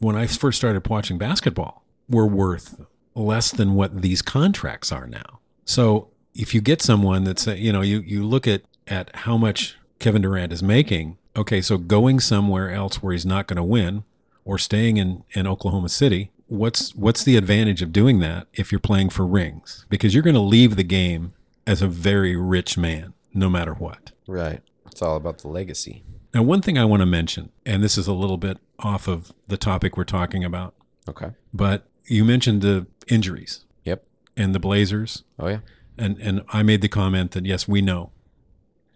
when 0.00 0.16
I 0.16 0.26
first 0.26 0.58
started 0.58 0.86
watching 0.88 1.18
basketball 1.18 1.84
were 2.08 2.26
worth 2.26 2.80
less 3.14 3.50
than 3.52 3.74
what 3.74 4.02
these 4.02 4.22
contracts 4.22 4.90
are 4.90 5.06
now. 5.06 5.38
So 5.64 6.08
if 6.34 6.54
you 6.54 6.60
get 6.60 6.82
someone 6.82 7.24
that's 7.24 7.46
uh, 7.46 7.52
you 7.52 7.72
know 7.72 7.82
you 7.82 8.00
you 8.00 8.24
look 8.24 8.48
at 8.48 8.62
at 8.88 9.14
how 9.14 9.36
much 9.36 9.76
Kevin 10.00 10.22
Durant 10.22 10.52
is 10.52 10.62
making, 10.62 11.18
okay, 11.36 11.60
so 11.60 11.78
going 11.78 12.18
somewhere 12.18 12.70
else 12.70 13.02
where 13.02 13.12
he's 13.12 13.26
not 13.26 13.46
going 13.46 13.58
to 13.58 13.62
win 13.62 14.04
or 14.44 14.58
staying 14.58 14.96
in 14.96 15.22
in 15.32 15.46
Oklahoma 15.46 15.88
City, 15.88 16.30
what's 16.48 16.94
what's 16.94 17.22
the 17.22 17.36
advantage 17.36 17.82
of 17.82 17.92
doing 17.92 18.18
that 18.20 18.48
if 18.54 18.72
you're 18.72 18.80
playing 18.80 19.10
for 19.10 19.26
rings? 19.26 19.86
Because 19.88 20.14
you're 20.14 20.24
going 20.24 20.34
to 20.34 20.40
leave 20.40 20.76
the 20.76 20.84
game 20.84 21.34
as 21.66 21.82
a 21.82 21.86
very 21.88 22.34
rich 22.34 22.76
man 22.76 23.12
no 23.32 23.48
matter 23.48 23.74
what. 23.74 24.12
Right. 24.26 24.60
It's 24.86 25.02
all 25.02 25.16
about 25.16 25.38
the 25.38 25.48
legacy. 25.48 26.02
Now, 26.32 26.42
one 26.42 26.62
thing 26.62 26.78
I 26.78 26.84
want 26.84 27.00
to 27.00 27.06
mention, 27.06 27.50
and 27.66 27.82
this 27.82 27.98
is 27.98 28.06
a 28.06 28.12
little 28.12 28.36
bit 28.36 28.58
off 28.78 29.08
of 29.08 29.32
the 29.48 29.56
topic 29.56 29.96
we're 29.96 30.04
talking 30.04 30.44
about, 30.44 30.74
Okay. 31.08 31.30
but 31.52 31.86
you 32.06 32.24
mentioned 32.24 32.62
the 32.62 32.86
injuries 33.08 33.64
Yep. 33.84 34.04
and 34.36 34.54
the 34.54 34.60
Blazers, 34.60 35.24
Oh 35.38 35.48
yeah. 35.48 35.58
and, 35.98 36.18
and 36.18 36.42
I 36.50 36.62
made 36.62 36.82
the 36.82 36.88
comment 36.88 37.32
that 37.32 37.46
yes, 37.46 37.66
we 37.66 37.82
know. 37.82 38.10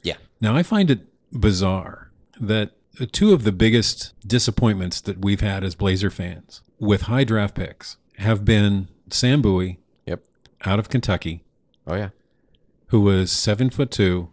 Yeah. 0.02 0.16
Now, 0.40 0.54
I 0.54 0.62
find 0.62 0.90
it 0.90 1.00
bizarre 1.32 2.10
that 2.40 2.70
two 3.12 3.32
of 3.32 3.42
the 3.42 3.52
biggest 3.52 4.12
disappointments 4.26 5.00
that 5.00 5.20
we've 5.24 5.40
had 5.40 5.64
as 5.64 5.74
Blazer 5.74 6.10
fans 6.10 6.62
with 6.78 7.02
high 7.02 7.24
draft 7.24 7.56
picks 7.56 7.96
have 8.18 8.44
been 8.44 8.88
Sam 9.10 9.42
Bowie 9.42 9.80
Yep. 10.06 10.22
out 10.64 10.78
of 10.78 10.88
Kentucky, 10.88 11.42
Oh 11.86 11.96
yeah. 11.96 12.10
who 12.88 13.00
was 13.00 13.32
seven 13.32 13.70
foot 13.70 13.90
two, 13.90 14.28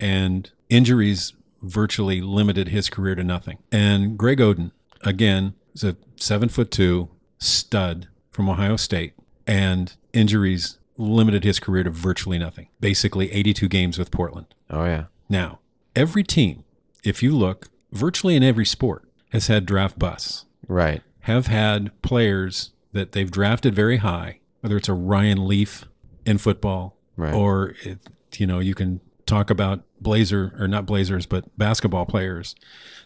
and 0.00 0.50
injuries 0.70 1.34
virtually 1.66 2.20
limited 2.20 2.68
his 2.68 2.88
career 2.88 3.14
to 3.14 3.24
nothing. 3.24 3.58
And 3.72 4.16
Greg 4.18 4.38
Oden, 4.38 4.72
again, 5.02 5.54
is 5.74 5.84
a 5.84 5.96
seven 6.16 6.48
foot 6.48 6.70
two 6.70 7.08
stud 7.38 8.08
from 8.30 8.48
Ohio 8.48 8.76
State, 8.76 9.14
and 9.46 9.94
injuries 10.12 10.78
limited 10.98 11.44
his 11.44 11.60
career 11.60 11.84
to 11.84 11.90
virtually 11.90 12.38
nothing. 12.38 12.68
Basically, 12.80 13.30
82 13.32 13.68
games 13.68 13.98
with 13.98 14.10
Portland. 14.10 14.46
Oh 14.70 14.84
yeah. 14.84 15.04
Now, 15.28 15.58
every 15.94 16.22
team, 16.24 16.64
if 17.04 17.22
you 17.22 17.36
look, 17.36 17.68
virtually 17.92 18.36
in 18.36 18.42
every 18.42 18.64
sport, 18.66 19.04
has 19.32 19.48
had 19.48 19.66
draft 19.66 19.98
busts 19.98 20.44
Right. 20.68 21.02
have 21.20 21.46
had 21.48 21.90
players 22.02 22.72
that 22.92 23.12
they've 23.12 23.30
drafted 23.30 23.74
very 23.74 23.98
high, 23.98 24.40
whether 24.60 24.76
it's 24.76 24.88
a 24.88 24.94
Ryan 24.94 25.46
Leaf 25.46 25.84
in 26.24 26.38
football, 26.38 26.96
Right. 27.16 27.34
or 27.34 27.74
it, 27.82 27.98
you 28.38 28.46
know 28.46 28.58
you 28.58 28.74
can 28.74 29.00
talk 29.26 29.50
about 29.50 29.82
Blazer 30.00 30.54
or 30.58 30.68
not 30.68 30.86
Blazers, 30.86 31.26
but 31.26 31.56
basketball 31.58 32.06
players 32.06 32.54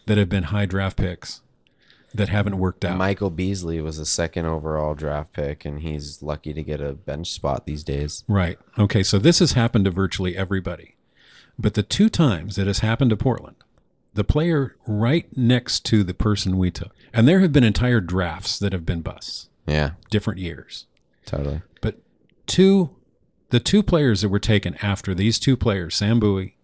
that 0.07 0.17
have 0.17 0.29
been 0.29 0.43
high 0.43 0.65
draft 0.65 0.97
picks 0.97 1.41
that 2.13 2.27
haven't 2.29 2.57
worked 2.57 2.83
out. 2.83 2.97
Michael 2.97 3.29
Beasley 3.29 3.79
was 3.79 3.97
a 3.97 4.05
second 4.05 4.45
overall 4.45 4.93
draft 4.95 5.31
pick, 5.33 5.63
and 5.63 5.79
he's 5.81 6.21
lucky 6.21 6.53
to 6.53 6.61
get 6.63 6.81
a 6.81 6.93
bench 6.93 7.31
spot 7.31 7.65
these 7.65 7.83
days. 7.83 8.23
Right. 8.27 8.57
Okay. 8.77 9.01
So 9.03 9.17
this 9.17 9.39
has 9.39 9.53
happened 9.53 9.85
to 9.85 9.91
virtually 9.91 10.35
everybody. 10.35 10.95
But 11.57 11.73
the 11.75 11.83
two 11.83 12.09
times 12.09 12.57
it 12.57 12.67
has 12.67 12.79
happened 12.79 13.11
to 13.11 13.17
Portland, 13.17 13.55
the 14.13 14.23
player 14.23 14.75
right 14.87 15.25
next 15.37 15.85
to 15.85 16.03
the 16.03 16.13
person 16.13 16.57
we 16.57 16.71
took, 16.71 16.91
and 17.13 17.27
there 17.27 17.39
have 17.39 17.53
been 17.53 17.63
entire 17.63 18.01
drafts 18.01 18.57
that 18.59 18.73
have 18.73 18.85
been 18.85 19.01
busts, 19.01 19.49
Yeah. 19.67 19.91
different 20.09 20.39
years. 20.39 20.87
Totally. 21.25 21.61
But 21.81 21.97
two, 22.47 22.95
the 23.51 23.59
two 23.59 23.83
players 23.83 24.21
that 24.21 24.29
were 24.29 24.39
taken 24.39 24.75
after 24.81 25.13
these 25.13 25.37
two 25.39 25.55
players, 25.55 25.95
Sam 25.95 26.19
Bowie 26.19 26.55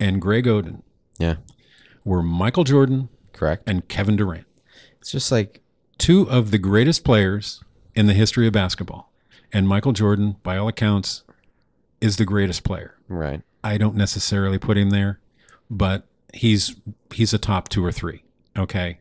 and 0.00 0.20
Greg 0.20 0.46
Oden, 0.46 0.82
Yeah. 1.18 1.36
were 2.04 2.22
Michael 2.22 2.64
Jordan 2.64 3.08
Correct. 3.32 3.62
and 3.68 3.86
Kevin 3.88 4.16
Durant. 4.16 4.46
It's 5.00 5.12
just 5.12 5.30
like 5.30 5.60
two 5.98 6.28
of 6.30 6.50
the 6.50 6.58
greatest 6.58 7.04
players 7.04 7.62
in 7.94 8.06
the 8.06 8.14
history 8.14 8.46
of 8.46 8.52
basketball. 8.52 9.12
And 9.52 9.68
Michael 9.68 9.92
Jordan, 9.92 10.36
by 10.42 10.56
all 10.56 10.68
accounts, 10.68 11.22
is 12.00 12.16
the 12.16 12.24
greatest 12.24 12.64
player. 12.64 12.96
Right. 13.08 13.42
I 13.62 13.76
don't 13.78 13.96
necessarily 13.96 14.58
put 14.58 14.78
him 14.78 14.90
there, 14.90 15.20
but 15.70 16.06
he's 16.32 16.76
he's 17.12 17.34
a 17.34 17.38
top 17.38 17.68
two 17.68 17.84
or 17.84 17.92
three. 17.92 18.22
Okay. 18.56 18.98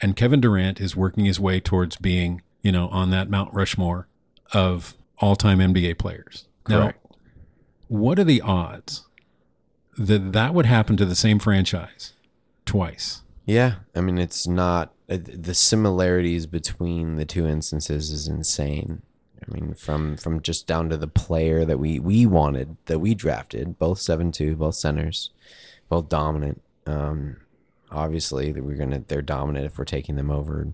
And 0.00 0.16
Kevin 0.16 0.40
Durant 0.40 0.80
is 0.80 0.96
working 0.96 1.26
his 1.26 1.38
way 1.38 1.60
towards 1.60 1.96
being, 1.96 2.42
you 2.62 2.72
know, 2.72 2.88
on 2.88 3.10
that 3.10 3.28
Mount 3.30 3.52
Rushmore 3.54 4.08
of 4.52 4.94
all 5.18 5.36
time 5.36 5.58
NBA 5.60 5.98
players. 5.98 6.46
Correct. 6.64 6.98
Now, 7.04 7.16
what 7.88 8.18
are 8.18 8.24
the 8.24 8.40
odds 8.40 9.06
that 10.00 10.32
that 10.32 10.54
would 10.54 10.66
happen 10.66 10.96
to 10.96 11.04
the 11.04 11.14
same 11.14 11.38
franchise 11.38 12.14
twice? 12.64 13.22
Yeah, 13.44 13.76
I 13.94 14.00
mean 14.00 14.18
it's 14.18 14.46
not 14.46 14.92
uh, 15.08 15.18
the 15.22 15.54
similarities 15.54 16.46
between 16.46 17.16
the 17.16 17.24
two 17.24 17.46
instances 17.46 18.10
is 18.10 18.26
insane. 18.26 19.02
I 19.42 19.52
mean 19.52 19.74
from 19.74 20.16
from 20.16 20.40
just 20.40 20.66
down 20.66 20.88
to 20.90 20.96
the 20.96 21.08
player 21.08 21.64
that 21.64 21.78
we 21.78 21.98
we 21.98 22.26
wanted 22.26 22.76
that 22.86 22.98
we 22.98 23.14
drafted, 23.14 23.78
both 23.78 23.98
seven 24.00 24.32
two, 24.32 24.56
both 24.56 24.74
centers, 24.76 25.30
both 25.88 26.08
dominant. 26.08 26.62
Um, 26.86 27.36
obviously 27.90 28.52
that 28.52 28.64
we're 28.64 28.76
gonna 28.76 29.02
they're 29.06 29.22
dominant 29.22 29.66
if 29.66 29.78
we're 29.78 29.84
taking 29.84 30.16
them 30.16 30.30
over 30.30 30.68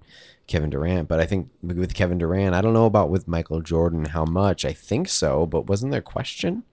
Kevin 0.46 0.70
Durant. 0.70 1.08
But 1.08 1.20
I 1.20 1.26
think 1.26 1.50
with 1.62 1.94
Kevin 1.94 2.18
Durant, 2.18 2.54
I 2.54 2.60
don't 2.60 2.74
know 2.74 2.86
about 2.86 3.10
with 3.10 3.26
Michael 3.26 3.60
Jordan 3.60 4.06
how 4.06 4.24
much. 4.24 4.64
I 4.64 4.72
think 4.72 5.08
so, 5.08 5.46
but 5.46 5.66
wasn't 5.66 5.92
there 5.92 6.02
question? 6.02 6.64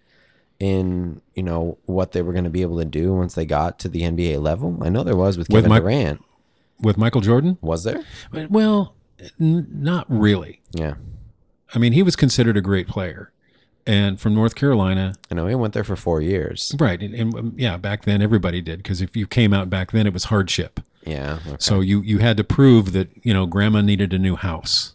In 0.63 1.21
you 1.33 1.43
know 1.43 1.77
what 1.85 2.13
they 2.13 2.21
were 2.21 2.31
going 2.31 2.45
to 2.45 2.49
be 2.49 2.61
able 2.61 2.77
to 2.79 2.85
do 2.85 3.13
once 3.13 3.35
they 3.35 3.45
got 3.45 3.79
to 3.79 3.89
the 3.89 4.01
NBA 4.01 4.41
level. 4.41 4.77
I 4.81 4.89
know 4.89 5.03
there 5.03 5.15
was 5.15 5.37
with 5.37 5.49
With 5.49 5.63
Kevin 5.65 5.71
Mi- 5.71 5.79
Durant. 5.79 6.23
With 6.81 6.97
Michael 6.97 7.21
Jordan? 7.21 7.57
Was 7.61 7.83
there? 7.83 8.03
Well, 8.49 8.95
n- 9.39 9.67
not 9.69 10.05
really. 10.09 10.61
Yeah, 10.71 10.95
I 11.75 11.79
mean, 11.79 11.93
he 11.93 12.01
was 12.03 12.15
considered 12.15 12.57
a 12.57 12.61
great 12.61 12.87
player. 12.87 13.31
And 13.85 14.17
from 14.19 14.33
North 14.33 14.55
Carolina, 14.55 15.13
I 15.29 15.35
know 15.35 15.45
he 15.47 15.55
went 15.55 15.73
there 15.73 15.83
for 15.83 15.97
four 15.97 16.21
years. 16.21 16.73
right. 16.79 17.01
And, 17.01 17.13
and 17.13 17.35
um, 17.35 17.53
yeah, 17.57 17.75
back 17.75 18.05
then 18.05 18.21
everybody 18.21 18.61
did 18.61 18.77
because 18.81 19.01
if 19.01 19.13
you 19.17 19.27
came 19.27 19.53
out 19.53 19.69
back 19.69 19.91
then, 19.91 20.07
it 20.07 20.13
was 20.13 20.25
hardship. 20.25 20.79
Yeah, 21.05 21.39
okay. 21.45 21.57
So 21.59 21.81
you, 21.81 21.99
you 22.01 22.19
had 22.19 22.37
to 22.37 22.45
prove 22.45 22.93
that, 22.93 23.09
you 23.23 23.33
know, 23.33 23.45
grandma 23.45 23.81
needed 23.81 24.13
a 24.13 24.17
new 24.19 24.37
house. 24.37 24.93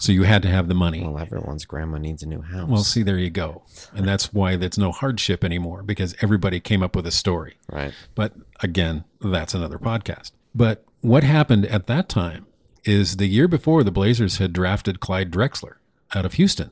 So 0.00 0.12
you 0.12 0.22
had 0.22 0.42
to 0.42 0.48
have 0.48 0.68
the 0.68 0.74
money. 0.74 1.02
well, 1.02 1.18
everyone's 1.18 1.64
grandma 1.64 1.98
needs 1.98 2.22
a 2.22 2.26
new 2.26 2.40
house. 2.40 2.68
Well, 2.68 2.84
see, 2.84 3.02
there 3.02 3.18
you 3.18 3.30
go. 3.30 3.62
And 3.92 4.06
that's 4.06 4.32
why 4.32 4.54
there's 4.54 4.78
no 4.78 4.92
hardship 4.92 5.42
anymore 5.44 5.82
because 5.82 6.14
everybody 6.22 6.60
came 6.60 6.82
up 6.84 6.94
with 6.94 7.06
a 7.06 7.10
story. 7.10 7.56
right. 7.70 7.92
But 8.14 8.34
again, 8.60 9.04
that's 9.20 9.54
another 9.54 9.78
podcast. 9.78 10.30
But 10.54 10.84
what 11.00 11.24
happened 11.24 11.66
at 11.66 11.88
that 11.88 12.08
time 12.08 12.46
is 12.84 13.16
the 13.16 13.26
year 13.26 13.48
before 13.48 13.82
the 13.82 13.90
Blazers 13.90 14.38
had 14.38 14.52
drafted 14.52 15.00
Clyde 15.00 15.32
Drexler 15.32 15.74
out 16.14 16.24
of 16.24 16.34
Houston. 16.34 16.70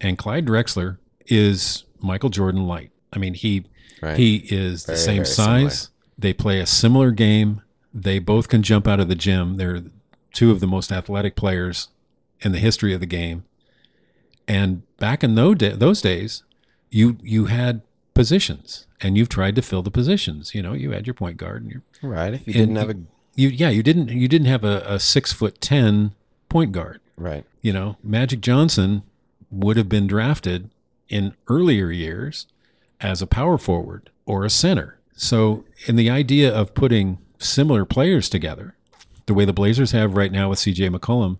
And 0.00 0.16
Clyde 0.16 0.46
Drexler 0.46 0.96
is 1.26 1.84
Michael 2.00 2.30
Jordan 2.30 2.66
light. 2.66 2.90
I 3.12 3.18
mean, 3.18 3.34
he 3.34 3.64
Right. 4.02 4.16
he 4.18 4.36
is 4.50 4.84
the 4.84 4.92
Very, 4.92 4.98
same 5.04 5.14
very 5.16 5.26
size. 5.26 5.90
They 6.18 6.32
play 6.32 6.60
a 6.60 6.66
similar 6.66 7.10
game. 7.12 7.62
They 7.94 8.18
both 8.18 8.48
can 8.48 8.62
jump 8.62 8.86
out 8.86 9.00
of 9.00 9.08
the 9.08 9.14
gym. 9.14 9.56
They're 9.56 9.82
two 10.34 10.50
of 10.50 10.60
the 10.60 10.66
most 10.66 10.90
athletic 10.92 11.34
players 11.36 11.88
in 12.40 12.52
the 12.52 12.58
history 12.58 12.92
of 12.94 13.00
the 13.00 13.06
game. 13.06 13.44
And 14.48 14.82
back 14.98 15.24
in 15.24 15.34
those, 15.34 15.56
da- 15.56 15.76
those 15.76 16.00
days, 16.00 16.42
you 16.90 17.18
you 17.22 17.46
had 17.46 17.82
positions 18.14 18.86
and 19.00 19.18
you've 19.18 19.28
tried 19.28 19.56
to 19.56 19.62
fill 19.62 19.82
the 19.82 19.90
positions. 19.90 20.54
You 20.54 20.62
know, 20.62 20.72
you 20.72 20.92
had 20.92 21.06
your 21.06 21.14
point 21.14 21.36
guard 21.36 21.62
and 21.62 21.70
your 21.70 21.82
Right. 22.02 22.34
If 22.34 22.46
you 22.46 22.52
didn't 22.52 22.76
have 22.76 22.90
a 22.90 22.96
you 23.34 23.48
yeah 23.48 23.68
you 23.68 23.82
didn't 23.82 24.08
you 24.08 24.28
didn't 24.28 24.46
have 24.46 24.64
a, 24.64 24.82
a 24.86 25.00
six 25.00 25.32
foot 25.32 25.60
ten 25.60 26.12
point 26.48 26.72
guard. 26.72 27.00
right. 27.16 27.44
You 27.60 27.72
know, 27.72 27.96
Magic 28.02 28.40
Johnson 28.40 29.02
would 29.50 29.76
have 29.76 29.88
been 29.88 30.06
drafted 30.06 30.70
in 31.08 31.34
earlier 31.48 31.90
years 31.90 32.46
as 33.00 33.20
a 33.20 33.26
power 33.26 33.58
forward 33.58 34.10
or 34.24 34.44
a 34.44 34.50
center. 34.50 34.98
So, 35.14 35.64
in 35.86 35.96
the 35.96 36.10
idea 36.10 36.54
of 36.54 36.74
putting 36.74 37.18
similar 37.38 37.84
players 37.84 38.28
together, 38.28 38.76
the 39.26 39.34
way 39.34 39.44
the 39.44 39.52
Blazers 39.52 39.92
have 39.92 40.14
right 40.16 40.30
now 40.30 40.50
with 40.50 40.58
CJ 40.58 40.94
McCollum 40.94 41.38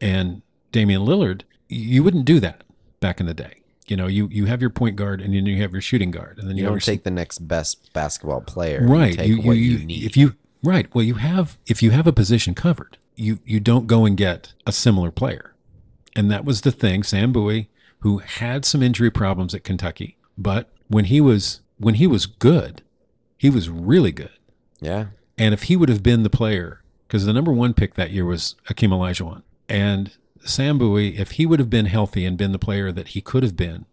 and 0.00 0.42
Damian 0.72 1.02
Lillard, 1.02 1.42
you 1.68 2.02
wouldn't 2.02 2.24
do 2.24 2.40
that 2.40 2.64
back 3.00 3.20
in 3.20 3.26
the 3.26 3.34
day. 3.34 3.62
You 3.86 3.96
know, 3.96 4.06
you, 4.06 4.28
you 4.30 4.46
have 4.46 4.60
your 4.60 4.70
point 4.70 4.96
guard 4.96 5.20
and 5.20 5.34
then 5.34 5.46
you 5.46 5.62
have 5.62 5.72
your 5.72 5.80
shooting 5.80 6.10
guard, 6.10 6.38
and 6.38 6.48
then 6.48 6.56
you, 6.56 6.64
You 6.64 6.68
don't 6.70 6.82
take 6.82 7.04
the 7.04 7.10
next 7.10 7.38
best 7.38 7.92
basketball 7.94 8.42
player. 8.42 8.82
You 8.82 8.86
right 8.86 9.14
take 9.14 9.28
you, 9.28 9.36
what 9.38 9.56
you, 9.56 9.78
you, 9.78 9.86
need. 9.86 10.04
if 10.04 10.16
you 10.16 10.34
right 10.62 10.92
well 10.94 11.04
you 11.04 11.14
have 11.14 11.58
if 11.66 11.82
you 11.82 11.90
have 11.90 12.06
a 12.06 12.12
position 12.12 12.54
covered 12.54 12.98
you 13.16 13.38
you 13.44 13.60
don't 13.60 13.86
go 13.86 14.04
and 14.04 14.16
get 14.16 14.52
a 14.66 14.72
similar 14.72 15.10
player 15.10 15.54
and 16.16 16.30
that 16.30 16.44
was 16.44 16.62
the 16.62 16.72
thing 16.72 17.02
sam 17.02 17.32
bowie 17.32 17.68
who 18.00 18.18
had 18.18 18.64
some 18.64 18.82
injury 18.82 19.10
problems 19.10 19.54
at 19.54 19.64
kentucky 19.64 20.16
but 20.36 20.70
when 20.88 21.04
he 21.04 21.20
was 21.20 21.60
when 21.78 21.94
he 21.94 22.06
was 22.06 22.26
good 22.26 22.82
he 23.36 23.50
was 23.50 23.68
really 23.68 24.12
good 24.12 24.30
yeah. 24.80 25.06
and 25.36 25.54
if 25.54 25.64
he 25.64 25.76
would 25.76 25.88
have 25.88 26.02
been 26.02 26.22
the 26.22 26.30
player 26.30 26.82
because 27.06 27.24
the 27.24 27.32
number 27.32 27.52
one 27.52 27.72
pick 27.72 27.94
that 27.94 28.10
year 28.10 28.24
was 28.24 28.54
Akeem 28.68 28.90
Olajuwon 28.90 29.42
and 29.68 30.12
sam 30.44 30.78
bowie 30.78 31.18
if 31.18 31.32
he 31.32 31.46
would 31.46 31.58
have 31.58 31.70
been 31.70 31.86
healthy 31.86 32.24
and 32.24 32.38
been 32.38 32.52
the 32.52 32.58
player 32.58 32.90
that 32.92 33.08
he 33.08 33.20
could 33.20 33.42
have 33.42 33.56
been 33.56 33.84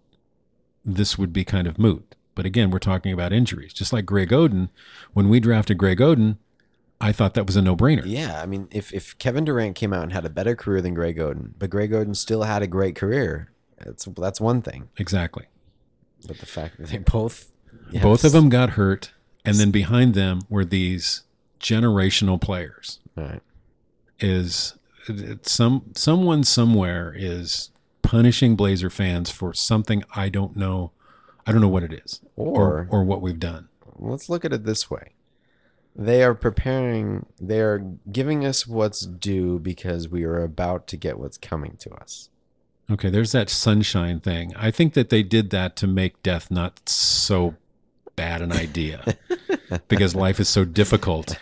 this 0.86 1.17
would 1.17 1.34
be 1.34 1.43
kind 1.43 1.67
of 1.67 1.80
moot. 1.80 2.15
But 2.36 2.45
again, 2.45 2.69
we're 2.69 2.80
talking 2.80 3.11
about 3.11 3.34
injuries. 3.34 3.73
Just 3.73 3.91
like 3.91 4.05
Greg 4.05 4.30
Oden, 4.30 4.69
when 5.13 5.30
we 5.30 5.39
drafted 5.39 5.78
Greg 5.78 5.99
Oden, 5.99 6.38
I 7.01 7.11
thought 7.11 7.34
that 7.34 7.47
was 7.47 7.55
a 7.55 7.61
no-brainer. 7.61 8.03
Yeah, 8.05 8.41
I 8.41 8.45
mean, 8.45 8.67
if, 8.71 8.93
if 8.93 9.17
Kevin 9.17 9.45
Durant 9.45 9.76
came 9.76 9.93
out 9.93 10.03
and 10.03 10.13
had 10.13 10.26
a 10.26 10.30
better 10.30 10.55
career 10.55 10.82
than 10.82 10.93
Greg 10.93 11.17
Oden, 11.17 11.53
but 11.57 11.69
Greg 11.69 11.91
Oden 11.91 12.15
still 12.15 12.43
had 12.43 12.61
a 12.61 12.67
great 12.67 12.95
career, 12.95 13.51
that's 13.80 14.05
that's 14.05 14.39
one 14.39 14.61
thing. 14.61 14.89
Exactly. 14.97 15.45
But 16.28 16.38
the 16.38 16.45
fact 16.45 16.78
that 16.78 16.88
they 16.88 16.97
both, 16.99 17.51
Both 18.01 18.23
of 18.23 18.32
them 18.32 18.49
got 18.49 18.71
hurt, 18.71 19.11
and 19.43 19.57
then 19.57 19.71
behind 19.71 20.13
them 20.13 20.41
were 20.49 20.65
these 20.65 21.23
generational 21.59 22.39
players. 22.39 22.99
Right. 23.15 23.41
Is 24.19 24.76
some 25.43 25.91
someone 25.95 26.43
somewhere 26.43 27.14
is 27.16 27.70
punishing 28.01 28.56
Blazer 28.56 28.89
fans 28.89 29.30
for 29.32 29.53
something 29.53 30.03
I 30.16 30.30
don't 30.30 30.56
know. 30.56 30.91
I 31.47 31.51
don't 31.51 31.62
know 31.62 31.68
what 31.70 31.84
it 31.84 31.93
is, 31.93 32.22
Or- 32.36 32.58
or, 32.62 32.88
or 32.89 33.03
what 33.03 33.22
we've 33.22 33.39
done. 33.39 33.68
let's 33.97 34.30
look 34.30 34.43
at 34.45 34.51
it 34.53 34.64
this 34.66 34.89
way 34.89 35.12
they 35.97 36.22
are 36.24 36.34
preparing 36.36 37.26
they 37.39 37.62
are 37.62 37.80
giving 38.12 38.43
us 38.45 38.68
what's 38.68 39.01
due 39.06 39.60
because 39.60 40.10
we 40.10 40.24
are 40.26 40.43
about 40.43 40.88
to 40.88 40.97
get 40.97 41.18
what's 41.18 41.38
coming 41.38 41.78
to 41.80 41.89
us 41.95 42.30
Okay, 42.91 43.10
there's 43.10 43.32
that 43.32 43.49
sunshine 43.49 44.20
thing. 44.20 44.53
I 44.56 44.70
think 44.70 44.93
that 44.93 45.10
they 45.10 45.24
did 45.24 45.49
that 45.49 45.76
to 45.78 45.88
make 45.88 46.22
death 46.22 46.51
not 46.51 46.88
so 46.88 47.56
bad 48.16 48.41
an 48.41 48.51
idea 48.51 49.16
because 49.88 50.16
life 50.16 50.39
is 50.39 50.47
so 50.49 50.66
difficult 50.66 51.38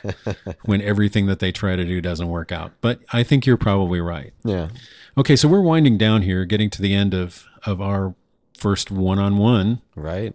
when 0.65 0.81
everything 0.81 1.25
that 1.27 1.39
they 1.39 1.51
try 1.51 1.75
to 1.75 1.85
do 1.85 2.01
doesn't 2.01 2.27
work 2.27 2.51
out. 2.51 2.71
But 2.81 2.99
I 3.11 3.23
think 3.23 3.45
you're 3.45 3.57
probably 3.57 4.01
right. 4.01 4.33
yeah 4.43 4.69
Okay, 5.15 5.35
so 5.35 5.47
we're 5.47 5.61
winding 5.61 5.97
down 5.97 6.23
here, 6.23 6.43
getting 6.43 6.69
to 6.71 6.81
the 6.81 6.93
end 6.93 7.13
of 7.13 7.45
of 7.65 7.79
our 7.81 8.15
first 8.57 8.89
one-on-one 8.91 9.81
right 9.95 10.33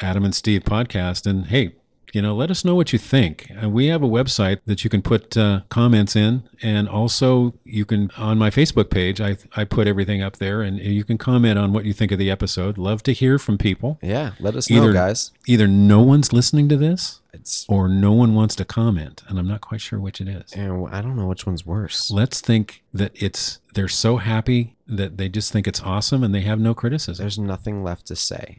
Adam 0.00 0.24
and 0.24 0.34
Steve 0.34 0.62
podcast. 0.62 1.26
And 1.26 1.46
hey, 1.46 1.72
you 2.12 2.22
know, 2.22 2.34
let 2.34 2.50
us 2.50 2.64
know 2.64 2.74
what 2.74 2.92
you 2.92 2.98
think. 2.98 3.50
Uh, 3.62 3.68
we 3.68 3.86
have 3.86 4.02
a 4.02 4.08
website 4.08 4.60
that 4.66 4.82
you 4.84 4.90
can 4.90 5.02
put 5.02 5.36
uh, 5.36 5.60
comments 5.68 6.16
in, 6.16 6.42
and 6.62 6.88
also 6.88 7.54
you 7.64 7.84
can 7.84 8.10
on 8.16 8.38
my 8.38 8.50
Facebook 8.50 8.90
page. 8.90 9.20
I 9.20 9.36
I 9.56 9.64
put 9.64 9.86
everything 9.86 10.22
up 10.22 10.36
there, 10.38 10.62
and 10.62 10.78
you 10.78 11.04
can 11.04 11.18
comment 11.18 11.58
on 11.58 11.72
what 11.72 11.84
you 11.84 11.92
think 11.92 12.12
of 12.12 12.18
the 12.18 12.30
episode. 12.30 12.78
Love 12.78 13.02
to 13.04 13.12
hear 13.12 13.38
from 13.38 13.58
people. 13.58 13.98
yeah 14.02 14.32
let 14.40 14.54
us 14.56 14.70
know 14.70 14.76
Either- 14.82 14.92
guys 14.92 15.30
Either 15.46 15.66
no 15.66 16.00
one's 16.02 16.32
listening 16.32 16.68
to 16.68 16.76
this, 16.76 17.20
it's 17.32 17.64
or 17.68 17.88
no 17.88 18.12
one 18.12 18.34
wants 18.34 18.54
to 18.56 18.64
comment, 18.64 19.22
and 19.28 19.38
I'm 19.38 19.48
not 19.48 19.60
quite 19.60 19.80
sure 19.80 19.98
which 19.98 20.20
it 20.20 20.28
is. 20.28 20.52
and 20.52 20.86
i 20.92 21.00
don't 21.00 21.16
know 21.16 21.26
which 21.26 21.46
one's 21.46 21.64
worse 21.66 22.10
Let's 22.10 22.40
think 22.40 22.82
that 22.92 23.12
it's 23.14 23.58
they're 23.74 23.88
so 23.88 24.16
happy 24.18 24.76
that 24.86 25.16
they 25.16 25.28
just 25.28 25.52
think 25.52 25.66
it's 25.68 25.80
awesome, 25.82 26.22
and 26.24 26.34
they 26.34 26.42
have 26.42 26.58
no 26.60 26.74
criticism. 26.74 27.22
there's 27.22 27.38
nothing 27.38 27.82
left 27.84 28.06
to 28.06 28.16
say 28.16 28.58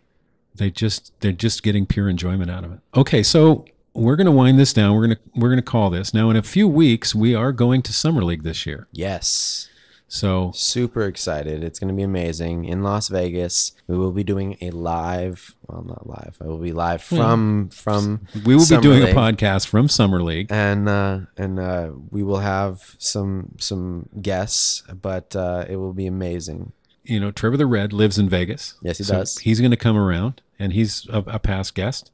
they 0.56 0.70
just 0.70 1.14
they're 1.22 1.32
just 1.32 1.64
getting 1.64 1.86
pure 1.86 2.10
enjoyment 2.10 2.50
out 2.52 2.64
of 2.64 2.72
it. 2.74 2.80
Okay, 2.96 3.24
so 3.24 3.66
we're 3.94 4.16
gonna 4.16 4.32
wind 4.32 4.60
this 4.60 4.74
down. 4.74 4.96
We're 4.96 5.04
gonna 5.08 5.20
we're 5.36 5.50
gonna 5.50 5.62
call 5.62 5.90
this 5.90 6.14
now. 6.14 6.30
In 6.30 6.36
a 6.36 6.44
few 6.44 6.68
weeks, 6.68 7.14
we 7.16 7.36
are 7.36 7.52
going 7.52 7.82
to 7.84 7.94
summer 7.94 8.24
league 8.24 8.44
this 8.44 8.66
year. 8.66 8.88
yes 8.92 9.68
So 10.08 10.52
super 10.54 11.04
excited 11.04 11.64
it's 11.64 11.80
going 11.80 11.88
to 11.88 11.94
be 11.96 12.04
amazing 12.04 12.66
in 12.66 12.84
las 12.84 13.08
vegas 13.08 13.72
we 13.88 13.98
will 13.98 14.12
be 14.12 14.26
doing 14.26 14.58
a 14.60 14.70
live 14.72 15.56
well 15.68 15.84
not 15.84 16.06
live 16.06 16.36
i 16.42 16.46
will 16.48 16.58
be 16.58 16.74
live 16.74 17.02
from 17.02 17.70
from 17.70 18.20
we 18.46 18.54
will 18.54 18.68
be 18.68 18.78
doing 18.82 19.04
League. 19.04 19.16
a 19.16 19.18
podcast 19.18 19.68
from 19.68 19.88
summer 19.88 20.22
league. 20.22 20.48
and 20.52 20.90
uh, 20.90 21.20
and 21.38 21.60
uh, 21.60 21.92
we 22.10 22.24
will 22.24 22.40
have 22.40 22.96
some 22.98 23.56
some 23.58 24.10
guests, 24.22 24.84
but 25.02 25.34
uh, 25.36 25.64
it 25.70 25.78
will 25.78 25.94
be 25.94 26.08
amazing. 26.08 26.74
You 27.04 27.20
know, 27.20 27.32
Trevor 27.32 27.58
the 27.58 27.66
Red 27.66 27.94
lives 27.94 28.18
in 28.20 28.30
Vegas. 28.30 28.76
Yes, 28.82 29.00
he 29.00 29.04
So 29.04 29.16
does. 29.16 29.40
He's 29.40 29.60
going 29.60 29.72
to 29.72 29.78
come 29.78 29.98
around, 29.98 30.42
and 30.60 30.74
he's 30.74 31.08
a, 31.10 31.20
a 31.28 31.40
past 31.40 31.74
guest. 31.76 32.12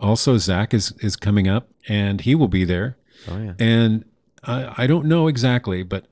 Also, 0.00 0.36
Zach 0.38 0.72
is 0.72 0.92
is 1.00 1.16
coming 1.16 1.48
up, 1.48 1.68
and 1.88 2.20
he 2.20 2.34
will 2.34 2.48
be 2.48 2.64
there. 2.64 2.96
Oh 3.28 3.36
yeah, 3.38 3.54
And 3.58 4.04
I, 4.44 4.84
I 4.84 4.86
don't 4.86 5.06
know 5.06 5.26
exactly, 5.26 5.82
but 5.82 6.06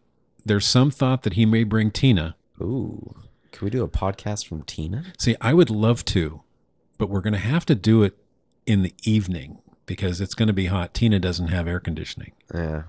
there's 0.44 0.66
some 0.66 0.90
thought 0.90 1.22
that 1.22 1.34
he 1.34 1.46
may 1.46 1.62
bring 1.62 1.90
Tina. 1.92 2.34
Ooh, 2.60 3.14
can 3.52 3.64
we 3.64 3.70
do 3.70 3.84
a 3.84 3.88
podcast 3.88 4.46
from 4.48 4.62
Tina? 4.62 5.04
See, 5.18 5.36
I 5.40 5.54
would 5.54 5.70
love 5.70 6.04
to, 6.06 6.42
but 6.98 7.08
we're 7.08 7.20
going 7.20 7.32
to 7.34 7.38
have 7.38 7.64
to 7.66 7.74
do 7.76 8.02
it 8.02 8.16
in 8.66 8.82
the 8.82 8.92
evening 9.04 9.58
because 9.86 10.20
it's 10.20 10.34
going 10.34 10.48
to 10.48 10.52
be 10.52 10.66
hot. 10.66 10.94
Tina 10.94 11.20
doesn't 11.20 11.48
have 11.48 11.68
air 11.68 11.78
conditioning. 11.78 12.32
Yeah. 12.52 12.82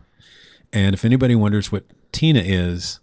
And 0.74 0.96
if 0.96 1.06
anybody 1.06 1.36
wonders 1.36 1.72
what 1.72 1.84
Tina 2.12 2.40
is, 2.44 3.00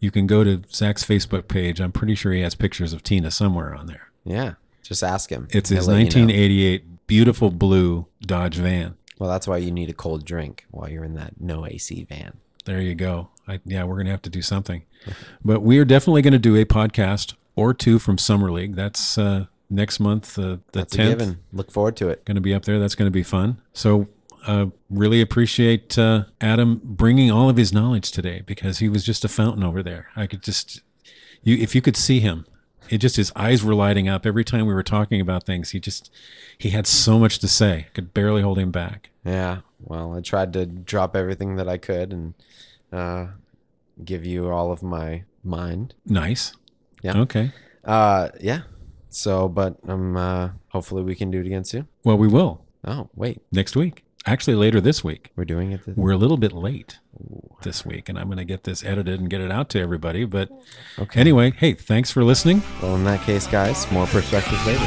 you 0.00 0.10
can 0.10 0.26
go 0.26 0.42
to 0.44 0.62
Zach's 0.72 1.04
Facebook 1.04 1.46
page. 1.48 1.80
I'm 1.80 1.92
pretty 1.92 2.14
sure 2.14 2.32
he 2.32 2.40
has 2.40 2.54
pictures 2.54 2.92
of 2.92 3.02
Tina 3.02 3.30
somewhere 3.30 3.74
on 3.74 3.86
there. 3.86 4.10
Yeah. 4.24 4.54
Just 4.82 5.02
ask 5.02 5.30
him. 5.30 5.46
It's 5.50 5.68
He'll 5.70 5.78
his 5.78 5.88
let 5.88 5.94
you 5.94 6.04
know. 6.22 6.26
1988 6.26 7.06
beautiful 7.06 7.50
blue 7.50 8.06
Dodge 8.22 8.56
van. 8.56 8.96
Well, 9.18 9.28
that's 9.30 9.46
why 9.46 9.58
you 9.58 9.70
need 9.70 9.90
a 9.90 9.92
cold 9.92 10.24
drink 10.24 10.64
while 10.70 10.88
you're 10.88 11.04
in 11.04 11.14
that 11.14 11.40
no 11.40 11.66
AC 11.66 12.04
van. 12.08 12.38
There 12.64 12.80
you 12.80 12.94
go. 12.94 13.28
I, 13.46 13.60
yeah, 13.64 13.84
we're 13.84 13.96
going 13.96 14.06
to 14.06 14.12
have 14.12 14.22
to 14.22 14.30
do 14.30 14.42
something. 14.42 14.84
But 15.44 15.60
we 15.60 15.78
are 15.78 15.84
definitely 15.84 16.22
going 16.22 16.32
to 16.32 16.38
do 16.38 16.56
a 16.56 16.64
podcast 16.64 17.34
or 17.56 17.74
two 17.74 17.98
from 17.98 18.16
Summer 18.16 18.50
League. 18.50 18.76
That's 18.76 19.18
uh, 19.18 19.46
next 19.68 20.00
month, 20.00 20.38
uh, 20.38 20.42
the 20.42 20.60
That's 20.72 20.94
a 20.94 20.98
10th. 20.98 21.08
given. 21.08 21.38
Look 21.52 21.70
forward 21.70 21.96
to 21.96 22.08
it. 22.08 22.24
Going 22.24 22.36
to 22.36 22.40
be 22.40 22.54
up 22.54 22.64
there. 22.64 22.78
That's 22.78 22.94
going 22.94 23.06
to 23.06 23.10
be 23.12 23.22
fun. 23.22 23.60
So, 23.72 24.08
uh, 24.46 24.66
really 24.88 25.20
appreciate 25.20 25.98
uh, 25.98 26.24
Adam 26.40 26.80
bringing 26.82 27.30
all 27.30 27.48
of 27.48 27.56
his 27.56 27.72
knowledge 27.72 28.10
today 28.10 28.42
because 28.44 28.78
he 28.78 28.88
was 28.88 29.04
just 29.04 29.24
a 29.24 29.28
fountain 29.28 29.62
over 29.64 29.82
there. 29.82 30.08
I 30.16 30.26
could 30.26 30.42
just, 30.42 30.82
you 31.42 31.56
if 31.56 31.74
you 31.74 31.82
could 31.82 31.96
see 31.96 32.20
him, 32.20 32.46
it 32.88 32.98
just 32.98 33.16
his 33.16 33.32
eyes 33.36 33.62
were 33.62 33.74
lighting 33.74 34.08
up 34.08 34.26
every 34.26 34.44
time 34.44 34.66
we 34.66 34.74
were 34.74 34.82
talking 34.82 35.20
about 35.20 35.44
things. 35.44 35.70
He 35.70 35.80
just, 35.80 36.10
he 36.58 36.70
had 36.70 36.86
so 36.86 37.18
much 37.18 37.38
to 37.38 37.48
say. 37.48 37.86
Could 37.94 38.12
barely 38.12 38.42
hold 38.42 38.58
him 38.58 38.70
back. 38.70 39.10
Yeah. 39.24 39.58
Well, 39.80 40.14
I 40.14 40.20
tried 40.20 40.52
to 40.54 40.66
drop 40.66 41.14
everything 41.14 41.56
that 41.56 41.68
I 41.68 41.78
could 41.78 42.12
and 42.12 42.34
uh, 42.92 43.26
give 44.04 44.24
you 44.24 44.50
all 44.50 44.72
of 44.72 44.82
my 44.82 45.24
mind. 45.44 45.94
Nice. 46.04 46.52
Yeah. 47.02 47.18
Okay. 47.18 47.52
Uh, 47.84 48.30
yeah. 48.40 48.62
So, 49.08 49.48
but 49.48 49.76
um, 49.88 50.16
uh, 50.16 50.50
hopefully 50.68 51.02
we 51.02 51.14
can 51.14 51.30
do 51.30 51.40
it 51.40 51.46
again 51.46 51.64
soon. 51.64 51.88
Well, 52.04 52.18
we 52.18 52.28
will 52.28 52.64
Oh, 52.84 53.10
wait, 53.14 53.42
next 53.52 53.76
week. 53.76 54.04
Actually, 54.26 54.54
later 54.56 54.80
this 54.80 55.02
week. 55.02 55.30
we're 55.34 55.44
doing 55.46 55.72
it. 55.72 55.84
This- 55.86 55.96
We're 55.96 56.10
a 56.12 56.16
little 56.16 56.36
bit 56.36 56.52
late 56.52 56.98
this 57.62 57.84
week, 57.86 58.08
and 58.08 58.18
I'm 58.18 58.26
going 58.26 58.38
to 58.38 58.44
get 58.44 58.64
this 58.64 58.84
edited 58.84 59.18
and 59.20 59.30
get 59.30 59.40
it 59.40 59.50
out 59.50 59.68
to 59.70 59.80
everybody. 59.80 60.24
But 60.24 60.50
Okay. 60.98 61.20
anyway, 61.20 61.52
hey, 61.56 61.72
thanks 61.72 62.10
for 62.10 62.22
listening. 62.22 62.62
Well, 62.82 62.96
in 62.96 63.04
that 63.04 63.22
case, 63.22 63.46
guys, 63.46 63.90
more 63.90 64.06
perspective 64.06 64.64
later. 64.66 64.86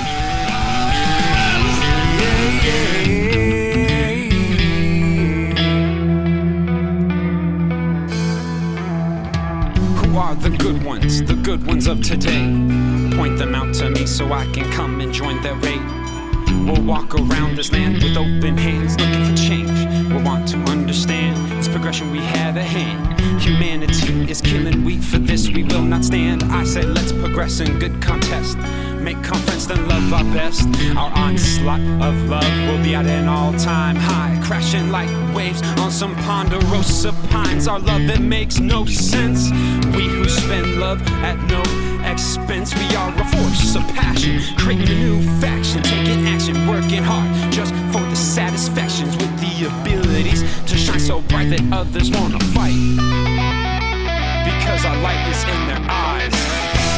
Who 10.03 10.17
are 10.17 10.35
the 10.35 10.49
good 10.49 10.83
ones, 10.83 11.21
the 11.23 11.35
good 11.35 11.65
ones 11.65 11.87
of 11.87 12.01
today? 12.01 12.43
Point 13.15 13.37
them 13.37 13.55
out 13.55 13.73
to 13.75 13.89
me 13.89 14.05
so 14.05 14.31
I 14.31 14.45
can 14.51 14.69
come 14.71 14.99
and 15.01 15.13
join 15.13 15.41
their 15.41 15.55
raid. 15.55 15.81
We'll 16.65 16.81
walk 16.83 17.13
around 17.15 17.55
this 17.57 17.71
land 17.71 18.01
with 18.03 18.15
open 18.17 18.57
hands, 18.57 18.99
looking 18.99 19.25
for 19.25 19.35
change. 19.35 20.09
We'll 20.09 20.23
want 20.23 20.47
to 20.49 20.57
understand 20.71 21.35
this 21.51 21.67
progression 21.67 22.11
we 22.11 22.19
have 22.19 22.55
at 22.57 22.65
hand. 22.65 23.19
Humanity 23.41 24.29
is 24.29 24.41
killing, 24.41 24.83
we 24.85 24.97
for 24.99 25.17
this 25.17 25.49
we 25.49 25.63
will 25.63 25.81
not 25.81 26.05
stand. 26.05 26.43
I 26.43 26.63
say 26.63 26.83
let's 26.83 27.11
progress 27.11 27.59
in 27.59 27.79
good 27.79 28.01
contest. 28.01 28.57
Make 29.03 29.21
conference, 29.21 29.65
then 29.65 29.85
love 29.87 30.13
our 30.13 30.23
best. 30.33 30.67
Our 30.95 31.11
onslaught 31.17 31.81
of 32.01 32.15
love 32.29 32.67
will 32.69 32.81
be 32.81 32.95
at 32.95 33.05
an 33.05 33.27
all 33.27 33.53
time 33.53 33.97
high, 33.97 34.39
crashing 34.43 34.91
like 34.91 35.09
waves 35.35 35.61
on 35.79 35.91
some 35.91 36.15
ponderosa 36.23 37.11
pines. 37.29 37.67
Our 37.67 37.79
love, 37.79 38.09
it 38.09 38.21
makes 38.21 38.59
no 38.59 38.85
sense. 38.85 39.51
We 39.95 40.07
who 40.07 40.29
spend 40.29 40.79
love 40.79 41.01
at 41.23 41.37
no 41.49 41.92
expense, 42.13 42.75
we 42.75 42.95
are 42.95 43.09
a 43.09 43.25
force 43.33 43.75
of 43.75 43.81
passion, 43.97 44.37
creating 44.55 44.85
a 44.85 44.99
new 45.01 45.19
faction, 45.41 45.81
taking 45.81 46.27
action, 46.27 46.53
working 46.67 47.01
hard 47.01 47.25
just 47.51 47.73
for 47.91 48.05
the 48.05 48.15
satisfactions 48.15 49.17
with 49.17 49.33
the 49.41 49.65
abilities 49.65 50.41
to 50.69 50.77
shine 50.77 50.99
so 50.99 51.21
bright 51.21 51.49
that 51.49 51.63
others 51.73 52.11
wanna 52.11 52.37
fight 52.53 52.77
because 54.45 54.85
our 54.85 54.99
light 55.01 55.25
is 55.33 55.41
in 55.41 55.61
their 55.65 55.81
eyes. 55.89 56.37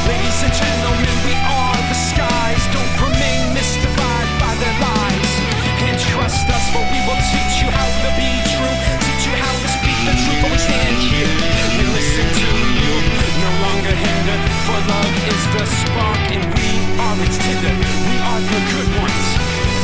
Ladies 0.04 0.38
and 0.44 0.52
gentlemen, 0.52 1.16
we 1.24 1.34
are 1.48 1.80
the 1.88 1.98
skies. 2.12 2.62
Don't 2.76 2.94
remain 3.08 3.56
mystified 3.56 4.28
by 4.36 4.52
their 4.60 4.76
lies. 4.84 5.32
And 5.80 5.96
trust 6.12 6.44
us, 6.44 6.64
for 6.76 6.84
we 6.92 7.00
will 7.08 7.22
teach 7.32 7.54
you 7.64 7.68
how 7.72 7.88
to 8.04 8.10
be 8.20 8.30
true. 8.52 8.76
Teach 9.00 9.24
you 9.32 9.34
how 9.40 9.54
to 9.64 9.68
speak 9.80 9.98
the 10.04 10.12
truth. 10.12 10.40
But 10.44 10.50
we 10.52 10.60
stand 10.60 10.98
here 11.08 11.32
and 11.80 11.88
listen 11.96 12.26
to 12.36 12.48
you. 12.84 12.94
No 13.40 13.50
longer 13.64 13.94
hinder, 13.96 14.55
for 14.66 14.82
love 14.90 15.14
is 15.30 15.44
the 15.54 15.62
spark 15.62 16.26
and 16.34 16.42
we 16.42 16.70
are 16.98 17.16
its 17.22 17.38
tinder. 17.38 17.70
We 17.70 18.16
are 18.18 18.42
the 18.50 18.60
good 18.74 18.90
ones, 18.98 19.26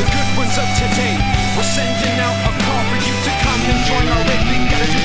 the 0.03 0.07
good 0.11 0.31
ones 0.35 0.59
of 0.59 0.67
today. 0.75 1.23
We're 1.55 1.71
sending 1.71 2.19
out 2.19 2.35
a 2.35 2.51
call 2.51 2.83
for 2.91 2.99
you 2.99 3.15
to 3.15 3.33
come 3.47 3.63
and 3.63 3.79
join 3.87 4.07
our 4.11 4.23
ring. 4.27 4.43
We 4.51 4.59
gotta 4.67 4.91
do 4.91 5.02